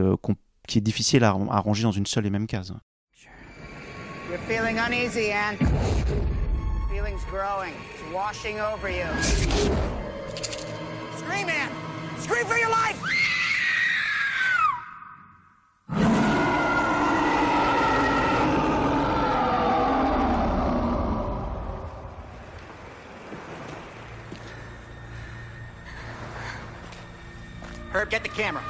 qui 0.67 0.79
est 0.79 0.83
difficile 0.83 1.25
à, 1.25 1.31
à 1.31 1.61
ranger 1.61 1.83
dans 1.83 1.93
une 1.93 2.07
seule 2.07 2.27
et 2.27 2.31
même 2.31 2.47
case. 2.47 2.73
You're 4.31 4.41
feeling 4.49 4.79
uneasy, 4.79 5.31
Anne. 5.31 5.59
Feeling's 6.91 7.25
growing. 7.27 7.75
It's 7.93 8.15
washing 8.15 8.61
over 8.61 8.89
you. 8.89 9.05
Scream, 11.19 11.49
Anne! 11.51 11.71
Scream 12.19 12.47
for 12.47 12.57
your 12.57 12.71
life! 12.71 12.99
Herb, 27.93 28.09
get 28.09 28.23
the 28.23 28.31
camera. 28.31 28.63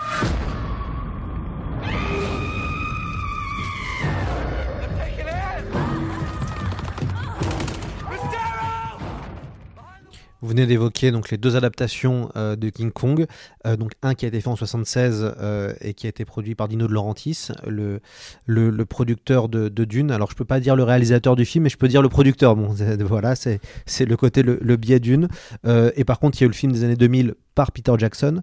Vous 10.43 10.49
venez 10.49 10.67
d'évoquer 10.67 11.13
donc 11.13 11.31
les 11.31 11.39
deux 11.39 11.55
adaptations 11.55 12.29
euh, 12.35 12.57
de 12.57 12.69
King 12.69 12.91
Kong, 12.91 13.27
Euh, 13.65 13.77
donc 13.77 13.93
un 14.03 14.15
qui 14.15 14.25
a 14.25 14.29
été 14.29 14.41
fait 14.41 14.49
en 14.49 14.57
76 14.57 15.35
euh, 15.39 15.73
et 15.81 15.95
qui 15.95 16.07
a 16.07 16.09
été 16.09 16.25
produit 16.25 16.57
par 16.57 16.67
Dino 16.67 16.89
De 16.89 16.93
Laurentiis, 16.93 17.51
le, 17.65 18.01
le, 18.47 18.85
producteur 18.85 19.49
de, 19.49 19.69
Dune. 19.85 20.11
Alors 20.11 20.29
je 20.33 20.35
peux 20.35 20.45
pas 20.45 20.59
dire 20.59 20.75
le 20.75 20.83
réalisateur 20.83 21.37
du 21.37 21.45
film, 21.45 21.63
mais 21.63 21.71
je 21.71 21.77
peux 21.77 21.87
dire 21.87 22.03
le 22.03 22.09
producteur. 22.09 22.57
Bon, 22.57 22.75
voilà, 23.01 23.37
c'est 23.37 23.61
le 24.05 24.17
côté 24.17 24.43
le, 24.43 24.77
biais 24.77 24.99
Dune. 24.99 25.29
Et 25.65 26.05
par 26.05 26.19
contre, 26.19 26.39
il 26.39 26.41
y 26.41 26.45
a 26.45 26.47
eu 26.47 26.49
le 26.49 26.55
film 26.55 26.73
des 26.73 26.83
années 26.83 26.97
2000 26.97 27.35
par 27.55 27.71
Peter 27.71 27.93
Jackson, 27.99 28.41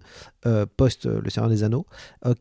post 0.78 1.04
Le 1.04 1.28
Seigneur 1.28 1.50
des 1.50 1.64
Anneaux. 1.64 1.84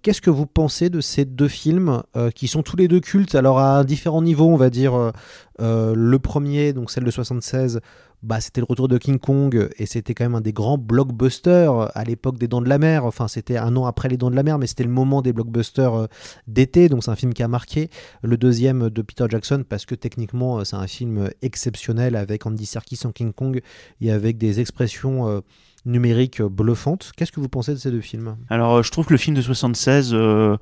Qu'est-ce 0.01 0.21
que 0.21 0.29
vous 0.29 0.45
pensez 0.45 0.89
de 0.89 1.01
ces 1.01 1.25
deux 1.25 1.49
films 1.49 2.03
qui 2.33 2.47
sont 2.47 2.63
tous 2.63 2.77
les 2.77 2.87
deux 2.87 3.01
cultes 3.01 3.35
Alors 3.35 3.59
à 3.59 3.83
différents 3.83 4.21
niveaux, 4.21 4.47
on 4.47 4.57
va 4.57 4.69
dire. 4.69 5.11
le 5.59 6.17
premier, 6.17 6.71
donc 6.71 6.91
celle 6.91 7.03
de 7.03 7.11
76, 7.11 7.81
bah, 8.21 8.41
c'était 8.41 8.61
le 8.61 8.65
retour 8.69 8.87
de 8.87 8.97
King 8.97 9.17
Kong 9.17 9.69
et 9.77 9.85
c'était 9.85 10.13
quand 10.13 10.25
même 10.25 10.35
un 10.35 10.41
des 10.41 10.53
grands 10.53 10.77
blockbusters 10.77 11.89
à 11.95 12.03
l'époque 12.03 12.37
des 12.37 12.47
Dents 12.47 12.61
de 12.61 12.69
la 12.69 12.77
Mer. 12.77 13.05
Enfin, 13.05 13.27
c'était 13.27 13.57
un 13.57 13.75
an 13.77 13.85
après 13.85 14.09
les 14.09 14.17
Dents 14.17 14.29
de 14.29 14.35
la 14.35 14.43
Mer, 14.43 14.57
mais 14.57 14.67
c'était 14.67 14.83
le 14.83 14.89
moment 14.89 15.21
des 15.21 15.33
blockbusters 15.33 15.93
euh, 15.93 16.07
d'été. 16.47 16.89
Donc, 16.89 17.03
c'est 17.03 17.11
un 17.11 17.15
film 17.15 17.33
qui 17.33 17.43
a 17.43 17.47
marqué. 17.47 17.89
Le 18.21 18.37
deuxième 18.37 18.89
de 18.89 19.01
Peter 19.01 19.25
Jackson, 19.29 19.63
parce 19.67 19.85
que 19.85 19.95
techniquement, 19.95 20.59
euh, 20.59 20.63
c'est 20.63 20.75
un 20.75 20.87
film 20.87 21.29
exceptionnel 21.41 22.15
avec 22.15 22.45
Andy 22.45 22.65
Serkis 22.65 22.99
en 23.05 23.11
King 23.11 23.31
Kong 23.31 23.61
et 24.01 24.11
avec 24.11 24.37
des 24.37 24.59
expressions 24.59 25.29
euh, 25.29 25.41
numériques 25.85 26.41
bluffantes. 26.41 27.11
Qu'est-ce 27.15 27.31
que 27.31 27.39
vous 27.39 27.49
pensez 27.49 27.73
de 27.73 27.77
ces 27.77 27.91
deux 27.91 28.01
films? 28.01 28.37
Alors, 28.49 28.75
euh, 28.75 28.83
je 28.83 28.91
trouve 28.91 29.05
que 29.05 29.13
le 29.13 29.17
film 29.17 29.35
de 29.35 29.41
76 29.41 30.11
euh, 30.13 30.57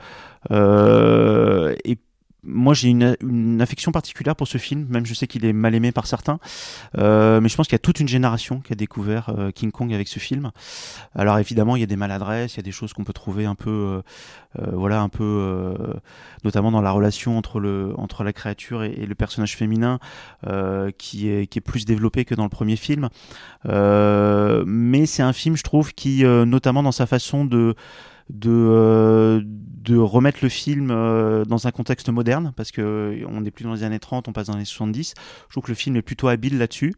euh, 0.51 1.75
est 1.83 1.99
moi 2.47 2.73
j'ai 2.73 2.89
une, 2.89 3.15
une 3.21 3.61
affection 3.61 3.91
particulière 3.91 4.35
pour 4.35 4.47
ce 4.47 4.57
film, 4.57 4.87
même 4.89 5.05
je 5.05 5.13
sais 5.13 5.27
qu'il 5.27 5.45
est 5.45 5.53
mal 5.53 5.75
aimé 5.75 5.91
par 5.91 6.07
certains, 6.07 6.39
Euh, 6.97 7.41
mais 7.41 7.49
je 7.49 7.55
pense 7.55 7.67
qu'il 7.67 7.73
y 7.73 7.75
a 7.75 7.79
toute 7.79 7.99
une 7.99 8.07
génération 8.07 8.59
qui 8.59 8.73
a 8.73 8.75
découvert 8.75 9.29
euh, 9.29 9.51
King 9.51 9.71
Kong 9.71 9.93
avec 9.93 10.07
ce 10.07 10.19
film. 10.19 10.51
Alors 11.15 11.37
évidemment 11.39 11.75
il 11.75 11.79
y 11.81 11.83
a 11.83 11.87
des 11.87 11.95
maladresses, 11.95 12.55
il 12.55 12.57
y 12.57 12.59
a 12.59 12.63
des 12.63 12.71
choses 12.71 12.93
qu'on 12.93 13.03
peut 13.03 13.13
trouver 13.13 13.45
un 13.45 13.55
peu, 13.55 13.69
euh, 13.69 14.01
euh, 14.59 14.71
voilà, 14.73 15.01
un 15.01 15.09
peu, 15.09 15.23
euh, 15.23 15.93
notamment 16.43 16.71
dans 16.71 16.81
la 16.81 16.91
relation 16.91 17.37
entre 17.37 17.59
le 17.59 17.93
entre 17.97 18.23
la 18.23 18.33
créature 18.33 18.83
et, 18.83 19.05
le 19.05 19.15
personnage 19.15 19.55
féminin, 19.55 19.99
qui 20.97 21.29
est 21.29 21.47
qui 21.47 21.59
est 21.59 21.61
plus 21.61 21.85
développé 21.85 22.25
que 22.25 22.35
dans 22.35 22.43
le 22.43 22.49
premier 22.49 22.75
film. 22.75 23.09
Mais 23.65 25.05
c'est 25.05 25.23
un 25.23 25.33
film, 25.33 25.55
je 25.57 25.63
trouve, 25.63 25.93
qui, 25.93 26.23
notamment 26.23 26.83
dans 26.83 26.91
sa 26.91 27.05
façon 27.05 27.45
de 27.45 27.75
de, 28.29 29.43
de 29.43 29.97
remettre 29.97 30.39
le 30.41 30.49
film 30.49 30.87
dans 30.87 31.67
un 31.67 31.71
contexte 31.71 32.09
moderne, 32.09 32.51
parce 32.55 32.71
que 32.71 33.23
on 33.27 33.41
n'est 33.41 33.51
plus 33.51 33.63
dans 33.63 33.73
les 33.73 33.83
années 33.83 33.99
30, 33.99 34.27
on 34.27 34.33
passe 34.33 34.47
dans 34.47 34.53
les 34.53 34.57
années 34.57 34.65
70. 34.65 35.13
Je 35.47 35.53
trouve 35.53 35.63
que 35.63 35.71
le 35.71 35.75
film 35.75 35.95
est 35.95 36.01
plutôt 36.01 36.27
habile 36.27 36.57
là-dessus. 36.57 36.95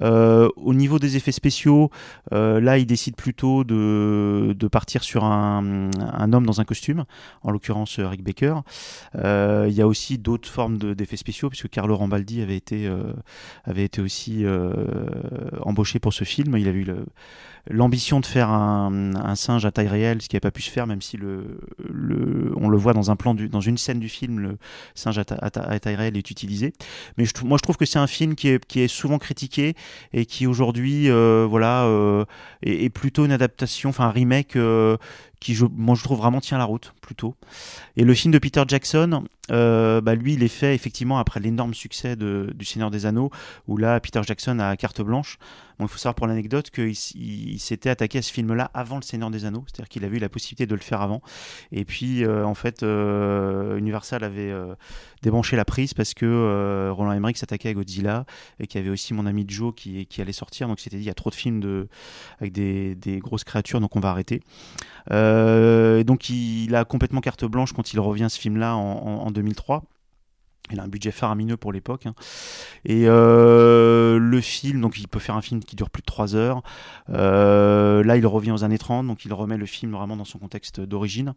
au 0.00 0.74
niveau 0.74 0.98
des 0.98 1.16
effets 1.16 1.32
spéciaux, 1.32 1.90
là, 2.32 2.78
il 2.78 2.86
décide 2.86 3.14
plutôt 3.14 3.62
de, 3.62 4.54
de 4.58 4.68
partir 4.68 5.04
sur 5.04 5.24
un, 5.24 5.90
un, 5.98 6.32
homme 6.32 6.46
dans 6.46 6.60
un 6.60 6.64
costume, 6.64 7.04
en 7.42 7.50
l'occurrence 7.50 8.00
Rick 8.00 8.24
Baker. 8.24 8.56
Il 9.14 9.72
y 9.72 9.80
a 9.80 9.86
aussi 9.86 10.18
d'autres 10.18 10.48
formes 10.48 10.78
d'effets 10.78 11.16
spéciaux, 11.16 11.50
puisque 11.50 11.68
Carlo 11.68 11.96
Rambaldi 11.96 12.42
avait 12.42 12.56
été, 12.56 12.90
avait 13.64 13.84
été 13.84 14.00
aussi 14.02 14.44
embauché 15.62 16.00
pour 16.00 16.12
ce 16.12 16.24
film. 16.24 16.56
Il 16.56 16.68
a 16.68 16.72
eu 16.72 16.86
l'ambition 17.70 18.20
de 18.20 18.26
faire 18.26 18.50
un, 18.50 19.34
singe 19.36 19.64
à 19.64 19.72
taille 19.72 19.88
réelle, 19.88 20.22
ce 20.22 20.28
qui 20.28 20.36
n'a 20.36 20.40
pas 20.40 20.50
pu 20.50 20.62
se 20.62 20.70
faire, 20.70 20.86
même 20.86 21.02
si 21.02 21.16
le, 21.16 21.58
le, 21.82 22.52
on 22.56 22.68
le 22.68 22.76
voit 22.76 22.92
dans 22.92 23.10
un 23.10 23.16
plan, 23.16 23.34
du, 23.34 23.48
dans 23.48 23.60
une 23.60 23.78
scène 23.78 24.00
du 24.00 24.08
film, 24.08 24.38
le 24.38 24.58
singe 24.94 25.18
à, 25.18 25.24
taille 25.24 25.94
réelle 25.94 26.16
est 26.16 26.30
utilisé. 26.30 26.72
Mais 27.16 27.24
je, 27.24 27.32
moi, 27.44 27.58
je 27.58 27.62
trouve 27.62 27.76
que 27.76 27.86
c'est 27.86 27.98
un 27.98 28.06
film 28.06 28.34
qui 28.34 28.48
est, 28.48 28.64
qui 28.64 28.80
est 28.80 28.88
souvent 28.88 29.18
critiqué 29.18 29.74
et 30.12 30.26
qui 30.26 30.46
aujourd'hui, 30.46 31.10
euh, 31.10 31.46
voilà, 31.48 31.84
euh, 31.84 32.24
est, 32.62 32.90
plutôt 32.90 33.24
une 33.24 33.32
adaptation, 33.32 33.90
enfin 33.90 34.04
un 34.04 34.10
remake 34.10 34.56
euh, 34.56 34.96
qui, 35.44 35.56
moi, 35.76 35.94
je 35.94 36.02
trouve 36.02 36.18
vraiment 36.18 36.40
tient 36.40 36.56
la 36.56 36.64
route 36.64 36.94
plutôt. 37.02 37.34
Et 37.96 38.04
le 38.04 38.14
film 38.14 38.32
de 38.32 38.38
Peter 38.38 38.62
Jackson, 38.66 39.24
euh, 39.50 40.00
bah, 40.00 40.14
lui, 40.14 40.32
il 40.32 40.42
est 40.42 40.48
fait 40.48 40.74
effectivement 40.74 41.18
après 41.18 41.38
l'énorme 41.38 41.74
succès 41.74 42.16
de, 42.16 42.50
du 42.54 42.64
Seigneur 42.64 42.90
des 42.90 43.04
Anneaux, 43.04 43.30
où 43.68 43.76
là, 43.76 44.00
Peter 44.00 44.22
Jackson 44.26 44.58
a 44.58 44.74
carte 44.76 45.02
blanche. 45.02 45.38
Il 45.80 45.88
faut 45.88 45.98
savoir 45.98 46.14
pour 46.14 46.28
l'anecdote 46.28 46.70
qu'il 46.70 46.94
il, 47.16 47.58
s'était 47.58 47.90
attaqué 47.90 48.18
à 48.18 48.22
ce 48.22 48.32
film-là 48.32 48.70
avant 48.74 48.94
le 48.96 49.02
Seigneur 49.02 49.30
des 49.30 49.44
Anneaux, 49.44 49.64
c'est-à-dire 49.66 49.88
qu'il 49.88 50.04
avait 50.04 50.16
eu 50.16 50.20
la 50.20 50.28
possibilité 50.28 50.66
de 50.66 50.74
le 50.74 50.80
faire 50.80 51.02
avant. 51.02 51.20
Et 51.72 51.84
puis, 51.84 52.24
euh, 52.24 52.46
en 52.46 52.54
fait, 52.54 52.84
euh, 52.84 53.76
Universal 53.76 54.22
avait 54.22 54.54
débranché 55.22 55.56
la 55.56 55.64
prise 55.64 55.92
parce 55.92 56.14
que 56.14 56.90
Roland 56.90 57.12
Emmerich 57.12 57.36
s'attaquait 57.36 57.70
à 57.70 57.74
Godzilla 57.74 58.24
et 58.60 58.68
qu'il 58.68 58.80
y 58.80 58.84
avait 58.84 58.92
aussi 58.92 59.14
mon 59.14 59.26
ami 59.26 59.44
Joe 59.48 59.74
qui, 59.74 60.06
qui 60.06 60.22
allait 60.22 60.32
sortir. 60.32 60.68
Donc, 60.68 60.78
c'était 60.78 60.96
dit, 60.96 61.02
il 61.02 61.06
y 61.06 61.10
a 61.10 61.14
trop 61.14 61.30
de 61.30 61.34
films 61.34 61.60
de, 61.60 61.88
avec 62.40 62.52
des, 62.52 62.94
des 62.94 63.18
grosses 63.18 63.44
créatures, 63.44 63.80
donc 63.80 63.96
on 63.96 64.00
va 64.00 64.10
arrêter. 64.10 64.42
Donc 66.04 66.30
il 66.30 66.74
a 66.74 66.84
complètement 66.84 67.20
carte 67.20 67.44
blanche 67.44 67.72
quand 67.72 67.92
il 67.92 68.00
revient 68.00 68.28
ce 68.28 68.38
film-là 68.38 68.76
en, 68.76 69.30
2003. 69.30 69.84
Il 70.70 70.80
a 70.80 70.82
un 70.82 70.88
budget 70.88 71.10
faramineux 71.10 71.58
pour 71.58 71.72
l'époque. 71.72 72.06
Hein. 72.06 72.14
Et 72.86 73.02
euh, 73.06 74.18
le 74.18 74.40
film, 74.40 74.80
donc 74.80 74.98
il 74.98 75.06
peut 75.08 75.18
faire 75.18 75.36
un 75.36 75.42
film 75.42 75.62
qui 75.62 75.76
dure 75.76 75.90
plus 75.90 76.00
de 76.00 76.06
3 76.06 76.36
heures. 76.36 76.62
Euh, 77.10 78.02
là, 78.02 78.16
il 78.16 78.26
revient 78.26 78.50
aux 78.50 78.64
années 78.64 78.78
30, 78.78 79.06
donc 79.06 79.26
il 79.26 79.32
remet 79.34 79.58
le 79.58 79.66
film 79.66 79.92
vraiment 79.92 80.16
dans 80.16 80.24
son 80.24 80.38
contexte 80.38 80.80
d'origine. 80.80 81.34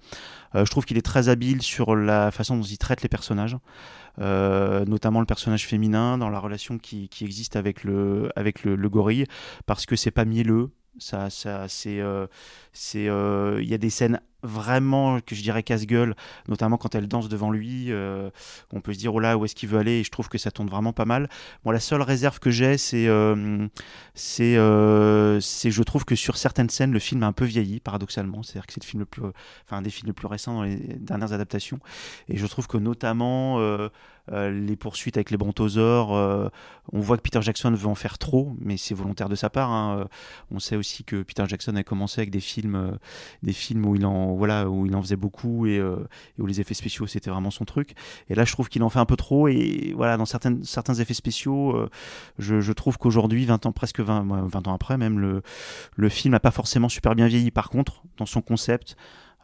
je 0.53 0.69
trouve 0.71 0.85
qu'il 0.85 0.97
est 0.97 1.05
très 1.05 1.27
habile 1.27 1.61
sur 1.61 1.93
la 1.93 2.31
façon 2.31 2.55
dont 2.55 2.63
il 2.63 2.77
traite 2.77 3.01
les 3.01 3.09
personnages. 3.09 3.57
notamment 4.17 5.19
le 5.19 5.25
personnage 5.25 5.67
féminin 5.67 6.17
dans 6.17 6.29
la 6.29 6.39
relation 6.39 6.77
qui, 6.77 7.09
existe 7.21 7.57
avec 7.57 7.83
le, 7.83 8.29
avec 8.37 8.63
le, 8.63 8.77
le 8.77 8.89
gorille, 8.89 9.25
parce 9.65 9.85
que 9.85 9.97
c'est 9.97 10.11
pas 10.11 10.23
mielleux, 10.23 10.71
ça, 10.99 11.29
ça, 11.29 11.67
c'est, 11.67 11.99
euh, 11.99 12.27
c'est, 12.73 13.07
euh, 13.09 13.61
il 13.61 13.69
y 13.69 13.73
a 13.73 13.77
des 13.77 13.89
scènes 13.89 14.19
vraiment 14.43 15.19
que 15.19 15.35
je 15.35 15.41
dirais 15.41 15.63
casse-gueule, 15.63 16.15
notamment 16.47 16.77
quand 16.77 16.95
elle 16.95 17.07
danse 17.07 17.29
devant 17.29 17.51
lui. 17.51 17.91
Euh, 17.91 18.29
on 18.73 18.81
peut 18.81 18.93
se 18.93 18.99
dire 18.99 19.13
oh 19.13 19.19
là 19.19 19.37
où 19.37 19.45
est-ce 19.45 19.55
qu'il 19.55 19.69
veut 19.69 19.79
aller 19.79 19.99
et 19.99 20.03
je 20.03 20.11
trouve 20.11 20.29
que 20.29 20.37
ça 20.37 20.51
tourne 20.51 20.69
vraiment 20.69 20.93
pas 20.93 21.05
mal. 21.05 21.29
Moi, 21.65 21.73
la 21.73 21.79
seule 21.79 22.01
réserve 22.01 22.39
que 22.39 22.51
j'ai, 22.51 22.77
c'est, 22.77 23.07
c'est, 24.13 24.57
c'est, 25.41 25.71
je 25.71 25.83
trouve 25.83 26.05
que 26.05 26.15
sur 26.15 26.37
certaines 26.37 26.69
scènes, 26.69 26.91
le 26.91 26.99
film 26.99 27.23
a 27.23 27.27
un 27.27 27.33
peu 27.33 27.45
vieilli, 27.45 27.79
paradoxalement. 27.79 28.43
C'est-à-dire 28.43 28.67
que 28.67 28.73
c'est 28.73 28.93
le 28.93 29.05
le 29.17 29.33
enfin, 29.65 29.77
un 29.77 29.81
des 29.81 29.89
films 29.89 30.07
les 30.07 30.13
plus 30.13 30.27
récents 30.27 30.55
dans 30.55 30.63
les 30.63 30.77
dernières 30.77 31.33
adaptations. 31.33 31.79
Et 32.29 32.37
je 32.37 32.45
trouve 32.45 32.67
que 32.67 32.77
notamment 32.77 33.59
euh, 34.33 34.51
les 34.51 34.75
poursuites 34.75 35.15
avec 35.15 35.31
les 35.31 35.37
brontosaures. 35.37 36.13
Euh, 36.13 36.49
on 36.91 36.99
voit 36.99 37.15
que 37.15 37.21
Peter 37.21 37.41
Jackson 37.41 37.71
veut 37.71 37.87
en 37.87 37.95
faire 37.95 38.17
trop, 38.17 38.55
mais 38.59 38.75
c'est 38.75 38.93
volontaire 38.93 39.29
de 39.29 39.35
sa 39.35 39.49
part. 39.49 39.71
Hein. 39.71 39.99
Euh, 39.99 40.05
on 40.51 40.59
sait 40.59 40.75
aussi 40.75 41.05
que 41.05 41.23
Peter 41.23 41.45
Jackson 41.47 41.75
a 41.77 41.83
commencé 41.83 42.19
avec 42.19 42.29
des 42.29 42.41
films, 42.41 42.97
des 43.41 43.53
films 43.53 43.85
où 43.85 43.95
il 43.95 44.05
en 44.05 44.26
voilà 44.35 44.69
où 44.69 44.85
il 44.85 44.95
en 44.95 45.01
faisait 45.01 45.15
beaucoup 45.15 45.65
et, 45.65 45.81
où 46.39 46.45
les 46.45 46.59
effets 46.59 46.73
spéciaux 46.73 47.07
c'était 47.07 47.29
vraiment 47.29 47.51
son 47.51 47.65
truc. 47.65 47.93
Et 48.29 48.35
là, 48.35 48.45
je 48.45 48.51
trouve 48.51 48.69
qu'il 48.69 48.83
en 48.83 48.89
fait 48.89 48.99
un 48.99 49.05
peu 49.05 49.15
trop. 49.15 49.47
Et 49.47 49.93
voilà, 49.95 50.17
dans 50.17 50.25
certains 50.25 50.93
effets 50.95 51.13
spéciaux, 51.13 51.87
je, 52.39 52.71
trouve 52.71 52.97
qu'aujourd'hui, 52.97 53.45
20 53.45 53.65
ans, 53.65 53.71
presque 53.71 53.99
20, 53.99 54.47
20 54.47 54.67
ans 54.67 54.73
après, 54.73 54.97
même 54.97 55.19
le, 55.19 55.41
le 55.95 56.09
film 56.09 56.33
n'a 56.33 56.39
pas 56.39 56.51
forcément 56.51 56.89
super 56.89 57.15
bien 57.15 57.27
vieilli. 57.27 57.51
Par 57.51 57.69
contre, 57.69 58.03
dans 58.17 58.25
son 58.25 58.41
concept, 58.41 58.95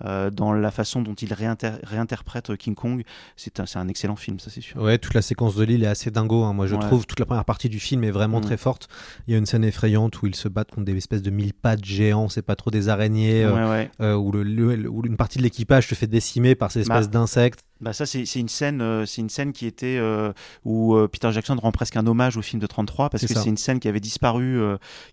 euh, 0.04 0.30
dans 0.30 0.54
la 0.54 0.72
façon 0.72 1.02
dont 1.02 1.14
il 1.14 1.34
réinterprète 1.34 2.58
King 2.58 2.76
Kong. 2.76 3.04
C'est 3.36 3.60
un, 3.60 3.66
un, 3.76 3.88
excellent 3.88 4.16
film, 4.16 4.40
ça 4.40 4.50
c'est 4.50 4.62
sûr. 4.62 4.82
Ouais, 4.82 4.98
toute 4.98 5.14
la 5.14 5.22
séquence 5.22 5.56
de 5.56 5.64
l'île 5.64 5.84
est 5.84 5.88
assez 5.88 6.12
dingo. 6.12 6.44
Hein. 6.44 6.54
Moi 6.54 6.68
je 6.68 6.76
trouve 6.76 7.06
toute 7.06 7.20
la 7.20 7.26
première 7.26 7.46
partie 7.46 7.70
du 7.70 7.80
film 7.80 8.04
est 8.04 8.12
vraiment 8.12 8.40
mm. 8.40 8.46
très 8.46 8.58
forte. 8.58 8.88
Il 9.28 9.32
y 9.32 9.36
a 9.36 9.38
une 9.38 9.46
scène 9.46 9.64
effrayante 9.64 10.22
où 10.22 10.28
ils 10.28 10.36
se 10.36 10.48
battent 10.48 10.72
contre 10.72 10.86
des 10.86 10.98
espèces 10.98 11.22
de 11.22 11.30
mille 11.30 11.54
pattes 11.54 11.86
géants, 11.86 12.30
c'est 12.30 12.42
pas 12.42 12.56
trop 12.56 12.72
des 12.72 12.90
araignées, 12.90 13.44
euh, 13.44 13.86
euh, 14.02 14.16
où, 14.16 14.32
le, 14.32 14.90
où, 14.90 15.06
une 15.06 15.18
partie 15.18 15.38
de 15.38 15.44
l'équipage 15.44 15.88
se 15.88 15.96
fait 15.96 16.08
décimer 16.08 16.56
par 16.56 16.72
ces 16.72 16.82
espèces 16.82 17.08
bah, 17.08 17.20
d'insectes. 17.20 17.64
Bah 17.84 17.92
ça 17.92 18.06
c'est 18.06 18.24
une 18.36 18.48
scène 18.48 18.82
euh, 18.82 19.06
c'est 19.06 19.20
une 19.20 19.30
scène 19.30 19.52
qui 19.52 19.66
était 19.66 19.98
euh, 20.00 20.32
où 20.64 20.96
euh, 20.96 21.10
Peter 21.10 21.30
Jackson 21.34 21.58
rend 21.62 21.74
presque 21.74 21.98
un 21.98 22.08
hommage 22.08 22.38
au 22.38 22.42
film 22.42 22.62
de 22.62 22.66
33 22.66 23.10
parce 23.10 23.26
que 23.26 23.34
c'est 23.34 23.50
une 23.50 23.58
scène 23.58 23.82
qui 23.82 23.90
avait 23.90 24.00
disparu 24.00 24.62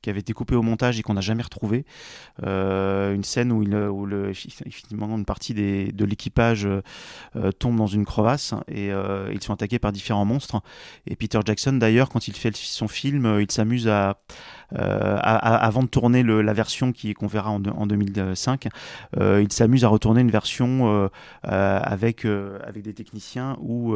qui 0.02 0.08
avait 0.08 0.20
été 0.20 0.32
coupée 0.32 0.54
au 0.54 0.62
montage 0.62 0.98
et 0.98 1.02
qu'on 1.02 1.14
n'a 1.14 1.20
jamais 1.20 1.42
retrouvée. 1.42 1.84
Une 2.42 3.24
scène 3.24 3.50
où 3.50 3.62
il 3.62 3.74
où 3.74 4.06
le 4.06 4.30
effectivement 4.30 5.16
une 5.16 5.24
partie 5.24 5.52
des, 5.52 5.90
de 5.90 6.04
l'équipage 6.04 6.68
tombe 7.58 7.76
dans 7.76 7.88
une 7.88 8.04
crevasse 8.04 8.54
et 8.68 8.90
ils 9.32 9.42
sont 9.42 9.52
attaqués 9.52 9.80
par 9.80 9.90
différents 9.90 10.24
monstres. 10.24 10.62
Et 11.06 11.16
Peter 11.16 11.40
Jackson 11.44 11.72
d'ailleurs 11.72 12.08
quand 12.08 12.28
il 12.28 12.36
fait 12.36 12.54
son 12.54 12.86
film 12.86 13.40
il 13.40 13.50
s'amuse 13.50 13.88
à 13.88 14.20
avant 14.72 15.82
de 15.82 15.88
tourner 15.88 16.22
la 16.22 16.52
version 16.52 16.92
qui 16.92 17.14
qu'on 17.14 17.26
verra 17.26 17.50
en, 17.50 17.62
en 17.64 17.86
2005, 17.86 18.68
euh, 19.18 19.42
il 19.42 19.52
s'amuse 19.52 19.84
à 19.84 19.88
retourner 19.88 20.20
une 20.20 20.30
version 20.30 21.08
euh, 21.46 21.80
avec 21.82 22.26
des 22.26 22.94
techniciens 22.94 23.56
où 23.60 23.94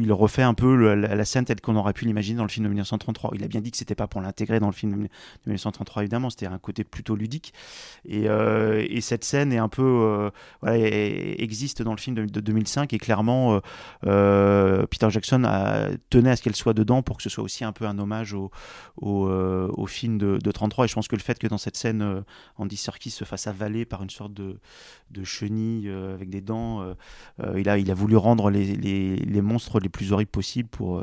il 0.00 0.12
refait 0.12 0.42
un 0.42 0.54
peu 0.54 0.94
la, 0.94 1.24
scène 1.24 1.44
telle 1.44 1.60
qu'on 1.60 1.76
aurait 1.76 1.92
pu 1.92 2.04
l'imaginer 2.04 2.38
dans 2.38 2.44
le 2.44 2.48
film 2.48 2.64
de 2.64 2.70
1933. 2.70 3.32
Il 3.34 3.44
a 3.44 3.48
bien 3.48 3.60
dit 3.60 3.70
que 3.70 3.76
c'était 3.76 3.94
pas 3.94 4.06
pour 4.06 4.20
l'intégrer 4.20 4.60
dans 4.60 4.66
le 4.66 4.72
film 4.72 4.92
de 4.92 4.98
1933 5.46 6.02
évidemment, 6.02 6.30
c'était 6.30 6.46
un 6.46 6.58
côté 6.58 6.84
plutôt 6.84 7.16
ludique. 7.16 7.52
Et, 8.04 8.24
et 8.24 9.00
cette 9.00 9.24
scène 9.24 9.52
existe 10.62 11.82
dans 11.82 11.92
le 11.92 11.98
film 11.98 12.26
de, 12.26 12.40
2005 12.40 12.92
et 12.92 12.98
clairement 12.98 13.60
Peter 14.02 15.10
Jackson 15.10 15.42
tenait 16.10 16.30
à 16.30 16.36
ce 16.36 16.42
qu'elle 16.42 16.56
soit 16.56 16.74
dedans 16.74 17.02
pour 17.02 17.16
que 17.16 17.22
ce 17.22 17.28
soit 17.28 17.44
aussi 17.44 17.64
un 17.64 17.72
peu 17.72 17.86
un 17.86 17.98
hommage 17.98 18.34
au, 18.34 18.50
au, 19.00 19.79
au 19.80 19.86
film 19.86 20.18
de, 20.18 20.38
de, 20.42 20.50
33. 20.52 20.84
Et 20.84 20.88
je 20.88 20.94
pense 20.94 21.08
que 21.08 21.16
le 21.16 21.22
fait 21.22 21.38
que 21.38 21.46
dans 21.46 21.58
cette 21.58 21.76
scène, 21.76 22.02
euh, 22.02 22.20
Andy 22.58 22.76
Serkis 22.76 23.10
se 23.10 23.24
fasse 23.24 23.46
avaler 23.46 23.86
par 23.86 24.02
une 24.02 24.10
sorte 24.10 24.34
de, 24.34 24.58
de 25.10 25.24
chenille 25.24 25.88
euh, 25.88 26.14
avec 26.14 26.28
des 26.28 26.42
dents, 26.42 26.82
euh, 26.82 26.94
il, 27.58 27.68
a, 27.68 27.78
il 27.78 27.90
a 27.90 27.94
voulu 27.94 28.16
rendre 28.16 28.50
les, 28.50 28.76
les, 28.76 29.16
les 29.16 29.40
monstres 29.40 29.80
les 29.80 29.88
plus 29.88 30.12
horribles 30.12 30.30
possibles 30.30 30.68
pour, 30.68 31.02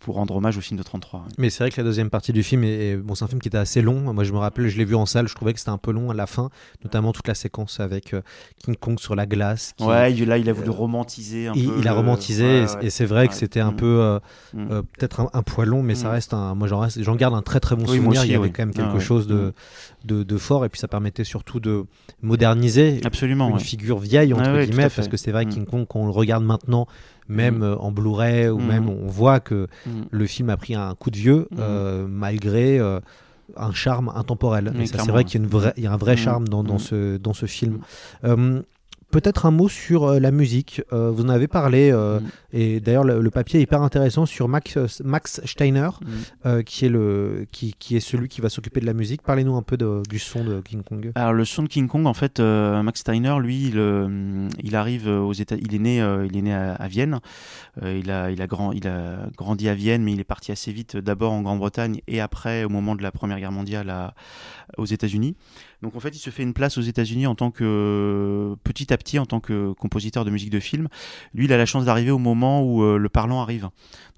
pour 0.00 0.16
rendre 0.16 0.34
hommage 0.34 0.58
au 0.58 0.60
film 0.60 0.78
de 0.78 0.82
33. 0.82 1.26
Mais 1.38 1.48
c'est 1.48 1.62
vrai 1.62 1.70
que 1.70 1.80
la 1.80 1.84
deuxième 1.84 2.10
partie 2.10 2.32
du 2.32 2.42
film 2.42 2.64
est, 2.64 2.96
bon, 2.96 3.14
c'est 3.14 3.24
un 3.24 3.28
film 3.28 3.40
qui 3.40 3.48
était 3.48 3.58
assez 3.58 3.82
long. 3.82 4.12
Moi, 4.12 4.24
je 4.24 4.32
me 4.32 4.38
rappelle, 4.38 4.68
je 4.68 4.76
l'ai 4.76 4.84
vu 4.84 4.96
en 4.96 5.06
salle, 5.06 5.28
je 5.28 5.34
trouvais 5.34 5.52
que 5.52 5.60
c'était 5.60 5.70
un 5.70 5.78
peu 5.78 5.92
long 5.92 6.10
à 6.10 6.14
la 6.14 6.26
fin, 6.26 6.50
notamment 6.82 7.12
toute 7.12 7.28
la 7.28 7.34
séquence 7.34 7.78
avec 7.78 8.14
King 8.58 8.76
Kong 8.76 8.98
sur 8.98 9.14
la 9.14 9.26
glace. 9.26 9.74
Ouais, 9.80 10.12
là, 10.12 10.38
il 10.38 10.48
a 10.48 10.52
voulu 10.52 10.70
romantiser 10.70 11.48
un 11.48 11.52
il, 11.54 11.68
peu. 11.68 11.78
Il 11.78 11.86
a 11.86 11.92
romantisé, 11.92 12.64
et, 12.82 12.90
c'est 12.90 13.06
vrai 13.06 13.28
que 13.28 13.34
c'était 13.34 13.60
un 13.60 13.72
mm. 13.72 13.76
peu, 13.76 14.18
mm. 14.54 14.66
peut-être 14.96 15.30
un, 15.32 15.42
poil 15.42 15.68
long, 15.68 15.82
mais 15.82 15.94
ça 15.94 16.08
mm. 16.08 16.12
reste 16.12 16.34
un. 16.34 16.54
Moi, 16.54 16.68
j'en 16.68 17.16
garde 17.16 17.34
un 17.34 17.42
très 17.42 17.60
très 17.60 17.76
bon 17.76 17.86
souvenir. 17.86 18.07
Il 18.12 18.30
y 18.30 18.34
avait 18.34 18.50
quand 18.50 18.66
même 18.66 18.74
quelque 18.74 18.98
chose 19.00 19.26
de, 19.26 19.52
de, 20.04 20.22
de, 20.22 20.36
fort 20.36 20.64
et 20.64 20.68
puis 20.68 20.80
ça 20.80 20.88
permettait 20.88 21.24
surtout 21.24 21.60
de 21.60 21.84
moderniser 22.22 23.00
Absolument, 23.04 23.50
une 23.50 23.60
figure 23.60 23.98
vieille 23.98 24.32
entre 24.32 24.64
guillemets 24.64 24.88
parce 24.88 25.08
que 25.08 25.16
c'est 25.16 25.32
vrai 25.32 25.44
mm. 25.44 25.48
King 25.48 25.64
Kong 25.66 25.86
quand 25.88 26.00
on 26.00 26.06
le 26.06 26.12
regarde 26.12 26.44
maintenant 26.44 26.86
même 27.28 27.58
mm. 27.58 27.62
euh, 27.62 27.76
en 27.76 27.92
Blu-ray 27.92 28.48
ou 28.48 28.58
mm. 28.58 28.66
même 28.66 28.88
on 28.88 29.06
voit 29.06 29.40
que 29.40 29.66
le 30.10 30.26
film 30.26 30.50
a 30.50 30.56
pris 30.56 30.74
un 30.74 30.94
coup 30.94 31.10
de 31.10 31.16
vieux 31.16 31.48
euh, 31.58 32.06
malgré 32.08 32.78
euh, 32.78 33.00
un 33.56 33.72
charme 33.72 34.12
intemporel. 34.14 34.72
c'est 34.84 34.98
vrai 35.08 35.24
qu'il 35.24 35.42
y 35.42 35.56
a, 35.56 35.72
y 35.76 35.86
un 35.86 35.96
vrai 35.96 36.16
charme 36.16 36.48
dans, 36.48 36.62
dans, 36.62 36.78
ce, 36.78 37.16
dans 37.16 37.34
ce 37.34 37.46
film. 37.46 37.80
Peut-être 39.10 39.46
un 39.46 39.50
mot 39.50 39.70
sur 39.70 40.04
euh, 40.04 40.20
la 40.20 40.30
musique. 40.30 40.82
Euh, 40.92 41.10
vous 41.10 41.24
en 41.24 41.30
avez 41.30 41.48
parlé, 41.48 41.90
euh, 41.90 42.20
mm. 42.20 42.30
et 42.52 42.80
d'ailleurs 42.80 43.04
le, 43.04 43.30
papier 43.30 43.58
est 43.58 43.62
hyper 43.62 43.80
intéressant 43.80 44.26
sur 44.26 44.48
Max, 44.48 44.76
Max 45.02 45.40
Steiner, 45.46 45.88
mm. 46.44 46.62
qui, 46.62 46.84
est 46.84 46.90
le, 46.90 47.46
qui, 47.50 47.74
qui, 47.78 47.96
est 47.96 48.00
celui 48.00 48.28
qui 48.28 48.42
va 48.42 48.50
s'occuper 48.50 48.80
de 48.80 48.86
la 48.86 48.92
musique. 48.92 49.22
Parlez-nous 49.22 49.56
un 49.56 49.62
peu 49.62 49.78
du 49.78 50.18
son 50.18 50.44
de 50.44 50.60
King 50.60 50.82
Kong. 50.82 51.12
Alors 51.14 51.32
le 51.32 51.46
son 51.46 51.62
de 51.62 51.68
King 51.68 51.88
Kong, 51.88 52.06
en 52.06 52.12
fait, 52.12 52.38
Max 52.38 53.00
Steiner, 53.00 53.36
lui, 53.40 53.68
il, 53.68 54.48
il, 54.62 54.76
arrive 54.76 55.08
aux 55.08 55.32
États, 55.32 55.56
il 55.56 55.74
est 55.74 55.78
né, 55.78 55.96
il 56.28 56.36
est 56.36 56.42
né 56.42 56.54
à, 56.54 56.86
Vienne. 56.88 57.20
il 57.82 58.10
a, 58.10 58.30
il 58.30 58.42
a, 58.42 58.46
grand, 58.46 58.72
il 58.72 58.86
a 58.86 59.28
grandi 59.36 59.70
à 59.70 59.74
Vienne, 59.74 60.02
mais 60.02 60.12
il 60.12 60.20
est 60.20 60.24
parti 60.24 60.52
assez 60.52 60.70
vite, 60.70 60.98
d'abord 60.98 61.32
en 61.32 61.40
Grande-Bretagne 61.40 62.00
et 62.08 62.20
après, 62.20 62.64
au 62.64 62.68
moment 62.68 62.94
de 62.94 63.02
la 63.02 63.12
Première 63.12 63.38
Guerre 63.38 63.52
mondiale, 63.52 64.12
aux 64.76 64.86
États-Unis. 64.86 65.34
Donc 65.82 65.94
en 65.94 66.00
fait, 66.00 66.08
il 66.08 66.18
se 66.18 66.30
fait 66.30 66.42
une 66.42 66.54
place 66.54 66.76
aux 66.76 66.82
États-Unis 66.82 67.26
en 67.26 67.34
tant 67.34 67.50
que 67.50 68.56
petit 68.64 68.92
à 68.92 68.98
petit 68.98 69.18
en 69.18 69.26
tant 69.26 69.40
que 69.40 69.72
compositeur 69.72 70.24
de 70.24 70.30
musique 70.30 70.50
de 70.50 70.58
film. 70.58 70.88
Lui, 71.34 71.44
il 71.44 71.52
a 71.52 71.56
la 71.56 71.66
chance 71.66 71.84
d'arriver 71.84 72.10
au 72.10 72.18
moment 72.18 72.62
où 72.62 72.82
euh, 72.82 72.98
le 72.98 73.08
parlant 73.08 73.40
arrive. 73.40 73.68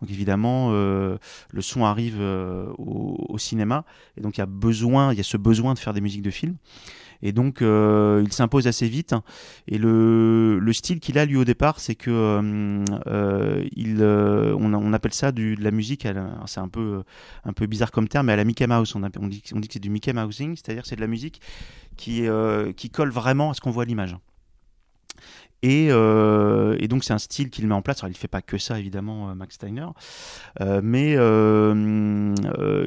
Donc 0.00 0.10
évidemment, 0.10 0.68
euh, 0.70 1.18
le 1.50 1.60
son 1.60 1.84
arrive 1.84 2.16
euh, 2.18 2.66
au, 2.78 3.26
au, 3.28 3.38
cinéma 3.38 3.84
et 4.16 4.22
donc 4.22 4.38
il 4.38 4.40
y 4.40 4.42
a 4.42 4.46
besoin, 4.46 5.12
il 5.12 5.18
y 5.18 5.20
a 5.20 5.24
ce 5.24 5.36
besoin 5.36 5.74
de 5.74 5.78
faire 5.78 5.92
des 5.92 6.00
musiques 6.00 6.22
de 6.22 6.30
film. 6.30 6.56
Et 7.22 7.32
donc, 7.32 7.62
euh, 7.62 8.22
il 8.24 8.32
s'impose 8.32 8.66
assez 8.66 8.88
vite. 8.88 9.14
Et 9.68 9.78
le, 9.78 10.58
le 10.58 10.72
style 10.72 11.00
qu'il 11.00 11.18
a, 11.18 11.24
lui, 11.24 11.36
au 11.36 11.44
départ, 11.44 11.80
c'est 11.80 11.94
que 11.94 12.10
euh, 12.10 12.84
euh 13.06 13.64
il, 13.76 14.02
on, 14.02 14.72
on, 14.72 14.92
appelle 14.92 15.12
ça 15.12 15.32
de 15.32 15.54
la 15.58 15.70
musique, 15.70 16.06
c'est 16.46 16.60
un 16.60 16.68
peu, 16.68 17.02
un 17.44 17.52
peu 17.52 17.66
bizarre 17.66 17.90
comme 17.90 18.08
terme, 18.08 18.26
mais 18.26 18.32
à 18.32 18.36
la 18.36 18.44
Mickey 18.44 18.66
Mouse. 18.66 18.94
On, 18.96 19.02
on 19.02 19.26
dit, 19.28 19.42
on 19.54 19.60
dit 19.60 19.68
que 19.68 19.74
c'est 19.74 19.80
du 19.80 19.90
Mickey 19.90 20.12
Mousing, 20.12 20.56
c'est-à-dire 20.56 20.86
c'est 20.86 20.96
de 20.96 21.00
la 21.00 21.06
musique 21.06 21.40
qui, 21.96 22.24
qui 22.76 22.90
colle 22.90 23.10
vraiment 23.10 23.50
à 23.50 23.54
ce 23.54 23.60
qu'on 23.60 23.70
voit 23.70 23.82
à 23.82 23.86
l'image. 23.86 24.16
Et, 25.62 25.88
euh, 25.90 26.74
et, 26.78 26.88
donc 26.88 27.04
c'est 27.04 27.12
un 27.12 27.18
style 27.18 27.50
qu'il 27.50 27.66
met 27.66 27.74
en 27.74 27.82
place. 27.82 28.00
Il 28.02 28.08
ne 28.08 28.14
fait 28.14 28.28
pas 28.28 28.40
que 28.40 28.56
ça, 28.56 28.78
évidemment, 28.78 29.28
euh, 29.30 29.34
Max 29.34 29.56
Steiner, 29.56 29.86
euh, 30.60 30.80
mais 30.82 31.12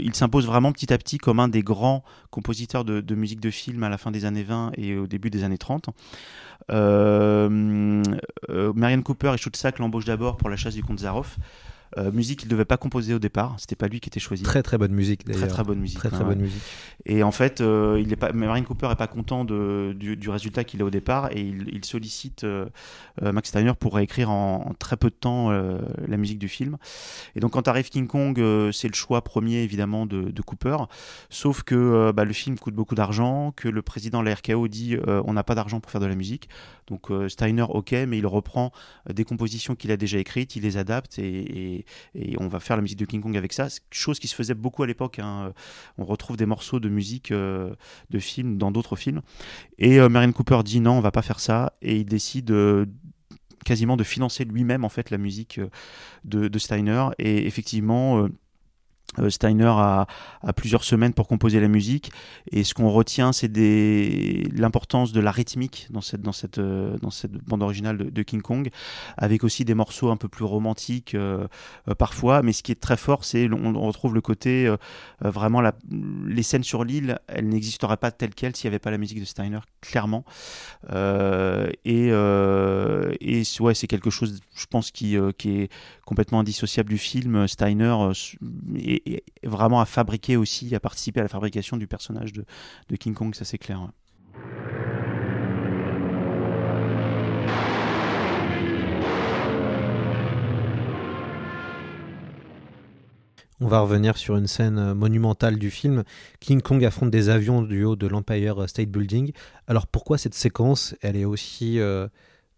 il 0.02 0.16
s'impose 0.16 0.46
vraiment 0.46 0.72
petit 0.72 0.92
à 0.92 0.98
petit 0.98 1.18
comme 1.18 1.40
un 1.40 1.48
des 1.48 1.62
grands 1.62 2.04
compositeurs 2.32 2.84
de, 2.84 3.02
de, 3.02 3.16
musique 3.16 3.40
de 3.40 3.52
film 3.52 3.84
à 3.84 3.90
la 3.90 3.98
fin 3.98 4.12
des 4.12 4.26
années 4.26 4.44
20 4.44 4.72
et 4.78 4.98
au 4.98 5.08
début 5.08 5.30
des 5.30 5.44
années 5.44 5.58
30. 5.58 5.90
Marianne 6.70 8.04
Cooper 9.04 9.34
et 9.36 9.38
Schutzack 9.38 9.80
l'embauchent 9.80 10.06
d'abord 10.06 10.38
pour 10.38 10.50
la 10.50 10.56
chasse 10.56 10.76
du 10.76 10.84
comte 10.84 11.00
Zaroff. 11.00 11.38
Euh, 11.98 12.12
musique 12.12 12.40
qu'il 12.40 12.48
ne 12.48 12.52
devait 12.52 12.66
pas 12.66 12.78
composer 12.78 13.14
au 13.14 13.20
départ, 13.20 13.56
c'était 13.60 13.76
pas 13.76 13.88
lui 13.88 14.00
qui 14.00 14.10
était 14.10 14.20
choisi. 14.20 14.44
Très 14.44 14.64
très 14.64 14.78
bonne 14.78 14.94
musique 14.94 15.26
d'ailleurs. 15.26 15.42
Très 15.42 15.48
très 15.50 15.64
bonne 15.64 15.80
musique. 15.80 16.00
Très 16.00 16.10
très 16.10 16.24
hein, 16.24 16.28
bonne 16.28 16.42
musique. 16.42 16.62
Et 17.06 17.22
en 17.22 17.32
fait, 17.32 17.62
euh, 17.62 18.00
il 18.02 18.12
est 18.12 18.16
pas, 18.16 18.32
Marine 18.32 18.64
Cooper 18.64 18.90
est 18.92 18.96
pas 18.96 19.08
content 19.08 19.46
de, 19.46 19.94
du, 19.96 20.16
du, 20.16 20.30
résultat 20.30 20.64
qu'il 20.64 20.82
a 20.82 20.86
au 20.86 20.90
départ 20.90 21.32
et 21.32 21.42
il, 21.42 21.70
il 21.72 21.86
sollicite 21.86 22.46
euh, 22.46 22.66
Max 23.22 23.50
Steiner 23.50 23.74
pour 23.80 23.96
réécrire 23.96 24.32
en, 24.32 24.68
en, 24.70 24.74
très 24.74 24.98
peu 24.98 25.10
de 25.10 25.16
temps 25.16 25.52
la 25.52 26.18
musique 26.18 26.40
du 26.40 26.48
film. 26.48 26.78
Et 27.36 27.40
donc 27.40 27.52
quand 27.52 27.68
arrive 27.68 27.90
King 27.90 28.08
Kong, 28.08 28.42
c'est 28.72 28.88
le 28.88 28.94
choix 28.94 29.24
premier 29.24 29.58
évidemment 29.58 30.06
de, 30.06 30.32
de 30.32 30.42
Cooper, 30.42 30.78
sauf 31.30 31.64
que 31.64 32.12
bah, 32.12 32.26
le 32.26 32.34
film 32.34 32.58
coûte 32.58 32.74
beaucoup 32.74 32.96
d'argent, 32.96 33.54
que 33.56 33.68
le 33.68 33.82
président 33.82 34.22
de 34.22 34.26
la 34.26 34.36
RKO 34.36 34.68
dit 34.68 34.98
on 35.08 35.34
n'a 35.34 35.44
pas 35.44 35.56
d'argent 35.56 35.80
pour 35.80 35.92
faire 35.92 36.02
de 36.02 36.06
la 36.06 36.16
musique. 36.16 36.50
Donc 36.88 37.10
Steiner, 37.28 37.66
ok, 37.70 37.92
mais 38.08 38.18
il 38.18 38.28
reprend 38.28 38.72
des 39.10 39.24
compositions 39.24 39.76
qu'il 39.76 39.92
a 39.92 39.98
déjà 39.98 40.18
écrites, 40.18 40.56
il 40.56 40.64
les 40.64 40.78
adapte 40.78 41.20
et, 41.20 41.78
et, 41.80 41.83
et 42.16 42.36
on 42.40 42.48
va 42.48 42.60
faire 42.60 42.76
la 42.76 42.82
musique 42.82 43.00
de 43.00 43.06
King 43.06 43.22
Kong 43.22 43.36
avec 43.38 43.54
ça, 43.54 43.68
chose 43.92 44.20
qui 44.20 44.28
se 44.28 44.36
faisait 44.36 44.54
beaucoup 44.54 44.84
à 44.84 44.88
l'époque. 44.88 45.20
Hein. 45.20 45.54
On 45.98 46.06
retrouve 46.06 46.38
des 46.38 46.46
morceaux 46.46 46.80
de 46.80 46.90
musique 46.90 47.32
euh, 47.32 47.76
de 48.10 48.20
films 48.20 48.58
dans 48.58 48.72
d'autres 48.72 48.96
films. 48.96 49.22
Et 49.78 50.00
euh, 50.00 50.10
Marion 50.10 50.32
Cooper 50.32 50.62
dit 50.64 50.80
non, 50.80 50.94
on 50.94 51.02
va 51.02 51.12
pas 51.12 51.22
faire 51.22 51.40
ça, 51.40 51.74
et 51.82 51.98
il 51.98 52.06
décide 52.06 52.52
euh, 52.52 52.86
quasiment 53.64 53.98
de 53.98 54.04
financer 54.04 54.46
lui-même 54.46 54.84
en 54.84 54.90
fait 54.90 55.10
la 55.10 55.18
musique 55.18 55.60
de, 56.26 56.60
Steiner. 56.60 57.06
Et 57.20 57.48
effectivement 57.48 58.24
euh, 58.24 58.30
Steiner 59.30 59.66
a, 59.66 60.08
plusieurs 60.56 60.84
semaines 60.84 61.14
pour 61.14 61.28
composer 61.28 61.60
la 61.60 61.68
musique. 61.68 62.12
Et 62.52 62.64
ce 62.64 62.74
qu'on 62.74 62.90
retient 62.90 63.32
c'est 63.34 63.52
l'importance 63.54 65.12
de 65.12 65.20
la 65.20 65.32
rythmique 65.32 65.88
dans 65.90 66.02
cette, 66.02 66.58
euh, 66.58 66.98
bande 67.46 67.64
originale 67.64 67.98
de, 67.98 68.24
King 68.24 68.42
Kong 68.42 68.70
avec 69.18 69.44
aussi 69.44 69.66
des 69.66 69.74
morceaux 69.74 70.10
un 70.10 70.18
peu 70.18 70.28
plus 70.28 70.46
romantiques 70.46 71.16
euh, 71.16 71.48
euh 71.88 71.96
parfois. 71.96 72.42
Mais 72.42 72.54
ce 72.54 72.64
qui 72.64 72.72
est 72.72 72.80
très 72.80 72.98
fort 72.98 73.26
c'est 73.26 73.50
on, 73.52 73.74
retrouve 73.88 74.14
le 74.14 74.22
côté 74.22 74.68
euh, 74.68 74.78
vraiment 75.22 75.62
les 76.28 76.44
scènes 76.44 76.64
sur 76.64 76.84
l'île 76.84 77.20
elles 77.28 77.48
n'existeraient 77.48 77.98
pas 77.98 78.12
telles 78.12 78.34
quelles 78.34 78.56
s'il 78.56 78.70
n'y 78.70 78.74
avait 78.74 78.80
pas 78.80 78.92
la 78.92 78.98
musique 78.98 79.20
de 79.20 79.26
Steiner 79.26 79.60
clairement. 79.82 80.26
Et, 81.86 82.08
et 82.08 83.44
ouais 83.60 83.74
c'est 83.74 83.88
quelque 83.88 84.10
chose 84.10 84.40
je 84.56 84.66
pense 84.66 84.92
qui, 84.92 85.18
qui 85.38 85.62
est 85.62 85.72
complètement 86.06 86.40
indissociable 86.40 86.90
du 86.90 86.98
film 86.98 87.48
Steiner 87.48 87.96
est, 88.76 89.03
et 89.06 89.24
vraiment 89.44 89.82
à 89.82 89.86
fabriquer 89.86 90.38
aussi, 90.38 90.74
à 90.76 90.80
participer 90.80 91.20
à 91.20 91.24
la 91.24 91.30
fabrication 91.30 91.78
du 91.78 91.88
personnage 91.88 92.34
de, 92.34 92.46
King 92.96 93.14
Kong, 93.14 93.36
ça 93.36 93.46
c'est 93.46 93.58
clair. 93.58 93.90
On 103.60 103.68
va 103.68 103.80
revenir 103.80 104.18
sur 104.18 104.36
une 104.36 104.48
scène 104.48 104.94
monumentale 104.94 105.58
du 105.58 105.72
film. 105.72 106.04
King 106.42 106.62
Kong 106.62 106.84
affronte 106.84 107.12
des 107.12 107.30
avions 107.30 107.62
du 107.62 107.86
haut 107.86 107.96
de 107.96 108.08
l'Empire 108.08 108.68
State 108.68 108.90
Building. 108.90 109.32
Alors 109.68 109.88
pourquoi 109.88 110.18
cette 110.18 110.34
séquence, 110.34 110.96
elle 111.02 111.16
est 111.16 111.24
aussi 111.24 111.80
euh, 111.80 112.08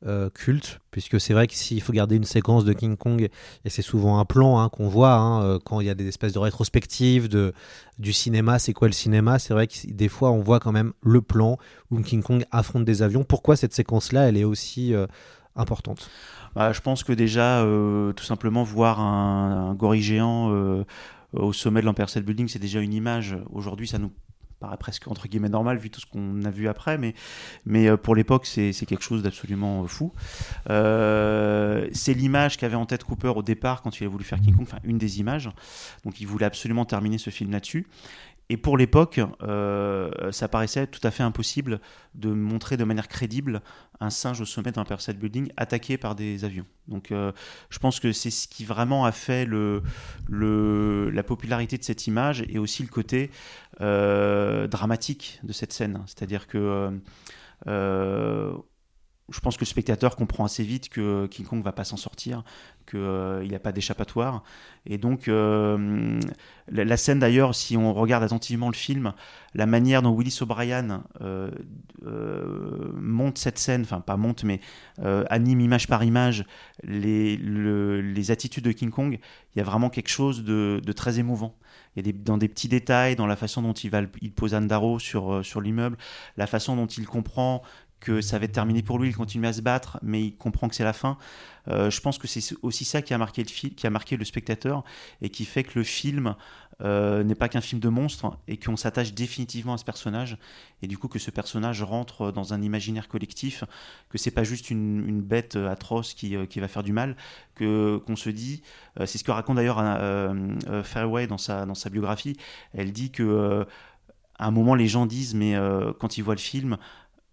euh, 0.05 0.29
culte, 0.29 0.79
puisque 0.91 1.19
c'est 1.19 1.33
vrai 1.33 1.47
que 1.47 1.55
s'il 1.55 1.81
faut 1.81 1.91
garder 1.91 2.15
une 2.15 2.25
séquence 2.25 2.63
de 2.63 2.73
King 2.73 2.95
Kong, 2.95 3.27
et 3.65 3.69
c'est 3.69 3.81
souvent 3.81 4.19
un 4.19 4.25
plan 4.25 4.59
hein, 4.59 4.69
qu'on 4.69 4.87
voit 4.87 5.13
hein, 5.13 5.43
euh, 5.43 5.59
quand 5.63 5.79
il 5.79 5.87
y 5.87 5.89
a 5.89 5.95
des 5.95 6.07
espèces 6.07 6.33
de 6.33 6.39
rétrospectives 6.39 7.27
de, 7.27 7.53
du 7.97 8.13
cinéma, 8.13 8.59
c'est 8.59 8.73
quoi 8.73 8.87
le 8.87 8.93
cinéma 8.93 9.39
C'est 9.39 9.53
vrai 9.53 9.65
que 9.67 9.73
des 9.87 10.07
fois 10.07 10.31
on 10.31 10.41
voit 10.41 10.59
quand 10.59 10.71
même 10.71 10.93
le 11.01 11.21
plan 11.21 11.57
où 11.89 11.99
King 12.01 12.21
Kong 12.21 12.45
affronte 12.51 12.85
des 12.85 13.01
avions. 13.01 13.23
Pourquoi 13.23 13.55
cette 13.55 13.73
séquence-là, 13.73 14.29
elle 14.29 14.37
est 14.37 14.43
aussi 14.43 14.93
euh, 14.93 15.07
importante? 15.55 16.09
Bah, 16.53 16.71
Je 16.71 16.81
pense 16.81 17.03
que 17.03 17.11
déjà, 17.11 17.65
tout 18.15 18.23
simplement, 18.23 18.63
voir 18.63 18.99
un, 18.99 19.71
un 19.71 19.73
gorille 19.73 20.01
géant 20.01 20.53
au 21.33 21.51
sommet 21.51 21.81
de 21.81 21.85
l'Empire 21.85 22.09
State 22.09 22.23
Building, 22.23 22.47
c'est 22.47 22.59
déjà 22.59 22.79
une 22.79 22.93
image. 22.93 23.37
Aujourd'hui, 23.51 23.87
ça 23.87 23.97
nous 23.97 24.11
presque 24.79 25.07
entre 25.07 25.27
guillemets 25.27 25.49
normal 25.49 25.77
vu 25.77 25.89
tout 25.89 26.01
ce 26.01 26.05
qu'on 26.05 26.43
a 26.43 26.49
vu 26.49 26.67
après, 26.67 26.97
mais, 26.97 27.13
euh, 27.87 27.97
pour 27.97 28.15
l'époque 28.15 28.45
c'est 28.45 28.73
quelque 28.85 29.03
chose 29.03 29.23
d'absolument 29.23 29.85
fou. 29.87 30.13
Euh, 30.69 31.87
c'est 31.91 32.13
l'image 32.13 32.57
qu'avait 32.57 32.75
en 32.75 32.85
tête 32.85 33.03
Cooper 33.03 33.33
au 33.35 33.43
départ 33.43 33.81
quand 33.81 33.99
il 33.99 34.05
a 34.05 34.09
voulu 34.09 34.23
faire 34.23 34.39
King 34.39 34.55
Kong, 34.55 34.65
enfin 34.67 34.79
une 34.83 34.97
des 34.97 35.19
images. 35.19 35.49
Donc 36.03 36.19
il 36.21 36.27
voulait 36.27 36.45
absolument 36.45 36.85
terminer 36.85 37.17
ce 37.17 37.29
film 37.29 37.51
là-dessus. 37.51 37.87
Et 38.49 38.57
pour 38.57 38.77
l'époque, 38.77 39.19
euh, 39.41 40.31
ça 40.31 40.47
paraissait 40.47 40.85
tout 40.85 40.99
à 41.03 41.09
fait 41.09 41.23
impossible 41.23 41.81
de 42.13 42.29
montrer 42.29 42.77
de 42.77 42.83
manière 42.83 43.07
crédible 43.07 43.61
un 43.99 44.11
singe 44.11 44.39
au 44.39 44.45
sommet 44.45 44.71
d'un 44.71 44.85
State 44.99 45.17
Building 45.17 45.51
attaqué 45.57 45.97
par 45.97 46.15
des 46.15 46.45
avions. 46.45 46.65
Donc 46.87 47.11
euh, 47.11 47.31
je 47.69 47.79
pense 47.79 47.99
que 47.99 48.11
c'est 48.11 48.29
ce 48.29 48.47
qui 48.47 48.63
vraiment 48.63 49.05
a 49.05 49.11
fait 49.11 49.45
le, 49.45 49.81
la 50.29 51.23
popularité 51.23 51.77
de 51.77 51.83
cette 51.83 52.05
image 52.05 52.43
et 52.47 52.59
aussi 52.59 52.83
le 52.83 52.89
côté 52.89 53.31
euh, 53.81 54.67
dramatique 54.67 55.39
de 55.43 55.51
cette 55.51 55.73
scène. 55.73 56.03
C'est-à-dire 56.05 56.45
que 56.45 56.91
je 59.29 59.39
pense 59.39 59.55
que 59.55 59.61
le 59.61 59.67
spectateur 59.67 60.15
comprend 60.15 60.45
assez 60.45 60.63
vite 60.63 60.89
que 60.89 61.25
King 61.27 61.45
Kong 61.45 61.63
va 61.63 61.71
pas 61.71 61.83
s'en 61.83 61.97
sortir, 61.97 62.43
qu'il 62.85 62.99
euh, 62.99 63.43
n'y 63.47 63.55
a 63.55 63.59
pas 63.59 63.71
d'échappatoire. 63.71 64.43
Et 64.85 64.99
donc, 64.99 65.27
euh, 65.27 66.19
la, 66.67 66.97
scène 66.97 67.17
d'ailleurs, 67.17 67.55
si 67.55 67.75
on 67.75 67.91
regarde 67.91 68.23
attentivement 68.23 68.67
le 68.67 68.75
film, 68.75 69.13
la 69.55 69.65
manière 69.65 70.03
dont 70.03 70.11
Willis 70.11 70.37
O'Brien 70.41 71.03
euh, 71.21 71.49
monte 73.01 73.39
cette 73.39 73.57
scène, 73.57 73.81
enfin 73.81 73.99
pas 73.99 74.15
monte, 74.15 74.43
mais 74.43 74.59
anime 75.01 75.61
image 75.61 75.87
par 75.87 76.03
image 76.03 76.45
les, 76.83 77.35
le, 77.37 78.01
les 78.01 78.29
attitudes 78.29 78.63
de 78.63 78.71
King 78.71 78.91
Kong, 78.91 79.17
il 79.55 79.57
y 79.57 79.61
a 79.61 79.63
vraiment 79.63 79.89
quelque 79.89 80.09
chose 80.09 80.43
de, 80.43 80.79
très 80.95 81.17
émouvant. 81.17 81.55
Il 81.95 82.05
y 82.05 82.09
a 82.09 82.11
des, 82.11 82.17
dans 82.17 82.37
des 82.37 82.47
petits 82.47 82.67
détails, 82.67 83.15
dans 83.15 83.25
la 83.25 83.35
façon 83.35 83.61
dont 83.61 83.73
il, 83.73 83.89
va, 83.89 84.01
il 84.21 84.33
pose 84.33 84.53
Anne 84.53 84.67
Darrow 84.67 84.99
sur, 84.99 85.43
sur 85.43 85.61
l'immeuble, 85.61 85.97
la 86.37 86.45
façon 86.45 86.75
dont 86.75 86.85
il 86.85 87.07
comprend 87.07 87.63
que 88.05 88.21
ça 88.21 88.37
va 88.37 88.45
être 88.45 88.51
terminé 88.51 88.83
pour 88.83 88.99
lui, 88.99 89.09
il 89.09 89.15
continue 89.15 89.47
à 89.47 89.53
se 89.53 89.61
battre, 89.61 89.97
mais 90.03 90.21
il 90.23 90.35
comprend 90.35 90.69
que 90.69 90.75
c'est 90.75 90.83
la 90.83 90.93
fin. 90.93 91.17
Euh, 91.67 91.89
je 91.89 91.99
pense 92.01 92.19
que 92.19 92.27
c'est 92.27 92.55
aussi 92.61 92.85
ça 92.85 93.01
qui 93.01 93.15
a 93.15 93.17
marqué 93.17 93.41
le 93.41 93.49
film, 93.49 93.73
qui 93.73 93.87
a 93.87 93.89
marqué 93.89 94.15
le 94.15 94.23
spectateur 94.23 94.83
et 95.23 95.29
qui 95.29 95.43
fait 95.43 95.63
que 95.63 95.79
le 95.79 95.83
film 95.83 96.35
euh, 96.83 97.23
n'est 97.23 97.33
pas 97.33 97.49
qu'un 97.49 97.61
film 97.61 97.81
de 97.81 97.89
monstre 97.89 98.37
et 98.47 98.57
qu'on 98.57 98.77
s'attache 98.77 99.13
définitivement 99.13 99.73
à 99.73 99.79
ce 99.79 99.85
personnage 99.85 100.37
et 100.83 100.87
du 100.87 100.99
coup 100.99 101.07
que 101.07 101.17
ce 101.17 101.31
personnage 101.31 101.81
rentre 101.81 102.31
dans 102.31 102.53
un 102.53 102.61
imaginaire 102.61 103.07
collectif, 103.07 103.63
que 104.09 104.19
c'est 104.19 104.29
pas 104.29 104.43
juste 104.43 104.69
une, 104.69 105.21
bête 105.21 105.55
atroce 105.55 106.13
qui, 106.13 106.35
qui, 106.47 106.59
va 106.59 106.67
faire 106.67 106.83
du 106.83 106.93
mal, 106.93 107.17
que 107.55 107.97
qu'on 108.05 108.15
se 108.15 108.29
dit, 108.29 108.61
euh, 108.99 109.07
c'est 109.07 109.17
ce 109.17 109.23
que 109.23 109.31
raconte 109.31 109.55
d'ailleurs 109.55 109.79
euh, 109.79 110.83
Fairway 110.83 111.25
dans 111.25 111.39
sa 111.39 111.65
dans 111.65 111.73
sa 111.73 111.89
biographie. 111.89 112.37
Elle 112.75 112.91
dit 112.91 113.09
que 113.09 113.65
à 114.37 114.45
un 114.45 114.51
moment 114.51 114.75
les 114.75 114.87
gens 114.87 115.07
disent 115.07 115.33
mais 115.33 115.55
quand 115.99 116.19
ils 116.19 116.21
voient 116.23 116.35
le 116.35 116.39
film 116.39 116.77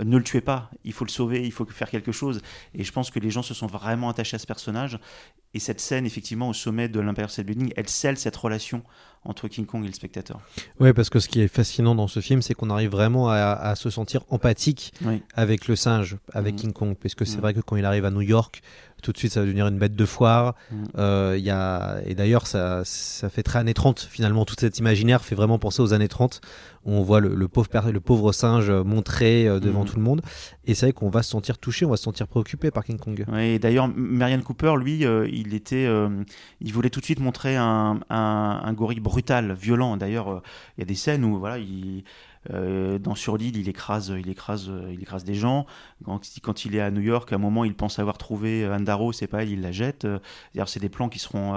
ne 0.05 0.17
le 0.17 0.25
tuez 0.25 0.41
pas, 0.41 0.71
il 0.85 0.93
faut 0.93 1.05
le 1.05 1.11
sauver, 1.11 1.45
il 1.45 1.53
faut 1.53 1.65
faire 1.67 1.91
quelque 1.91 2.13
chose. 2.13 2.41
Et 2.75 2.85
je 2.85 2.93
pense 2.93 3.11
que 3.11 3.19
les 3.19 3.31
gens 3.31 3.43
se 3.43 3.55
sont 3.55 3.67
vraiment 3.67 4.09
attachés 4.09 4.37
à 4.37 4.39
ce 4.39 4.47
personnage. 4.47 4.99
Et 5.55 5.59
cette 5.59 5.81
scène, 5.81 6.07
effectivement, 6.07 6.49
au 6.49 6.55
sommet 6.55 6.89
de 6.89 7.01
l'Empire 7.01 7.31
State 7.31 7.47
Building, 7.47 7.73
elle 7.77 7.89
scelle 7.89 8.17
cette 8.17 8.37
relation 8.37 8.83
entre 9.25 9.49
King 9.49 9.67
Kong 9.67 9.85
et 9.85 9.89
le 9.89 9.93
spectateur. 9.95 10.41
Oui, 10.81 10.93
parce 10.93 11.09
que 11.11 11.21
ce 11.21 11.29
qui 11.29 11.41
est 11.41 11.49
fascinant 11.49 11.95
dans 11.95 12.09
ce 12.09 12.21
film, 12.21 12.43
c'est 12.43 12.55
qu'on 12.55 12.71
arrive 12.71 12.91
vraiment 12.91 13.29
à, 13.29 13.37
à 13.37 13.75
se 13.77 13.89
sentir 13.91 14.25
empathique 14.31 14.93
Oui. 15.05 15.23
avec 15.35 15.69
le 15.69 15.77
singe, 15.77 16.17
avec 16.33 16.55
Mhm. 16.55 16.61
King 16.61 16.73
Kong, 16.73 16.97
parce 17.01 17.15
que 17.15 17.25
c'est 17.25 17.37
Mhm. 17.37 17.41
vrai 17.43 17.55
que 17.55 17.61
quand 17.61 17.77
il 17.77 17.85
arrive 17.85 18.05
à 18.05 18.11
New 18.11 18.21
York, 18.23 18.63
tout 19.03 19.11
de 19.13 19.19
suite 19.19 19.33
ça 19.33 19.41
va 19.41 19.47
devenir 19.47 19.67
une 19.67 19.79
bête 19.79 19.97
de 19.97 20.05
foire. 20.05 20.55
Mhm. 20.71 20.85
Euh, 20.99 21.35
il 21.39 21.45
y 21.45 21.51
a... 21.51 21.97
Et 22.07 22.15
d'ailleurs, 22.15 22.47
ça, 22.47 22.83
ça 22.85 23.29
fait 23.29 23.43
très 23.43 23.59
années 23.59 23.75
30, 23.75 24.01
finalement, 24.11 24.45
tout 24.45 24.55
cet 24.59 24.79
imaginaire 24.79 25.25
fait 25.25 25.35
vraiment 25.35 25.59
penser 25.59 25.83
aux 25.83 25.93
années 25.93 26.09
30. 26.09 26.41
où 26.85 26.91
On 26.95 27.03
voit 27.03 27.21
le, 27.21 27.33
le 27.37 27.47
pauvre, 27.47 27.69
le 27.93 28.01
pauvre 28.01 28.33
singe 28.33 28.69
montré 28.71 29.47
euh, 29.47 29.61
devant 29.61 29.83
Mhm. 29.83 29.87
tout 29.89 29.97
le 29.97 30.03
monde. 30.03 30.21
Et 30.65 30.75
c'est 30.75 30.87
vrai 30.87 30.93
qu'on 30.93 31.11
va 31.11 31.23
se 31.23 31.31
sentir 31.31 31.59
touché, 31.59 31.85
on 31.87 31.91
va 31.91 31.97
se 31.97 32.03
sentir 32.03 32.27
préoccupé 32.27 32.73
par 32.73 32.85
King 32.85 32.99
Kong. 32.99 33.25
Ouais, 33.31 33.51
et 33.55 33.59
d'ailleurs, 33.61 33.87
Marianne 33.87 34.43
Cooper, 34.43 34.75
lui, 34.81 35.05
euh, 35.05 35.29
il 35.33 35.55
était, 35.55 35.87
euh, 35.87 36.09
il 36.61 36.73
voulait 36.73 36.91
tout 36.91 36.99
de 36.99 37.05
suite 37.05 37.21
montrer 37.21 37.55
un, 37.57 38.01
un, 38.11 38.61
un 38.65 38.73
gorille 38.73 38.99
brutal, 39.13 39.53
violent. 39.53 39.99
D'ailleurs, 39.99 40.29
euh, 40.33 40.43
il 40.77 40.81
y 40.81 40.85
a 40.85 40.87
des 40.87 40.95
scènes 40.95 41.23
où, 41.23 41.39
voilà, 41.39 41.59
il, 41.59 42.03
euh, 42.51 42.99
dans 42.99 43.15
sur 43.15 43.37
l'île, 43.37 43.57
il 43.57 43.69
écrase, 43.69 44.13
il 44.19 44.29
écrase, 44.29 44.71
il 44.91 45.01
écrase 45.01 45.25
des 45.25 45.35
gens. 45.35 45.67
Quand, 46.05 46.65
il 46.65 46.75
est 46.75 46.81
à 46.81 46.91
New 46.91 47.01
York, 47.01 47.33
à 47.33 47.37
un 47.37 47.39
moment, 47.39 47.65
il 47.65 47.75
pense 47.75 47.99
avoir 47.99 48.19
trouvé 48.19 48.65
euh, 48.65 48.75
Anne 48.75 48.85
Darrow, 48.85 49.13
c'est 49.13 49.27
pas 49.27 49.43
elle, 49.43 49.51
il 49.51 49.61
la 49.61 49.73
jette. 49.73 50.05
Euh, 50.05 50.19
c'est 50.67 50.81
des 50.81 50.89
plans 50.89 51.09
qui 51.09 51.19
seront 51.19 51.53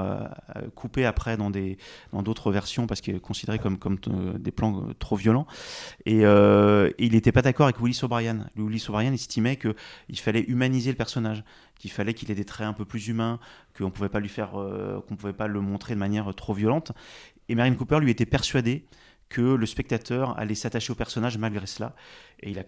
coupés 0.75 1.05
après 1.05 1.37
dans 1.37 1.51
d'autres 2.21 2.51
versions 2.51 2.87
parce 2.87 3.01
qu'ils 3.01 3.15
est 3.15 3.19
considéré 3.19 3.59
comme, 3.59 3.77
comme 3.77 3.97
des 4.37 4.51
plans 4.51 4.87
trop 4.99 5.15
violents. 5.15 5.47
Et, 6.05 6.23
il 6.97 7.11
n'était 7.11 7.31
pas 7.31 7.41
d'accord 7.41 7.65
avec 7.65 7.79
Willis 7.79 7.99
O'Brien. 8.03 8.47
Willis 8.55 8.85
O'Brien 8.89 9.13
estimait 9.13 9.55
que 9.55 9.75
il 10.09 10.19
fallait 10.19 10.41
humaniser 10.41 10.91
le 10.91 10.97
personnage, 10.97 11.43
qu'il 11.77 11.91
fallait 11.91 12.13
qu'il 12.13 12.31
ait 12.31 12.35
des 12.35 12.45
traits 12.45 12.67
un 12.67 12.73
peu 12.73 12.85
plus 12.85 13.07
humains, 13.07 13.39
qu'on 13.77 13.91
pouvait 13.91 14.09
pas 14.09 14.19
lui 14.19 14.29
faire, 14.29 14.51
qu'on 15.07 15.15
pouvait 15.15 15.33
pas 15.33 15.47
le 15.47 15.61
montrer 15.61 15.93
de 15.93 15.99
manière 15.99 16.33
trop 16.35 16.53
violente. 16.53 16.91
Et 17.47 17.55
Marion 17.55 17.75
Cooper 17.75 17.99
lui 17.99 18.11
était 18.11 18.25
persuadé 18.25 18.85
que 19.29 19.41
le 19.41 19.65
spectateur 19.65 20.37
allait 20.39 20.55
s'attacher 20.55 20.91
au 20.91 20.95
personnage 20.95 21.37
malgré 21.37 21.65
cela. 21.65 21.95
Et 22.41 22.51
il 22.51 22.59
a 22.59 22.63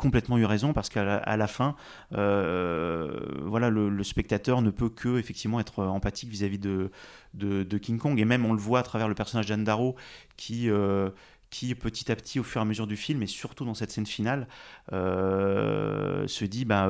complètement 0.00 0.38
eu 0.38 0.46
raison 0.46 0.72
parce 0.72 0.88
qu'à 0.88 1.36
la, 1.36 1.46
fin, 1.46 1.76
euh, 2.14 3.20
voilà, 3.42 3.68
le, 3.68 4.02
spectateur 4.02 4.62
ne 4.62 4.70
peut 4.70 4.88
que 4.88 5.18
effectivement 5.18 5.60
être 5.60 5.84
empathique 5.84 6.30
vis-à-vis 6.30 6.58
de, 6.58 7.78
King 7.78 7.98
Kong. 7.98 8.18
Et 8.18 8.24
même 8.24 8.46
on 8.46 8.54
le 8.54 8.58
voit 8.58 8.78
à 8.78 8.82
travers 8.82 9.08
le 9.08 9.14
personnage 9.14 9.46
d'Anne 9.46 9.64
Darrow 9.64 9.96
qui 10.36 10.70
euh, 10.70 11.10
qui 11.50 11.74
petit 11.74 12.10
à 12.10 12.16
petit, 12.16 12.38
au 12.38 12.44
fur 12.44 12.60
et 12.60 12.62
à 12.62 12.64
mesure 12.64 12.86
du 12.86 12.96
film, 12.96 13.22
et 13.22 13.26
surtout 13.26 13.64
dans 13.64 13.74
cette 13.74 13.90
scène 13.90 14.06
finale, 14.06 14.46
euh, 14.92 16.26
se 16.28 16.44
dit 16.44 16.64
bah, 16.64 16.88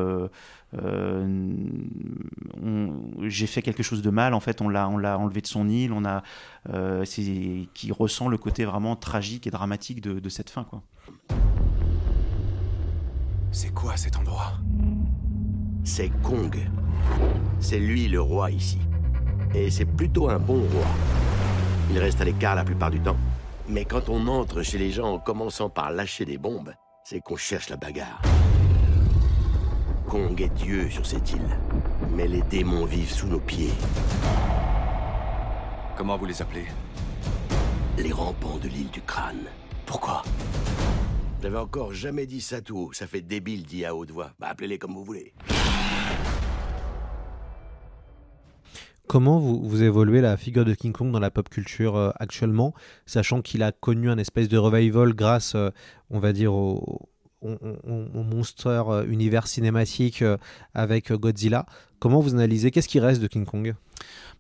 j'ai 3.23 3.47
fait 3.47 3.62
quelque 3.62 3.83
chose 3.83 4.03
de 4.03 4.11
mal. 4.11 4.35
En 4.35 4.41
fait, 4.41 4.61
on 4.61 4.68
l'a, 4.68 4.89
on 4.89 4.99
l'a 4.99 5.18
enlevé 5.18 5.41
de 5.41 5.47
son 5.47 5.68
île. 5.68 5.93
On 5.93 6.05
a, 6.05 6.23
euh, 6.68 7.05
c'est 7.05 7.23
qui 7.75 7.93
ressent 7.93 8.29
le 8.29 8.39
côté 8.39 8.64
vraiment 8.64 8.97
tragique 8.97 9.47
et 9.47 9.51
dramatique 9.51 10.01
de, 10.01 10.21
de 10.21 10.29
cette 10.29 10.51
fin, 10.51 10.64
quoi. 10.64 10.83
C'est 13.53 13.75
quoi 13.75 13.97
cet 13.97 14.16
endroit? 14.16 14.53
C'est 15.83 16.11
Kong. 16.23 16.57
C'est 17.59 17.81
lui 17.81 18.07
le 18.07 18.21
roi 18.21 18.53
ici. 18.53 18.79
Et 19.55 19.71
c'est 19.71 19.87
plutôt 19.87 20.29
un 20.29 20.39
bon 20.39 20.61
roi. 20.61 20.87
Il 21.91 21.99
reste 21.99 22.21
à 22.21 22.25
l'écart 22.25 22.55
la 22.55 22.64
plupart 22.64 22.93
du 22.93 23.01
temps. 23.01 23.16
Mais 23.68 23.85
quand 23.85 24.09
on 24.09 24.29
entre 24.29 24.62
chez 24.62 24.79
les 24.79 24.93
gens 24.93 25.14
en 25.14 25.18
commençant 25.18 25.68
par 25.68 25.91
lâcher 25.91 26.25
des 26.25 26.39
bombes, 26.39 26.73
c'est 27.05 27.21
qu'on 27.21 27.37
cherche 27.37 27.68
la 27.68 27.77
bagarre. 27.77 28.23
Kong 30.11 30.40
est 30.40 30.52
Dieu 30.54 30.90
sur 30.90 31.06
cette 31.06 31.30
île. 31.30 31.56
Mais 32.16 32.26
les 32.26 32.42
démons 32.42 32.84
vivent 32.84 33.12
sous 33.12 33.28
nos 33.28 33.38
pieds. 33.38 33.70
Comment 35.96 36.16
vous 36.16 36.26
les 36.26 36.42
appelez? 36.42 36.64
Les 37.96 38.11
rampants 38.11 38.58
de 38.58 38.66
l'île 38.66 38.90
du 38.90 39.02
crâne. 39.02 39.44
Pourquoi? 39.86 40.24
J'avais 41.40 41.58
encore 41.58 41.94
jamais 41.94 42.26
dit 42.26 42.40
ça 42.40 42.61
tout 42.61 42.76
haut. 42.76 42.92
Ça 42.92 43.06
fait 43.06 43.20
débile 43.20 43.62
dit 43.62 43.84
à 43.84 43.94
haute 43.94 44.11
voix. 44.11 44.32
Bah, 44.40 44.48
appelez-les 44.48 44.78
comme 44.78 44.94
vous 44.94 45.04
voulez. 45.04 45.32
Comment 49.06 49.38
vous, 49.38 49.62
vous 49.62 49.84
évoluez 49.84 50.20
la 50.20 50.36
figure 50.36 50.64
de 50.64 50.74
King 50.74 50.92
Kong 50.92 51.12
dans 51.12 51.20
la 51.20 51.30
pop 51.30 51.48
culture 51.48 51.94
euh, 51.94 52.11
actuellement, 52.18 52.74
sachant 53.06 53.42
qu'il 53.42 53.62
a 53.62 53.70
connu 53.70 54.11
un 54.11 54.18
espèce 54.18 54.48
de 54.48 54.58
revival 54.58 55.14
grâce, 55.14 55.54
euh, 55.54 55.70
on 56.11 56.18
va 56.18 56.32
dire, 56.32 56.52
au, 56.52 57.08
monstre 57.43 58.66
euh, 58.66 59.05
univers 59.07 59.47
cinématique 59.47 60.22
euh, 60.22 60.36
avec 60.74 61.11
euh, 61.11 61.16
Godzilla. 61.16 61.66
Comment 61.99 62.20
vous 62.20 62.34
analysez 62.34 62.70
Qu'est-ce 62.70 62.88
qui 62.88 63.01
reste 63.01 63.20
de 63.20 63.26
King 63.26 63.45
Kong? 63.45 63.74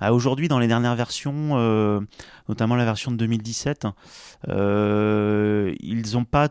Bah, 0.00 0.12
Aujourd'hui, 0.12 0.48
dans 0.48 0.58
les 0.58 0.66
dernières 0.66 0.96
versions, 0.96 1.50
euh, 1.52 2.00
notamment 2.48 2.74
la 2.74 2.84
version 2.84 3.10
de 3.10 3.16
2017, 3.16 3.86
euh, 4.48 5.74
ils 5.80 6.16
ont 6.16 6.24
pas 6.24 6.48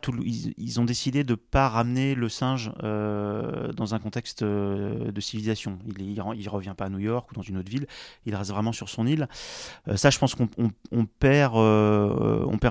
ils, 0.58 0.80
ont 0.80 0.86
décidé 0.86 1.24
de 1.24 1.36
pas 1.36 1.68
ramener 1.68 2.14
le 2.16 2.30
singe 2.30 2.72
euh, 2.84 3.72
dans 3.74 3.96
un 3.96 4.00
contexte 4.00 4.44
de 4.44 5.22
civilisation. 5.22 5.80
Il, 5.88 6.02
il, 6.02 6.24
il 6.36 6.50
revient 6.50 6.74
pas 6.78 6.86
à 6.86 6.90
New 6.90 7.00
York 7.00 7.32
ou 7.32 7.34
dans 7.34 7.42
une 7.42 7.58
autre 7.58 7.70
ville. 7.70 7.88
Il 8.26 8.36
reste 8.36 8.52
vraiment 8.52 8.72
sur 8.72 8.88
son 8.90 9.08
île. 9.08 9.28
Ça, 9.96 10.10
je 10.10 10.20
pense 10.20 10.36
qu'on 10.36 10.50
on, 10.92 11.06
perd, 11.06 11.56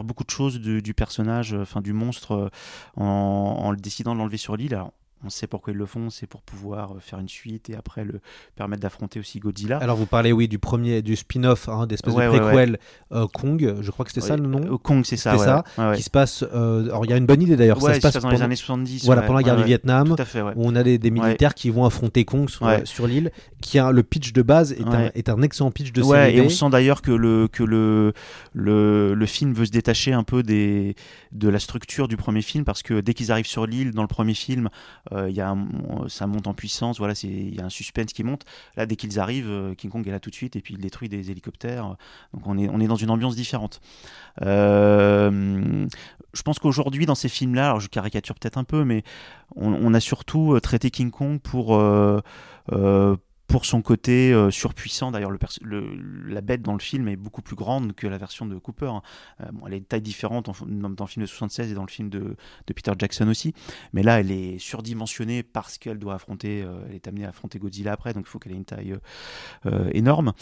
beaucoup 0.05 0.25
de 0.25 0.31
choses 0.31 0.61
du, 0.61 0.95
personnage, 0.95 1.55
enfin 1.55 1.81
du 1.81 1.93
monstre, 1.93 2.51
en, 2.97 3.75
décidant 3.75 4.15
de 4.15 4.19
l'enlever 4.19 4.37
sur 4.37 4.57
l'île. 4.57 4.81
On 5.25 5.31
sait 5.31 5.47
pourquoi 5.47 5.73
ils 5.73 5.77
le 5.79 5.87
font, 5.87 6.11
c'est 6.11 6.27
pour 6.27 6.43
pouvoir 6.43 6.93
euh, 6.93 7.01
faire 7.01 7.19
une 7.19 7.29
suite 7.29 7.71
et 7.71 7.75
après 7.75 8.05
le 8.05 8.21
permettre 8.57 8.83
d'affronter 8.83 9.19
aussi 9.19 9.41
Godzilla. 9.41 9.79
Alors 9.79 9.97
vous 9.97 10.07
parlez, 10.07 10.33
oui, 10.33 10.49
du 10.49 10.59
premier, 10.59 11.03
du 11.03 11.17
spin-off, 11.17 11.69
hein, 11.69 11.87
d'espèce 11.87 12.15
Ouais, 12.15 12.27
de 12.27 12.39
préquel 12.39 12.71
ouais. 12.73 12.79
euh, 13.13 13.27
Kong, 13.27 13.77
je 13.81 13.91
crois 13.91 14.05
que 14.05 14.13
c'était 14.13 14.27
ça 14.27 14.37
le 14.37 14.47
nom 14.47 14.75
euh, 14.75 14.79
Kong, 14.79 15.03
c'est 15.05 15.17
ça, 15.17 15.65
qui 15.95 16.03
se 16.03 16.11
passe... 16.11 16.45
euh, 16.55 16.85
alors 16.87 17.05
il 17.05 17.11
y 17.11 17.15
a 17.15 17.17
une 17.17 17.27
bonne 17.27 17.43
idée 17.43 17.57
d'ailleurs, 17.57 17.81
ça 17.83 17.95
se 17.95 18.01
passe 18.01 18.15
dans 18.15 18.31
les 18.31 18.43
années 18.43 18.57
70. 18.57 19.05
Voilà, 19.07 19.23
pendant 19.23 19.39
la 19.39 19.43
guerre 19.43 19.57
du. 19.57 19.65
Vietnam, 19.65 20.09
Tout 20.09 20.23
à 20.23 20.25
fait, 20.25 20.41
où 20.41 20.53
on 20.57 20.75
a 20.77 20.83
des, 20.83 21.11
militaires 21.11 21.55
qui 21.55 21.71
vont 21.71 21.85
affronter 21.85 22.25
Kong 22.25 22.49
sur, 22.49 23.07
l'île, 23.07 23.31
qui 23.61 23.79
a 23.79 23.91
le 23.93 24.03
pitch 24.03 24.33
de 24.33 24.43
base 24.43 24.73
est, 24.73 24.83
un, 24.83 24.99
Ouais. 24.99 25.13
est 25.15 25.29
un 25.29 25.43
excellent 25.43 25.71
pitch 25.71 25.93
de 25.93 26.03
ouais, 26.03 26.31
série 26.31 26.39
et 26.39 26.41
on 26.41 26.49
sent 26.49 26.71
d'ailleurs 26.71 27.03
que 27.03 27.11
le 27.13 27.49
que 27.49 27.63
le, 27.63 28.13
le 28.53 29.15
le 29.15 29.27
film 29.27 29.53
veut 29.53 29.67
se 29.67 29.71
détacher 29.71 30.13
un 30.13 30.25
peu 30.25 30.43
des 30.43 30.97
de 31.33 31.49
la 31.49 31.59
structure 31.59 32.09
du 32.09 32.17
premier 32.17 32.43
film 32.43 32.65
parce 32.65 32.83
que 32.83 33.01
dès 33.01 33.15
qu'ils 33.15 33.31
arrivent 33.31 33.47
sur 33.47 33.67
l'île 33.67 33.93
dans 33.93 34.03
le 34.03 34.09
premier 34.09 34.35
film, 34.35 34.69
euh, 35.13 35.31
y 35.31 35.41
a 35.41 35.57
ça 36.09 36.27
monte 36.27 36.47
en 36.47 36.55
puissance, 36.55 36.99
voilà, 36.99 37.15
il 37.23 37.55
y 37.55 37.61
a 37.61 37.65
un 37.65 37.71
suspense 37.71 38.13
qui 38.13 38.25
monte. 38.25 38.45
Là, 38.77 38.87
dès 38.87 38.97
qu'ils 38.97 39.19
arrivent, 39.19 39.49
euh, 39.49 39.75
King 39.75 39.91
Kong 39.91 40.07
est 40.07 40.11
là 40.11 40.21
tout 40.21 40.31
de 40.31 40.35
suite 40.35 40.57
et 40.57 40.61
puis 40.61 40.75
il 40.75 40.81
détruit 40.81 41.09
des 41.09 41.31
hélicoptères. 41.31 41.97
Donc 42.35 42.47
on 42.47 42.59
est 42.59 42.69
on 42.69 42.81
est 42.81 42.87
dans 42.87 42.97
une 42.97 43.11
ambiance 43.11 43.37
différente. 43.37 43.81
Euh, 44.43 45.87
je 46.35 46.43
pense 46.43 46.59
qu'aujourd'hui 46.59 47.07
dans 47.07 47.15
ces 47.15 47.29
films-là, 47.29 47.79
je 47.79 47.89
caricature 47.89 48.35
peut-être 48.35 48.59
un 48.59 48.65
peu, 48.65 48.85
mais 48.85 49.03
on, 49.57 49.95
a 49.95 50.01
surtout 50.01 50.55
euh, 50.55 50.61
traité 50.61 50.91
King 50.91 51.11
Kong 51.11 51.41
pour 51.41 51.79
pour 53.49 53.65
son 53.65 53.81
côté 53.83 54.33
euh, 54.33 54.51
surpuissant. 54.51 55.11
D'ailleurs, 55.11 55.31
le, 55.31 55.39
la 56.29 56.41
bête 56.43 56.61
dans 56.63 56.75
le 56.75 56.79
film 56.81 57.09
est 57.09 57.17
beaucoup 57.17 57.41
plus 57.41 57.57
grande 57.57 57.95
que 57.95 58.07
la 58.07 58.19
version 58.19 58.45
de 58.47 58.57
Cooper. 58.59 58.87
hein. 58.89 59.03
Euh, 59.41 59.47
bon, 59.53 59.67
elle 59.67 59.73
est 59.75 59.81
de 59.81 59.85
taille 59.87 60.03
différente 60.03 60.51
en- 60.51 60.55
dans, 60.67 61.05
le 61.05 61.09
film 61.09 61.25
de 61.25 61.29
76 61.29 61.73
et 61.73 61.75
dans 61.75 61.83
le 61.83 61.89
film 61.89 62.11
de, 62.11 62.37
de 62.67 62.73
Peter 62.75 62.93
Jackson 62.99 63.27
aussi. 63.29 63.55
Mais 63.95 64.03
là, 64.03 64.21
elle 64.21 64.31
est 64.31 64.59
surdimensionnée 64.59 65.43
parce 65.43 65.79
qu'elle 65.79 65.99
doit 65.99 66.15
affronter, 66.15 66.63
euh, 66.63 66.79
elle 66.91 66.95
est 66.97 67.09
amenée 67.09 67.25
à 67.25 67.31
affronter 67.31 67.59
Godzilla 67.59 67.93
après, 67.93 68.13
donc 68.13 68.25
il 68.27 68.31
faut 68.31 68.39
qu'elle 68.39 68.53
ait 68.53 68.57
une 68.57 68.65
taille 68.67 68.95
énorme. 69.93 70.33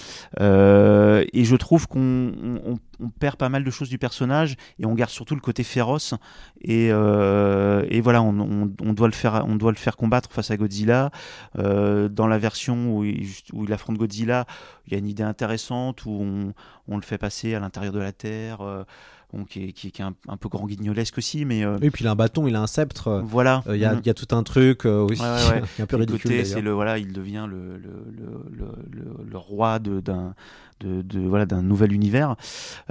Et 0.41 1.45
je 1.45 1.57
trouve 1.57 1.87
qu'on 1.87 2.01
on- 2.01 2.73
on- 2.73 2.79
on 2.99 3.09
perd 3.11 3.37
pas 3.37 3.49
mal 3.51 3.63
de 3.63 3.71
choses 3.71 3.89
du 3.91 3.99
personnage 3.99 4.57
et 4.79 4.87
on 4.87 4.95
garde 4.95 5.11
surtout 5.11 5.35
le 5.37 5.41
côté 5.41 5.63
féroce. 5.63 6.15
Et, 6.63 6.87
et 6.87 8.01
voilà, 8.01 8.23
on, 8.23 8.67
doit 8.93 9.07
le 9.09 9.13
faire, 9.15 9.45
on 9.47 9.55
doit 9.57 9.71
le 9.71 9.77
faire 9.77 9.97
combattre 9.97 10.33
face 10.33 10.51
à 10.51 10.57
Godzilla. 10.57 11.11
Dans 11.57 12.27
la 12.27 12.39
version 12.39 12.96
où 12.99 13.05
il, 13.05 13.27
où 13.53 13.65
il 13.65 13.73
affronte 13.73 13.97
Godzilla, 13.99 14.47
il 14.87 14.93
y 14.93 14.97
a 14.97 14.99
une 14.99 15.09
idée 15.09 15.23
intéressante 15.23 16.05
où 16.07 16.11
on, 16.11 16.53
on 16.89 16.97
le 16.97 17.03
fait 17.03 17.19
passer 17.19 17.55
à 17.55 17.61
l'intérieur 17.61 17.93
de 17.93 17.99
la 18.01 18.13
Terre. 18.13 18.61
euh, 18.63 18.85
bon, 19.33 19.45
qui 19.45 19.65
est, 19.65 19.73
qui 19.73 19.89
est- 19.89 19.91
qui 19.91 20.03
est 20.03 20.05
un, 20.05 20.15
un 20.29 20.37
peu 20.37 20.49
grand 20.49 20.67
guignolesque 20.67 21.19
aussi, 21.19 21.45
mais 21.45 21.65
euh, 21.65 21.77
Oui, 21.83 21.91
puis 21.91 22.05
il 22.05 22.07
a 22.07 22.13
un 22.13 22.15
bâton, 22.15 22.47
il 22.47 22.55
a 22.55 22.63
un 22.63 22.67
sceptre. 22.69 23.09
euh, 23.09 23.21
Voilà. 23.25 23.63
euh, 23.67 23.77
Il 23.77 23.83
y, 23.83 23.85
a, 23.85 23.95
Mhm. 23.95 24.01
il 24.05 24.07
y 24.07 24.11
a 24.11 24.15
tout 24.15 24.35
un 24.37 24.43
truc, 24.45 24.87
euh, 24.87 25.03
oui, 25.09 25.19
Ouais, 25.21 25.27
ouais, 25.27 25.61
ouais. 25.61 25.63
qui 25.75 25.81
est 25.81 25.85
un 25.85 25.87
peu 25.87 25.97
Et 25.97 25.99
le 25.99 26.05
ridicule. 26.07 26.47
c'est 26.47 26.61
le 26.61 26.71
voilà, 26.73 26.99
il 26.99 27.13
devient 27.13 27.47
le 27.49 27.77
le, 27.77 29.37
roi 29.39 29.79
de 29.79 30.01
d'un 30.01 30.35
de, 30.81 31.03
de- 31.03 31.21
voilà 31.21 31.47
d'un 31.47 31.63
nouvel 31.63 31.93
univers. 31.93 32.37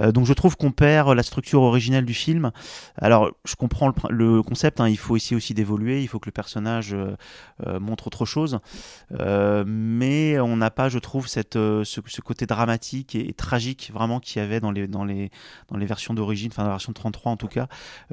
Euh, 0.00 0.12
donc 0.12 0.26
je 0.26 0.32
trouve 0.32 0.56
qu'on 0.56 0.72
perd 0.72 1.10
la 1.14 1.22
structure 1.22 1.62
originelle 1.62 2.04
du 2.04 2.14
film. 2.14 2.50
Alors 2.96 3.30
je 3.44 3.54
comprends 3.54 3.88
le, 3.88 3.94
le 4.10 4.42
concept. 4.42 4.80
hein, 4.80 4.88
il 4.88 4.98
faut 4.98 5.16
essayer 5.16 5.36
aussi 5.36 5.54
d'évoluer. 5.54 6.02
Il 6.02 6.08
faut 6.08 6.18
que 6.18 6.26
le 6.28 6.32
personnage 6.32 6.94
euh, 6.94 7.16
euh, 7.66 7.80
montre 7.80 8.06
autre 8.06 8.24
chose. 8.24 8.58
Mais 9.66 10.38
on 10.40 10.56
n'a 10.56 10.70
pas, 10.70 10.88
je 10.88 10.98
trouve, 10.98 11.28
cette 11.28 11.54
ce, 11.54 12.20
côté 12.20 12.46
dramatique 12.46 13.14
et, 13.14 13.32
tragique 13.32 13.90
vraiment 13.92 14.20
qu'il 14.20 14.40
y 14.40 14.44
avait 14.44 14.60
dans 14.60 14.70
les 14.70 14.86
dans 14.88 15.04
les 15.04 15.30
dans 15.68 15.76
les 15.76 15.86
versions 15.86 16.14
d'origine, 16.14 16.50
enfin 16.52 16.62
dans 16.62 16.68
la 16.68 16.74
version 16.74 16.92
de 16.92 16.94
33 16.96 17.32
en 17.32 17.36
tout 17.36 17.48
cas, 17.48 17.68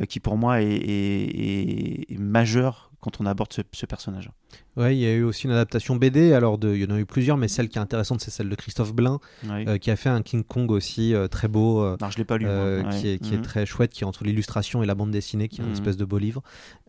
qui 0.07 0.19
pour 0.19 0.37
moi 0.37 0.61
est 0.61 2.17
majeur 2.19 2.92
quand 3.03 3.19
on 3.21 3.25
aborde 3.25 3.51
ce, 3.53 3.61
ce 3.73 3.85
personnage. 3.85 4.29
Ouais, 4.77 4.95
il 4.95 4.99
y 4.99 5.05
a 5.05 5.13
eu 5.13 5.23
aussi 5.23 5.45
une 5.45 5.51
adaptation 5.51 5.95
BD. 5.95 6.33
Alors, 6.33 6.57
de, 6.57 6.73
il 6.73 6.81
y 6.81 6.85
en 6.91 6.95
a 6.95 6.99
eu 6.99 7.05
plusieurs, 7.05 7.37
mais 7.37 7.47
celle 7.47 7.69
qui 7.69 7.77
est 7.77 7.81
intéressante, 7.81 8.21
c'est 8.21 8.31
celle 8.31 8.49
de 8.49 8.55
Christophe 8.55 8.93
Blain, 8.93 9.19
euh, 9.49 9.77
qui 9.77 9.91
a 9.91 9.95
fait 9.95 10.09
un 10.09 10.21
King 10.21 10.43
Kong 10.43 10.71
aussi 10.71 11.13
euh, 11.13 11.27
très 11.27 11.47
beau, 11.47 11.81
euh, 11.83 11.97
Non, 12.01 12.09
je 12.09 12.17
l'ai 12.17 12.23
pas 12.25 12.37
lu. 12.37 12.45
moi. 12.45 12.53
Ouais. 12.77 12.83
qui, 12.99 13.07
est, 13.09 13.19
qui 13.19 13.33
est 13.33 13.37
Mhm. 13.37 13.43
très 13.43 13.65
chouette, 13.65 13.91
qui 13.91 14.03
est 14.03 14.07
entre 14.07 14.23
l'illustration 14.23 14.81
et 14.81 14.85
la 14.85 14.95
bande 14.95 15.11
dessinée, 15.11 15.47
qui 15.47 15.61
est 15.61 15.63
une 15.63 15.69
Mhm. 15.69 15.75
espèce 15.75 15.97
de 15.97 16.05
beau 16.05 16.17
livre. 16.17 16.41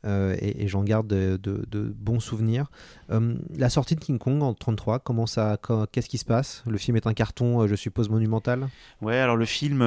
Et 0.07 0.63
et 0.65 0.69
j'en 0.69 0.85
garde 0.85 1.07
de, 1.07 1.39
de- 1.43 1.65
de 1.71 1.81
bons 1.99 2.21
souvenirs. 2.21 2.71
La 3.09 3.71
sortie 3.71 3.95
de 3.95 4.01
King 4.01 4.19
Kong 4.19 4.43
en 4.43 4.53
33, 4.53 4.99
comment 4.99 5.27
ça, 5.27 5.57
quand- 5.61 5.87
qu'est-ce 5.91 6.11
qui 6.11 6.19
se 6.19 6.27
passe? 6.27 6.63
Le 6.69 6.77
film 6.77 6.97
est 6.99 7.07
un 7.07 7.15
carton, 7.15 7.67
je 7.67 7.75
suppose, 7.75 8.11
monumental? 8.11 8.69
Ouais, 9.01 9.17
alors 9.17 9.37
le 9.37 9.47
film, 9.47 9.79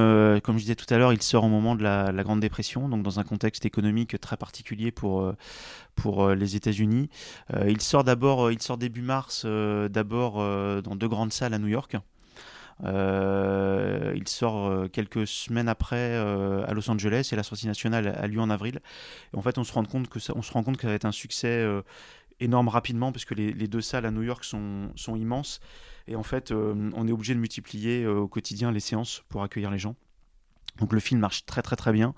comme 0.43 0.55
je 0.57 0.61
disais 0.63 0.75
tout 0.75 0.91
à 0.91 0.97
l'heure, 0.97 1.13
il 1.13 1.21
sort 1.21 1.43
au 1.43 1.49
moment 1.49 1.75
de 1.75 1.83
la, 1.83 2.11
la 2.11 2.23
Grande 2.23 2.39
Dépression, 2.39 2.89
donc 2.89 3.03
dans 3.03 3.19
un 3.19 3.23
contexte 3.23 3.65
économique 3.67 4.19
très 4.19 4.37
particulier 4.37 4.89
pour, 4.91 5.21
euh, 5.21 5.35
euh, 6.21 6.35
les 6.35 6.55
États-Unis. 6.55 7.09
Euh, 7.53 7.69
il 7.69 7.81
sort 7.81 8.03
d'abord, 8.03 8.47
euh, 8.47 8.53
il 8.53 8.61
sort 8.61 8.77
début 8.77 9.01
mars, 9.01 9.45
d'abord 9.45 10.35
dans 10.81 10.95
deux 10.95 11.07
grandes 11.07 11.33
salles 11.33 11.53
à 11.53 11.59
New 11.59 11.67
York. 11.67 11.95
Il 12.83 14.27
sort 14.27 14.89
quelques 14.91 15.27
semaines 15.27 15.67
après 15.67 16.15
à 16.15 16.73
Los 16.73 16.89
Angeles 16.89 17.29
et 17.31 17.35
la 17.35 17.43
sortie 17.43 17.67
nationale 17.67 18.07
a 18.07 18.27
lieu 18.27 18.39
en 18.39 18.49
avril. 18.49 18.79
En 19.33 19.41
fait, 19.41 19.57
on 19.57 19.63
se 19.63 19.73
rend 19.73 19.85
compte 19.85 20.09
que 20.09 20.19
ça, 20.19 20.33
on 20.35 20.41
se 20.41 20.51
rend 20.51 20.63
compte 20.63 20.77
que 20.77 20.87
va 20.87 20.93
être 20.93 21.05
un 21.05 21.11
succès 21.11 21.65
énorme 22.39 22.67
rapidement 22.67 23.11
parce 23.11 23.25
que 23.25 23.33
les, 23.33 23.67
deux 23.67 23.81
salles 23.81 24.05
à 24.05 24.11
New 24.11 24.23
York 24.23 24.43
sont, 24.43 25.15
immenses. 25.15 25.59
Et 26.07 26.15
en 26.15 26.23
fait, 26.23 26.51
on 26.51 27.07
est 27.07 27.11
obligé 27.11 27.33
de 27.33 27.39
multiplier 27.39 28.05
au 28.05 28.27
quotidien 28.27 28.71
les 28.71 28.79
séances 28.79 29.23
pour 29.29 29.43
accueillir 29.43 29.71
les 29.71 29.79
gens. 29.79 29.95
Donc 30.79 30.93
le 30.93 30.99
film 30.99 31.19
marche 31.19 31.45
très 31.45 31.61
très 31.61 31.75
très 31.75 31.91
bien. 31.91 32.13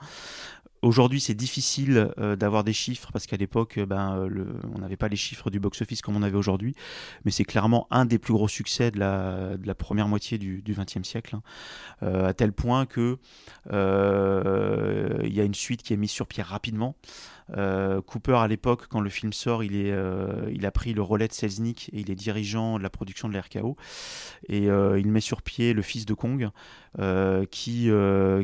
Aujourd'hui, 0.81 1.19
c'est 1.19 1.33
difficile 1.33 2.13
euh, 2.19 2.37
d'avoir 2.37 2.63
des 2.63 2.71
chiffres 2.71 3.09
parce 3.11 3.27
qu'à 3.27 3.35
l'époque, 3.35 3.77
euh, 3.77 3.85
ben, 3.85 4.17
euh, 4.17 4.45
on 4.73 4.79
n'avait 4.79 4.95
pas 4.95 5.09
les 5.09 5.17
chiffres 5.17 5.49
du 5.49 5.59
box-office 5.59 6.01
comme 6.01 6.15
on 6.15 6.23
avait 6.23 6.37
aujourd'hui. 6.37 6.73
Mais 7.25 7.31
c'est 7.31 7.43
clairement 7.43 7.87
un 7.91 8.05
des 8.05 8.17
plus 8.17 8.33
gros 8.33 8.47
succès 8.47 8.89
de 8.89 8.99
la, 8.99 9.75
première 9.75 10.07
moitié 10.07 10.37
du 10.37 10.63
XXe 10.65 11.03
siècle. 11.03 11.35
hein. 11.35 11.41
À 12.01 12.33
tel 12.33 12.53
point 12.53 12.85
que 12.85 13.17
il 13.69 15.33
y 15.33 15.41
a 15.41 15.43
une 15.43 15.53
suite 15.53 15.83
qui 15.83 15.93
est 15.93 15.97
mise 15.97 16.11
sur 16.11 16.27
pied 16.27 16.43
rapidement. 16.43 16.95
Cooper, 18.05 18.37
à 18.37 18.47
l'époque, 18.47 18.87
quand 18.89 19.01
le 19.01 19.09
film 19.09 19.33
sort, 19.33 19.63
il, 19.63 19.75
est, 19.75 19.93
il 20.51 20.65
a 20.65 20.71
pris 20.71 20.93
le 20.93 21.01
relais 21.01 21.27
de 21.27 21.33
Selznick 21.33 21.89
et 21.93 22.01
il 22.01 22.11
est 22.11 22.15
dirigeant 22.15 22.77
de 22.77 22.83
la 22.83 22.89
production 22.89 23.27
de 23.27 23.33
la 23.33 23.41
RKO. 23.41 23.75
Et 24.47 24.65
il 24.65 25.07
met 25.07 25.21
sur 25.21 25.41
pied 25.41 25.73
le 25.73 25.81
fils 25.81 26.05
de 26.05 26.13
Kong, 26.13 26.49
qui, 27.51 27.89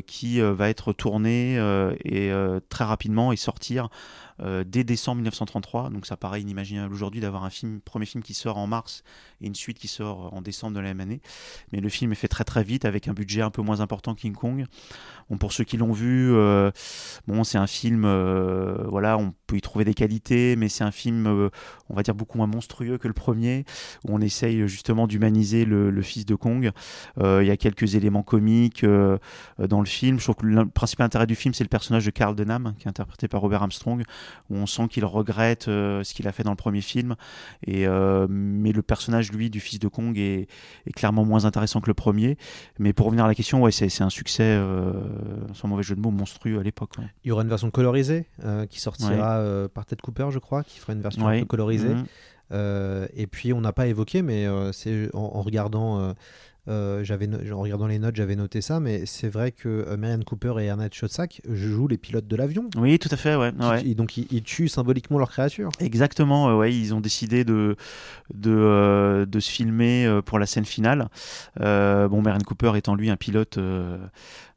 qui 0.06 0.40
va 0.40 0.68
être 0.68 0.92
tourné 0.92 1.58
euh, 1.58 1.94
euh, 2.30 2.60
très 2.68 2.84
rapidement 2.84 3.32
et 3.32 3.36
sortir 3.36 3.88
euh, 4.40 4.64
dès 4.66 4.84
décembre 4.84 5.16
1933. 5.16 5.90
Donc 5.90 6.06
ça 6.06 6.16
paraît 6.16 6.40
inimaginable 6.40 6.92
aujourd'hui 6.92 7.20
d'avoir 7.20 7.44
un 7.44 7.50
film, 7.50 7.80
premier 7.80 8.06
film 8.06 8.22
qui 8.22 8.34
sort 8.34 8.58
en 8.58 8.66
mars 8.66 9.02
et 9.40 9.46
une 9.46 9.54
suite 9.54 9.78
qui 9.78 9.88
sort 9.88 10.32
en 10.34 10.42
décembre 10.42 10.74
de 10.74 10.80
la 10.80 10.88
même 10.88 11.00
année. 11.00 11.20
Mais 11.72 11.80
le 11.80 11.88
film 11.88 12.12
est 12.12 12.16
fait 12.16 12.28
très 12.28 12.44
très 12.44 12.62
vite 12.62 12.84
avec 12.84 13.08
un 13.08 13.12
budget 13.12 13.42
un 13.42 13.50
peu 13.50 13.62
moins 13.62 13.80
important 13.80 14.14
que 14.14 14.20
King 14.20 14.34
Kong. 14.34 14.66
Bon, 15.28 15.38
pour 15.38 15.52
ceux 15.52 15.64
qui 15.64 15.76
l'ont 15.76 15.92
vu, 15.92 16.32
euh, 16.34 16.70
bon, 17.26 17.44
c'est 17.44 17.58
un 17.58 17.66
film, 17.66 18.04
euh, 18.04 18.84
voilà, 18.88 19.18
on 19.18 19.34
peut 19.46 19.56
y 19.56 19.60
trouver 19.60 19.84
des 19.84 19.94
qualités, 19.94 20.54
mais 20.56 20.68
c'est 20.68 20.84
un 20.84 20.92
film, 20.92 21.50
on 21.88 21.94
va 21.94 22.02
dire, 22.02 22.14
beaucoup 22.14 22.38
moins 22.38 22.46
monstrueux 22.46 22.98
que 22.98 23.08
le 23.08 23.14
premier, 23.14 23.64
où 24.04 24.14
on 24.14 24.20
essaye 24.20 24.66
justement 24.68 25.06
d'humaniser 25.06 25.64
le, 25.64 25.90
le 25.90 26.02
fils 26.02 26.26
de 26.26 26.34
Kong. 26.34 26.70
Il 27.20 27.44
y 27.44 27.50
a 27.50 27.56
quelques 27.56 27.94
éléments 27.94 28.22
comiques 28.22 28.84
dans 28.84 29.80
le 29.80 29.86
film. 29.86 30.18
Je 30.18 30.24
trouve 30.24 30.36
que 30.36 30.46
le 30.46 30.66
principal 30.66 31.06
intérêt 31.06 31.26
du 31.26 31.34
film, 31.34 31.54
c'est 31.54 31.64
le 31.64 31.68
personnage 31.68 32.04
de 32.04 32.10
Carl 32.10 32.34
Denham, 32.34 32.74
qui 32.78 32.86
est 32.86 32.88
interprété 32.88 33.28
par 33.28 33.40
Robert 33.40 33.62
Armstrong, 33.62 34.02
où 34.50 34.56
on 34.56 34.66
sent 34.66 34.88
qu'il 34.88 35.04
regrette 35.04 35.68
euh, 35.68 36.04
ce 36.04 36.14
qu'il 36.14 36.26
a 36.28 36.32
fait 36.32 36.42
dans 36.42 36.50
le 36.50 36.56
premier 36.56 36.80
film. 36.80 37.16
Et, 37.66 37.86
euh, 37.86 38.26
mais 38.28 38.72
le 38.72 38.82
personnage, 38.82 39.32
lui, 39.32 39.50
du 39.50 39.60
fils 39.60 39.78
de 39.78 39.88
Kong 39.88 40.16
est, 40.18 40.48
est 40.86 40.92
clairement 40.92 41.24
moins 41.24 41.44
intéressant 41.44 41.80
que 41.80 41.88
le 41.88 41.94
premier. 41.94 42.36
Mais 42.78 42.92
pour 42.92 43.06
revenir 43.06 43.24
à 43.24 43.28
la 43.28 43.34
question, 43.34 43.62
ouais, 43.62 43.72
c'est 43.72 43.88
c'est 43.88 44.04
un 44.04 44.10
succès, 44.10 44.44
euh, 44.44 44.92
sans 45.54 45.68
mauvais 45.68 45.82
jeu 45.82 45.94
de 45.96 46.00
mots, 46.00 46.10
monstrueux 46.10 46.58
à 46.58 46.62
l'époque. 46.62 46.92
ouais. 46.98 47.04
Il 47.24 47.28
y 47.28 47.32
aura 47.32 47.42
une 47.42 47.48
version 47.48 47.70
colorisée 47.70 48.26
qui 48.70 48.80
sortira 48.80 49.42
Ouais. 49.42 49.68
par 49.68 49.84
Ted 49.86 50.00
Cooper, 50.02 50.28
je 50.30 50.38
crois, 50.38 50.62
qui 50.64 50.78
fera 50.78 50.92
une 50.92 51.00
version 51.02 51.26
un 51.26 51.40
peu 51.40 51.44
colorisée. 51.46 51.94
Mhm. 52.50 53.08
Et 53.14 53.26
puis 53.26 53.52
on 53.52 53.60
n'a 53.60 53.72
pas 53.72 53.86
évoqué, 53.86 54.22
mais 54.22 54.46
c'est 54.72 55.08
en, 55.14 55.18
en 55.34 55.42
regardant, 55.42 56.14
euh, 56.68 57.04
j'avais 57.04 57.28
en 57.52 57.60
regardant 57.60 57.86
les 57.86 57.98
notes, 57.98 58.16
j'avais 58.16 58.36
noté 58.36 58.60
ça, 58.60 58.80
mais 58.80 59.06
c'est 59.06 59.28
vrai 59.28 59.52
que 59.52 59.68
euh, 59.68 59.96
Marianne 59.96 60.24
Cooper 60.24 60.54
et 60.60 60.64
Ernest 60.64 60.94
Schotzak 60.94 61.40
jouent 61.48 61.88
les 61.88 61.98
pilotes 61.98 62.26
de 62.26 62.36
l'avion. 62.36 62.68
Oui, 62.76 62.98
tout 62.98 63.08
à 63.12 63.16
fait, 63.16 63.36
ouais. 63.36 63.52
Donc 63.94 64.16
ils, 64.16 64.26
ils 64.30 64.42
tuent 64.42 64.68
symboliquement 64.68 65.18
leur 65.18 65.30
créature. 65.30 65.70
Exactement, 65.80 66.50
euh, 66.50 66.56
ouais, 66.56 66.74
ils 66.74 66.94
ont 66.94 67.00
décidé 67.00 67.44
de, 67.44 67.76
de, 68.34 68.50
euh, 68.50 69.26
de 69.26 69.40
se 69.40 69.50
filmer 69.50 70.20
pour 70.24 70.38
la 70.38 70.46
scène 70.46 70.64
finale. 70.64 71.08
Euh, 71.60 72.08
bon, 72.08 72.22
Marion 72.22 72.40
Cooper 72.40 72.72
étant 72.76 72.94
lui 72.94 73.10
un 73.10 73.16
pilote, 73.16 73.58
un, 73.58 74.08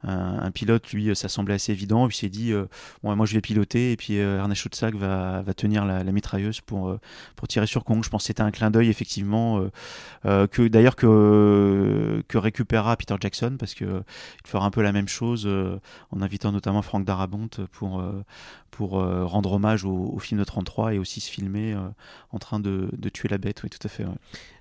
un 0.02 0.50
pilote, 0.50 0.90
lui, 0.92 1.14
ça 1.14 1.28
semblait 1.28 1.54
assez 1.54 1.72
évident. 1.72 2.08
Il 2.08 2.14
s'est 2.14 2.28
dit, 2.28 2.52
bon, 3.02 3.14
moi 3.16 3.26
je 3.26 3.34
vais 3.34 3.40
piloter, 3.40 3.92
et 3.92 3.96
puis 3.96 4.14
Ernest 4.14 4.62
Schotzak 4.62 4.94
va, 4.94 5.42
va 5.42 5.54
tenir 5.54 5.84
la, 5.84 6.02
la 6.04 6.12
mitrailleuse 6.12 6.60
pour, 6.60 6.96
pour 7.36 7.48
tirer 7.48 7.66
sur 7.66 7.84
Kong. 7.84 8.02
Je 8.02 8.08
pense 8.08 8.22
que 8.22 8.26
c'était 8.28 8.42
un 8.42 8.50
clin 8.50 8.70
d'œil, 8.70 8.88
effectivement, 8.88 9.62
que 10.24 10.68
d'ailleurs 10.68 10.96
que, 10.96 11.99
que 12.28 12.38
récupérera 12.38 12.96
Peter 12.96 13.16
Jackson, 13.20 13.56
parce 13.58 13.74
que 13.74 13.84
euh, 13.84 14.00
il 14.44 14.48
fera 14.48 14.64
un 14.64 14.70
peu 14.70 14.82
la 14.82 14.92
même 14.92 15.08
chose 15.08 15.44
euh, 15.46 15.78
en 16.10 16.22
invitant 16.22 16.52
notamment 16.52 16.82
Frank 16.82 17.04
Darabont 17.04 17.48
pour, 17.72 18.00
euh, 18.00 18.24
pour 18.70 19.00
euh, 19.00 19.24
rendre 19.24 19.52
hommage 19.52 19.84
au, 19.84 20.18
film 20.18 20.40
de 20.40 20.44
33 20.44 20.94
et 20.94 20.98
aussi 20.98 21.20
se 21.20 21.30
filmer 21.30 21.76
en 22.30 22.38
train 22.38 22.60
de, 22.60 22.90
de 22.92 23.08
tuer 23.08 23.28
la 23.28 23.38
bête. 23.38 23.62
Oui, 23.62 23.70
tout 23.70 23.84
à 23.84 23.88
fait. 23.88 24.04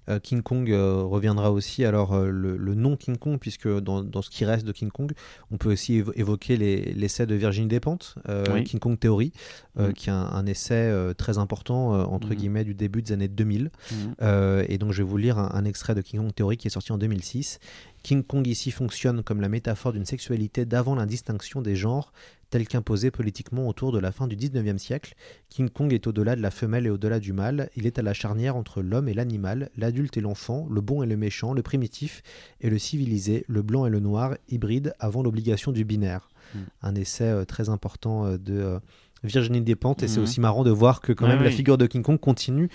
Euh, 0.09 0.19
King 0.19 0.41
Kong 0.41 0.69
euh, 0.71 1.03
reviendra 1.03 1.51
aussi. 1.51 1.85
Alors, 1.85 2.13
euh, 2.13 2.29
le, 2.29 2.57
le 2.57 2.73
nom 2.75 2.95
King 2.97 3.17
Kong, 3.17 3.37
puisque 3.39 3.67
dans, 3.67 4.03
dans 4.03 4.21
ce 4.21 4.29
qui 4.29 4.45
reste 4.45 4.65
de 4.65 4.71
King 4.71 4.89
Kong, 4.89 5.11
on 5.51 5.57
peut 5.57 5.71
aussi 5.71 6.01
évo- 6.01 6.11
évoquer 6.15 6.57
les- 6.57 6.93
l'essai 6.93 7.25
de 7.25 7.35
Virginie 7.35 7.67
Despentes, 7.67 8.15
Oui. 8.53 8.63
King 8.63 8.79
Kong 8.79 8.97
Theory, 8.99 9.31
Mhm. 9.75 9.93
qui 9.93 10.09
est 10.09 10.13
un, 10.13 10.17
un 10.31 10.45
essai 10.45 10.91
très 11.17 11.37
important, 11.37 11.91
entre 12.11 12.29
Mhm. 12.29 12.35
guillemets, 12.35 12.63
du 12.63 12.73
début 12.73 13.01
des 13.01 13.11
années 13.13 13.27
2000. 13.27 13.69
Mhm. 13.91 13.97
Euh, 14.21 14.65
et 14.67 14.77
donc, 14.77 14.93
je 14.93 15.03
vais 15.03 15.07
vous 15.09 15.17
lire 15.17 15.37
un, 15.37 15.51
un 15.53 15.65
extrait 15.65 15.95
de 15.95 16.01
King 16.01 16.19
Kong 16.21 16.33
Theory 16.33 16.57
qui 16.57 16.67
est 16.67 16.71
sorti 16.71 16.91
en 16.91 16.97
2006. 16.97 17.59
King 18.03 18.23
Kong 18.23 18.47
ici 18.47 18.71
fonctionne 18.71 19.23
comme 19.23 19.41
la 19.41 19.49
métaphore 19.49 19.91
d'une 19.93 20.05
sexualité 20.05 20.65
d'avant 20.65 20.95
l'indistinction 20.95 21.61
des 21.61 21.75
genres, 21.75 22.11
telle 22.49 22.67
qu'imposée 22.67 23.11
politiquement 23.11 23.67
autour 23.67 23.91
de 23.91 23.99
la 23.99 24.11
fin 24.11 24.27
du 24.27 24.35
19e 24.35 24.77
siècle. 24.77 25.13
King 25.49 25.69
Kong 25.69 25.93
est 25.93 26.07
au-delà 26.07 26.35
de 26.35 26.41
la 26.41 26.51
femelle 26.51 26.85
et 26.87 26.89
au-delà 26.89 27.19
du 27.19 27.33
mâle. 27.33 27.69
Il 27.75 27.85
est 27.85 27.99
à 27.99 28.01
la 28.01 28.13
charnière 28.13 28.55
entre 28.55 28.81
l'homme 28.81 29.07
et 29.07 29.13
l'animal, 29.13 29.69
l'adulte 29.77 30.17
et 30.17 30.21
l'enfant, 30.21 30.67
le 30.69 30.81
bon 30.81 31.03
et 31.03 31.07
le 31.07 31.17
méchant, 31.17 31.53
le 31.53 31.61
primitif 31.61 32.23
et 32.61 32.69
le 32.69 32.79
civilisé, 32.79 33.45
le 33.47 33.61
blanc 33.61 33.85
et 33.85 33.89
le 33.89 33.99
noir, 33.99 34.35
hybride 34.49 34.93
avant 34.99 35.21
l'obligation 35.23 35.71
du 35.71 35.85
binaire. 35.85 36.29
Mm. 36.55 36.59
Un 36.81 36.95
essai 36.95 37.25
euh, 37.25 37.45
très 37.45 37.69
important 37.69 38.25
euh, 38.25 38.37
de 38.37 38.53
euh, 38.53 38.79
Virginie 39.23 39.61
Despentes. 39.61 40.01
Et 40.01 40.07
c'est 40.07 40.17
Mhm. 40.17 40.23
aussi 40.23 40.39
marrant 40.39 40.63
de 40.63 40.71
voir 40.71 41.01
que 41.01 41.11
quand 41.13 41.25
Ouais, 41.25 41.35
même 41.35 41.43
la 41.43 41.51
figure 41.51 41.77
de 41.77 41.85
King 41.85 42.01
Kong 42.03 42.19
continue 42.19 42.69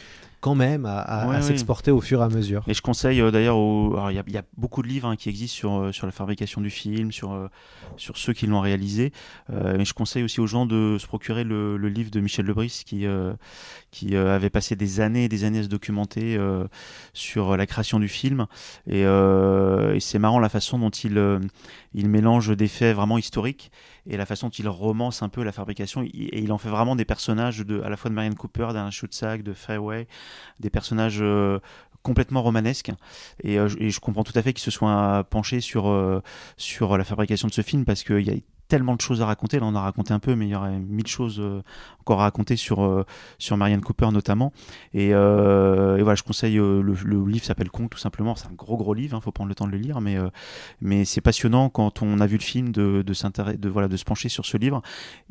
quand 0.44 0.54
même 0.54 0.84
à, 0.84 0.98
à- 0.98 1.26
Ouais, 1.26 1.36
à 1.36 1.38
oui. 1.38 1.44
s'exporter 1.44 1.90
au 1.90 2.02
fur 2.02 2.20
et 2.20 2.24
à 2.24 2.28
mesure. 2.28 2.62
Et 2.66 2.74
je 2.74 2.82
conseille 2.82 3.22
euh, 3.22 3.30
d'ailleurs, 3.30 3.56
il 4.10 4.14
y, 4.14 4.18
a- 4.18 4.24
il 4.26 4.32
y 4.34 4.36
a 4.36 4.42
beaucoup 4.58 4.82
de 4.82 4.88
livres 4.88 5.08
hein, 5.08 5.16
qui 5.16 5.30
existent 5.30 5.56
sur, 5.56 5.72
euh, 5.80 5.90
sur 5.92 6.04
la 6.04 6.12
fabrication 6.12 6.60
du 6.60 6.68
film, 6.68 7.12
sur, 7.12 7.32
euh, 7.32 7.48
sur 7.96 8.18
ceux 8.18 8.34
qui 8.34 8.46
l'ont 8.46 8.60
réalisé. 8.60 9.10
Euh, 9.48 9.76
mais 9.78 9.86
je 9.86 9.94
conseille 9.94 10.22
aussi 10.22 10.40
aux 10.40 10.46
gens 10.46 10.66
de 10.66 10.98
se 11.00 11.06
procurer 11.06 11.44
le, 11.44 11.78
le 11.78 11.88
livre 11.88 12.10
de 12.10 12.20
Michel 12.20 12.44
Lebris 12.44 12.82
qui, 12.84 13.06
qui 13.90 14.16
avait 14.16 14.50
passé 14.50 14.76
des 14.76 15.00
années 15.00 15.24
et 15.24 15.28
des 15.30 15.44
années 15.44 15.60
à 15.60 15.62
se 15.62 15.68
documenter 15.68 16.38
sur 17.14 17.56
la 17.56 17.66
création 17.66 17.98
du 17.98 18.08
film. 18.08 18.46
Et, 18.86 19.00
et 19.02 20.00
c'est 20.00 20.18
marrant 20.18 20.40
la 20.40 20.48
façon 20.50 20.78
dont 20.78 20.90
il, 20.90 21.18
il 21.94 22.08
mélange 22.10 22.54
des 22.56 22.68
faits 22.68 22.94
vraiment 22.94 23.16
historiques 23.18 23.70
et 24.06 24.18
la 24.18 24.26
façon 24.26 24.48
dont 24.48 24.52
il 24.58 24.68
romance 24.68 25.22
un 25.22 25.28
peu 25.30 25.42
la 25.42 25.52
fabrication. 25.52 26.02
Et 26.02 26.40
il 26.42 26.52
en 26.52 26.58
fait 26.58 26.68
vraiment 26.68 26.96
des 26.96 27.04
personnages 27.06 27.60
de, 27.60 27.80
à 27.80 27.88
la 27.88 27.96
fois 27.96 28.10
de 28.10 28.14
Marianne 28.14 28.34
Cooper, 28.34 28.68
d'Alain 28.74 28.90
Schutzack, 28.90 29.42
de 29.42 29.52
Fairway, 29.54 30.06
des 30.60 30.70
personnages 30.70 31.18
euh, 31.20 31.58
complètement 32.02 32.42
romanesques. 32.42 32.92
Et, 33.42 33.58
euh, 33.58 33.68
je- 33.68 33.78
et 33.78 33.90
je 33.90 33.98
comprends 34.00 34.24
tout 34.24 34.32
à 34.36 34.42
fait 34.42 34.52
qu'il 34.52 34.62
se 34.62 34.70
soit 34.70 35.24
penché 35.30 35.60
sur, 35.60 35.88
euh, 35.88 36.22
sur 36.56 36.96
la 36.98 37.04
fabrication 37.04 37.48
de 37.48 37.52
ce 37.52 37.62
film 37.62 37.84
parce 37.84 38.02
qu'il 38.04 38.20
y 38.20 38.30
a 38.30 38.34
tellement 38.68 38.96
de 38.96 39.00
choses 39.00 39.22
à 39.22 39.26
raconter. 39.26 39.58
Là, 39.58 39.66
on 39.66 39.74
a 39.74 39.80
raconté 39.80 40.12
un 40.12 40.18
peu, 40.18 40.34
mais 40.34 40.46
il 40.46 40.50
y 40.50 40.54
aurait 40.54 40.78
mille 40.78 41.06
choses 41.06 41.38
euh, 41.38 41.62
encore 42.00 42.20
à 42.20 42.24
raconter 42.24 42.56
sur, 42.56 42.82
euh, 42.82 43.04
sur 43.38 43.56
Marianne 43.56 43.80
Cooper 43.80 44.10
notamment. 44.10 44.52
Et, 44.92 45.10
euh, 45.12 45.98
voilà, 46.00 46.14
je 46.14 46.22
conseille 46.22 46.56
le, 46.56 46.94
livre 47.26 47.44
s'appelle 47.44 47.70
Kong 47.70 47.88
tout 47.90 47.98
simplement. 47.98 48.34
C'est 48.36 48.48
un 48.48 48.54
gros 48.54 48.76
gros 48.76 48.94
livre, 48.94 49.18
il 49.20 49.22
faut 49.22 49.32
prendre 49.32 49.48
le 49.48 49.54
temps 49.54 49.66
de 49.66 49.72
le 49.72 49.78
lire, 49.78 50.00
mais, 50.00 50.16
mais 50.80 51.04
c'est 51.04 51.20
passionnant 51.20 51.68
quand 51.68 52.02
on 52.02 52.20
a 52.20 52.26
vu 52.26 52.36
le 52.36 52.42
film 52.42 52.72
de, 52.72 53.02
de, 53.02 53.68
voilà, 53.68 53.88
de 53.88 53.96
se 53.96 54.04
pencher 54.04 54.28
sur 54.28 54.46
ce 54.46 54.56
livre. 54.56 54.82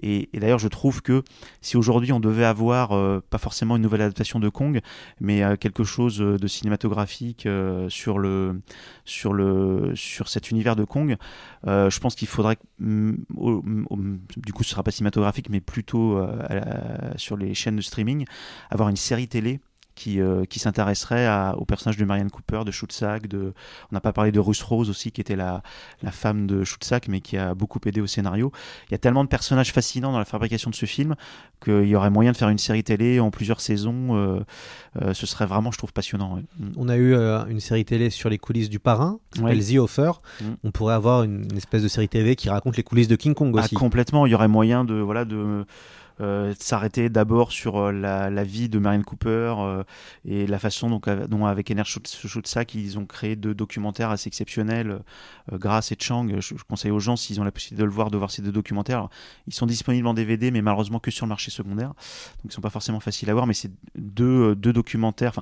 Et, 0.01 0.29
et 0.34 0.39
d'ailleurs, 0.39 0.59
je 0.59 0.67
trouve 0.67 1.01
que 1.01 1.23
si 1.61 1.77
aujourd'hui 1.77 2.11
on 2.11 2.19
devait 2.19 2.45
avoir, 2.45 2.89
pas 3.29 3.38
forcément 3.38 3.75
une 3.75 3.81
nouvelle 3.81 4.01
adaptation 4.01 4.39
de 4.39 4.49
Kong, 4.49 4.81
mais 5.19 5.41
quelque 5.57 5.84
chose 5.84 6.17
de 6.17 6.47
cinématographique 6.47 7.47
sur, 7.89 8.19
le, 8.19 8.61
sur, 9.05 9.34
le, 9.34 9.91
sur 9.95 10.27
cet 10.27 10.51
univers 10.51 10.75
de 10.75 10.84
Kong, 10.84 11.17
je 11.65 11.99
pense 11.99 12.15
qu'il 12.15 12.27
faudrait 12.27 12.57
du 13.30 14.53
coup, 14.53 14.63
ce 14.63 14.71
sera 14.71 14.84
pas 14.84 14.91
cinématographique, 14.91 15.49
mais 15.49 15.61
plutôt 15.61 16.17
euh, 16.17 17.13
sur 17.15 17.38
les 17.38 17.53
chaînes 17.53 17.76
de 17.76 17.82
streaming, 17.82 18.26
avoir 18.69 18.89
une 18.89 18.95
série 18.95 19.28
télé 19.28 19.59
qui, 19.95 20.19
euh, 20.19 20.45
qui 20.45 20.59
s'intéresserait 20.59 21.27
au 21.57 21.65
personnage 21.65 21.97
de 21.97 22.05
Marianne 22.05 22.29
Cooper, 22.31 22.61
de 22.65 22.71
Schutzack, 22.71 23.27
de, 23.27 23.53
on 23.91 23.93
n'a 23.95 24.01
pas 24.01 24.13
parlé 24.13 24.31
de 24.31 24.39
Ruth 24.39 24.61
Rose 24.61 24.89
aussi, 24.89 25.11
qui 25.11 25.21
était 25.21 25.35
la, 25.35 25.61
la 26.01 26.11
femme 26.11 26.47
de 26.47 26.63
Schutzack, 26.63 27.07
mais 27.07 27.21
qui 27.21 27.37
a 27.37 27.53
beaucoup 27.53 27.79
aidé 27.85 28.01
au 28.01 28.07
scénario. 28.07 28.51
Il 28.89 28.91
y 28.91 28.95
a 28.95 28.97
tellement 28.97 29.23
de 29.23 29.29
personnages 29.29 29.71
fascinants 29.71 30.11
dans 30.11 30.19
la 30.19 30.25
fabrication 30.25 30.69
de 30.69 30.75
ce 30.75 30.85
film 30.85 31.15
qu'il 31.63 31.85
y 31.87 31.95
aurait 31.95 32.09
moyen 32.09 32.31
de 32.31 32.37
faire 32.37 32.49
une 32.49 32.57
série 32.57 32.83
télé 32.83 33.19
en 33.19 33.31
plusieurs 33.31 33.61
saisons. 33.61 34.15
euh, 34.15 34.39
euh, 35.01 35.13
ce 35.13 35.25
serait 35.25 35.45
vraiment, 35.45 35.71
je 35.71 35.77
trouve, 35.77 35.93
passionnant. 35.93 36.35
ouais. 36.35 36.41
Mm. 36.59 36.71
On 36.77 36.89
a 36.89 36.97
eu 36.97 37.15
une 37.49 37.59
série 37.59 37.85
télé 37.85 38.09
sur 38.09 38.29
les 38.29 38.37
coulisses 38.37 38.69
du 38.69 38.79
parrain, 38.79 39.19
qui 39.31 39.39
s'appelle 39.39 39.57
Ouais. 39.59 39.63
The 39.75 39.79
Offer. 39.79 40.11
Mm. 40.41 40.45
On 40.63 40.71
pourrait 40.71 40.93
avoir 40.95 41.23
une, 41.23 41.45
une 41.51 41.57
espèce 41.57 41.83
de 41.83 41.87
série 41.87 42.09
TV 42.09 42.35
qui 42.35 42.49
raconte 42.49 42.77
les 42.77 42.83
coulisses 42.83 43.07
de 43.07 43.15
King 43.15 43.33
Kong 43.33 43.53
Ah, 43.57 43.63
aussi. 43.63 43.75
complètement, 43.75 44.25
il 44.25 44.31
y 44.31 44.35
aurait 44.35 44.47
moyen 44.47 44.83
de 44.85 44.95
voilà 44.95 45.25
de, 45.25 45.65
euh, 46.22 46.53
s'arrêter 46.59 47.09
d'abord 47.09 47.51
sur 47.51 47.78
euh, 47.78 47.91
la, 47.91 48.43
vie 48.43 48.70
de 48.70 48.78
Marianne 48.80 49.03
Cooper 49.03 49.55
euh, 49.57 49.84
et 50.26 50.45
la 50.45 50.59
façon 50.59 50.89
donc, 50.89 51.09
dont 51.09 51.45
avec 51.45 51.72
Ener 51.72 51.84
Schutzack 51.86 52.76
ils 52.76 52.99
ont 52.99 53.05
créé 53.05 53.36
deux 53.36 53.53
documentaires 53.53 54.11
assez 54.11 54.28
exceptionnels, 54.28 54.99
euh, 55.51 55.82
et 55.91 55.95
Chang. 55.99 56.28
Je, 56.39 56.55
conseille 56.68 56.91
aux 56.91 56.99
gens 56.99 57.16
s'ils 57.16 57.41
ont 57.41 57.43
la 57.43 57.51
possibilité 57.51 57.82
de 57.82 57.86
le 57.86 57.93
voir, 57.93 58.11
de 58.11 58.18
voir 58.18 58.32
ces 58.32 58.41
deux 58.41 58.51
documentaires. 58.51 59.09
Ils 59.47 59.53
sont 59.53 59.66
disponibles 59.66 60.07
en 60.07 60.14
DVD, 60.14 60.51
mais 60.51 60.61
malheureusement 60.61 60.99
que 60.99 61.11
sur 61.11 61.26
le 61.26 61.30
marché 61.30 61.51
secondaire, 61.51 61.89
donc 61.89 62.45
ils 62.45 62.51
sont 62.51 62.61
pas 62.61 62.70
forcément 62.70 62.99
faciles 62.99 63.30
à 63.30 63.34
voir. 63.34 63.47
Mais 63.47 63.53
c'est 63.53 63.72
deux, 63.95 64.55
deux 64.55 64.74
documentaires. 64.74 65.41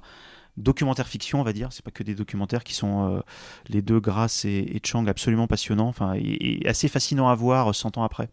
Enfin, 0.51 0.61
documentaires 0.61 1.07
fiction, 1.07 1.39
on 1.39 1.43
va 1.43 1.53
dire. 1.53 1.69
C'est 1.71 1.83
pas 1.83 1.91
que 1.91 2.03
des 2.03 2.15
documentaires 2.15 2.63
qui 2.63 2.73
sont 2.73 3.09
euh, 3.09 3.21
les 3.67 3.81
deux 3.81 3.99
Grace 3.99 4.45
et, 4.45 4.79
Chang 4.83 5.05
absolument 5.07 5.47
passionnants, 5.47 5.87
enfin 5.87 6.13
et, 6.15 6.67
assez 6.67 6.87
fascinants 6.87 7.29
à 7.29 7.35
voir 7.35 7.69
euh, 7.69 7.73
100 7.73 7.97
ans 7.97 8.03
après. 8.03 8.29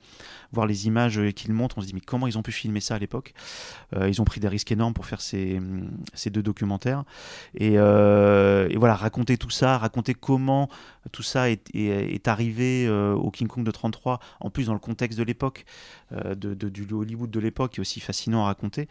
Voir 0.53 0.67
les 0.67 0.87
images 0.87 1.19
euh, 1.19 1.31
qu'ils 1.31 1.53
montrent, 1.53 1.79
on 1.79 1.81
se 1.83 1.87
dit 1.87 1.95
mais 1.95 2.01
comment 2.01 2.27
ils 2.27 2.39
ont 2.39 2.43
pu 2.43 2.53
filmer 2.53 2.81
ça 2.81 2.95
à 2.95 2.99
l'époque? 2.99 3.35
Euh, 3.97 4.09
Ils 4.09 4.21
ont 4.21 4.25
pris 4.25 4.41
des 4.41 4.49
risques 4.49 4.73
énormes 4.73 4.95
pour 4.95 5.07
faire 5.07 5.21
ces, 5.21 5.59
hum, 5.59 5.91
ces 6.15 6.31
deux 6.31 6.43
documentaires 6.43 7.05
et, 7.55 7.73
euh, 7.77 8.69
voilà 8.77 8.95
raconter 8.95 9.37
tout 9.37 9.51
ça, 9.51 9.79
raconter 9.79 10.15
comment 10.15 10.69
tout 11.09 11.23
ça 11.23 11.51
est, 11.51 11.75
est, 11.75 12.29
arrivé 12.29 12.87
euh, 12.87 13.15
au 13.15 13.31
King 13.31 13.49
Kong 13.49 13.65
de 13.65 13.71
33, 13.71 14.21
en 14.41 14.51
plus 14.51 14.67
dans 14.67 14.73
le 14.73 14.79
contexte 14.79 15.19
de 15.19 15.25
l'époque, 15.25 15.65
euh, 16.13 16.35
de, 16.35 16.55
du 16.55 16.87
Hollywood 16.93 17.31
de 17.31 17.41
l'époque, 17.41 17.73
qui 17.73 17.81
est 17.81 17.81
aussi 17.81 18.01
fascinant 18.01 18.43
à 18.43 18.47
raconter. 18.47 18.89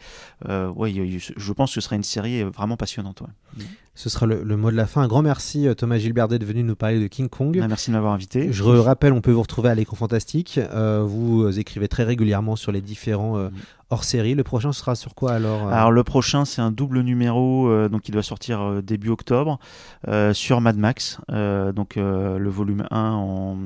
Euh, 0.48 0.68
ouais, 0.68 0.92
je 0.92 1.52
pense 1.52 1.70
que 1.70 1.74
ce 1.74 1.80
serait 1.80 1.96
une 1.96 2.02
série 2.02 2.42
euh, 2.42 2.50
vraiment 2.50 2.76
passionnante. 2.76 3.17
Ouais. 3.20 3.64
Ce 3.94 4.08
sera 4.08 4.26
le, 4.26 4.44
le 4.44 4.56
mot 4.56 4.70
de 4.70 4.76
la 4.76 4.86
fin. 4.86 5.02
Un 5.02 5.08
grand 5.08 5.22
merci 5.22 5.66
euh, 5.66 5.74
Thomas 5.74 5.98
Gilbert 5.98 6.28
d'être 6.28 6.44
venu 6.44 6.62
nous 6.62 6.76
parler 6.76 7.00
de 7.00 7.08
King 7.08 7.28
Kong. 7.28 7.58
Ah, 7.60 7.66
merci 7.66 7.90
de 7.90 7.96
m'avoir 7.96 8.12
invité. 8.12 8.52
Je 8.52 8.62
rappelle, 8.62 9.12
on 9.12 9.20
peut 9.20 9.32
vous 9.32 9.42
retrouver 9.42 9.70
à 9.70 9.74
l'écran 9.74 9.96
fantastique. 9.96 10.60
Euh, 10.72 11.02
vous 11.04 11.42
euh, 11.42 11.58
écrivez 11.58 11.88
très 11.88 12.04
régulièrement 12.04 12.54
sur 12.54 12.70
les 12.70 12.80
différents 12.80 13.38
euh, 13.38 13.48
hors-série. 13.90 14.34
Le 14.34 14.44
prochain 14.44 14.72
sera 14.72 14.94
sur 14.94 15.14
quoi 15.14 15.32
alors 15.32 15.68
euh 15.68 15.72
Alors 15.72 15.90
le 15.90 16.04
prochain 16.04 16.44
c'est 16.44 16.60
un 16.60 16.70
double 16.70 17.00
numéro 17.00 17.68
euh, 17.68 17.88
donc 17.88 18.08
il 18.08 18.12
doit 18.12 18.22
sortir 18.22 18.60
euh, 18.60 18.82
début 18.82 19.08
octobre 19.08 19.58
euh, 20.06 20.34
sur 20.34 20.60
Mad 20.60 20.76
Max 20.76 21.18
euh, 21.30 21.72
donc 21.72 21.96
euh, 21.96 22.38
le 22.38 22.50
volume 22.50 22.86
1 22.90 23.12
en 23.12 23.58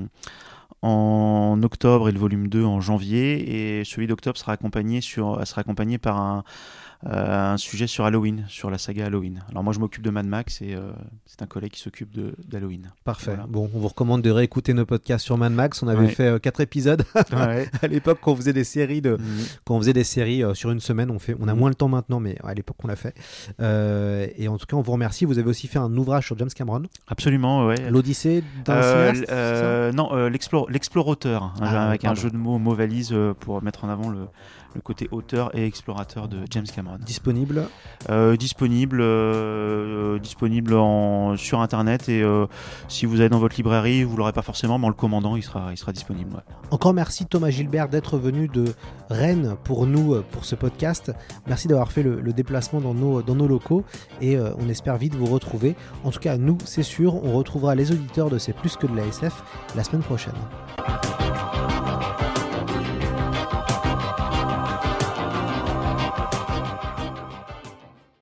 en 0.84 1.60
octobre 1.62 2.08
et 2.08 2.12
le 2.12 2.18
volume 2.18 2.48
2 2.48 2.64
en 2.64 2.80
janvier 2.80 3.78
et 3.80 3.84
celui 3.84 4.06
d'octobre 4.08 4.36
sera 4.36 4.52
accompagné 4.52 5.00
sur 5.00 5.46
sera 5.46 5.60
accompagné 5.60 5.98
par 5.98 6.16
un 6.18 6.42
un 7.04 7.56
sujet 7.56 7.86
sur 7.86 8.04
Halloween, 8.04 8.44
sur 8.48 8.70
la 8.70 8.78
saga 8.78 9.06
Halloween. 9.06 9.42
Alors 9.50 9.64
moi 9.64 9.72
je 9.72 9.78
m'occupe 9.80 10.02
de 10.02 10.10
Mad 10.10 10.26
Max 10.26 10.62
et 10.62 10.74
euh, 10.74 10.92
c'est 11.26 11.42
un 11.42 11.46
collègue 11.46 11.72
qui 11.72 11.80
s'occupe 11.80 12.10
d'Halloween. 12.48 12.92
Parfait. 13.04 13.32
Voilà. 13.32 13.46
Bon, 13.48 13.68
on 13.74 13.78
vous 13.80 13.88
recommande 13.88 14.22
de 14.22 14.30
réécouter 14.30 14.72
nos 14.74 14.86
podcasts 14.86 15.24
sur 15.24 15.36
Mad 15.36 15.52
Max. 15.52 15.82
On 15.82 15.88
avait 15.88 16.02
Ouais. 16.06 16.08
fait 16.08 16.26
euh, 16.28 16.38
quatre 16.38 16.60
épisodes 16.60 17.04
Ouais. 17.32 17.68
à 17.82 17.86
l'époque 17.88 18.18
quand 18.22 18.32
on 18.32 18.36
faisait 18.36 18.52
des 18.52 18.64
séries 18.64 19.00
de, 19.02 19.12
Mhm. 19.12 19.44
quand 19.64 19.74
on 19.76 19.80
faisait 19.80 19.92
des 19.92 20.04
séries 20.04 20.42
euh, 20.44 20.54
sur 20.54 20.70
une 20.70 20.80
semaine. 20.80 21.10
On 21.10 21.18
fait, 21.18 21.34
on 21.40 21.48
a 21.48 21.52
Mhm. 21.54 21.58
moins 21.58 21.68
le 21.70 21.74
temps 21.74 21.88
maintenant, 21.88 22.20
mais 22.20 22.36
à 22.44 22.54
l'époque 22.54 22.76
on 22.84 22.88
l'a 22.88 22.96
fait. 22.96 23.14
Euh, 23.60 24.26
et 24.36 24.48
en 24.48 24.56
tout 24.58 24.66
cas, 24.66 24.76
on 24.76 24.82
vous 24.82 24.92
remercie. 24.92 25.24
Vous 25.24 25.38
avez 25.38 25.48
aussi 25.48 25.66
fait 25.68 25.78
un 25.78 25.94
ouvrage 25.96 26.26
sur 26.26 26.38
James 26.38 26.50
Cameron, 26.54 26.82
Absolument, 27.08 27.66
ouais. 27.66 27.90
l'Odyssée 27.90 28.42
d'un 28.64 28.74
Euh, 28.74 29.12
euh, 29.30 29.92
non, 29.92 30.10
euh, 30.12 30.28
l'explorateur, 30.28 31.42
hein, 31.42 31.52
Ah, 31.60 31.88
avec 31.88 32.04
un 32.04 32.14
jeu 32.14 32.30
de 32.30 32.36
mots, 32.36 32.58
mot 32.58 32.74
valise 32.74 33.10
euh, 33.12 33.34
pour 33.34 33.62
mettre 33.62 33.84
en 33.84 33.88
avant 33.88 34.08
le, 34.08 34.26
le 34.74 34.80
côté 34.80 35.08
auteur 35.10 35.54
et 35.56 35.66
explorateur 35.66 36.28
de 36.28 36.38
James 36.50 36.66
Cameron. 36.66 36.98
Disponible. 37.04 37.68
Euh, 38.10 38.36
disponible, 38.36 39.00
euh, 39.00 40.18
disponible 40.18 40.74
en, 40.74 41.36
sur 41.36 41.60
internet 41.60 42.08
et 42.08 42.22
euh, 42.22 42.46
si 42.88 43.06
vous 43.06 43.20
allez 43.20 43.28
dans 43.28 43.38
votre 43.38 43.56
librairie, 43.56 44.04
vous 44.04 44.16
l'aurez 44.16 44.32
pas 44.32 44.42
forcément, 44.42 44.78
mais 44.78 44.86
en 44.86 44.88
le 44.88 44.94
commandant, 44.94 45.36
il 45.36 45.42
sera, 45.42 45.68
il 45.72 45.76
sera 45.76 45.92
disponible. 45.92 46.34
ouais. 46.34 46.42
Encore 46.70 46.94
merci 46.94 47.26
Thomas 47.26 47.50
Gilbert 47.50 47.88
d'être 47.88 48.18
venu 48.18 48.48
de 48.48 48.64
Rennes 49.10 49.56
pour 49.64 49.86
nous, 49.86 50.14
euh, 50.14 50.24
pour 50.30 50.44
ce 50.44 50.54
podcast. 50.54 51.12
Merci 51.46 51.68
d'avoir 51.68 51.92
fait 51.92 52.02
le, 52.02 52.20
le 52.20 52.32
déplacement 52.32 52.80
dans 52.80 52.94
nos, 52.94 53.22
dans 53.22 53.34
nos 53.34 53.46
locaux 53.46 53.84
et 54.20 54.36
euh, 54.36 54.50
on 54.58 54.68
espère 54.68 54.96
vite 54.96 55.14
vous 55.14 55.26
retrouver. 55.26 55.76
En 56.04 56.10
tout 56.10 56.20
cas, 56.20 56.36
nous, 56.36 56.58
c'est 56.64 56.82
sûr, 56.82 57.14
on 57.24 57.32
retrouvera 57.32 57.74
les 57.74 57.90
auditeurs 57.92 58.30
de 58.30 58.38
C'est 58.38 58.54
plus 58.54 58.76
que 58.76 58.86
de 58.86 58.96
la 58.96 59.04
SF 59.06 59.42
la 59.76 59.84
semaine 59.84 60.02
prochaine. 60.02 60.34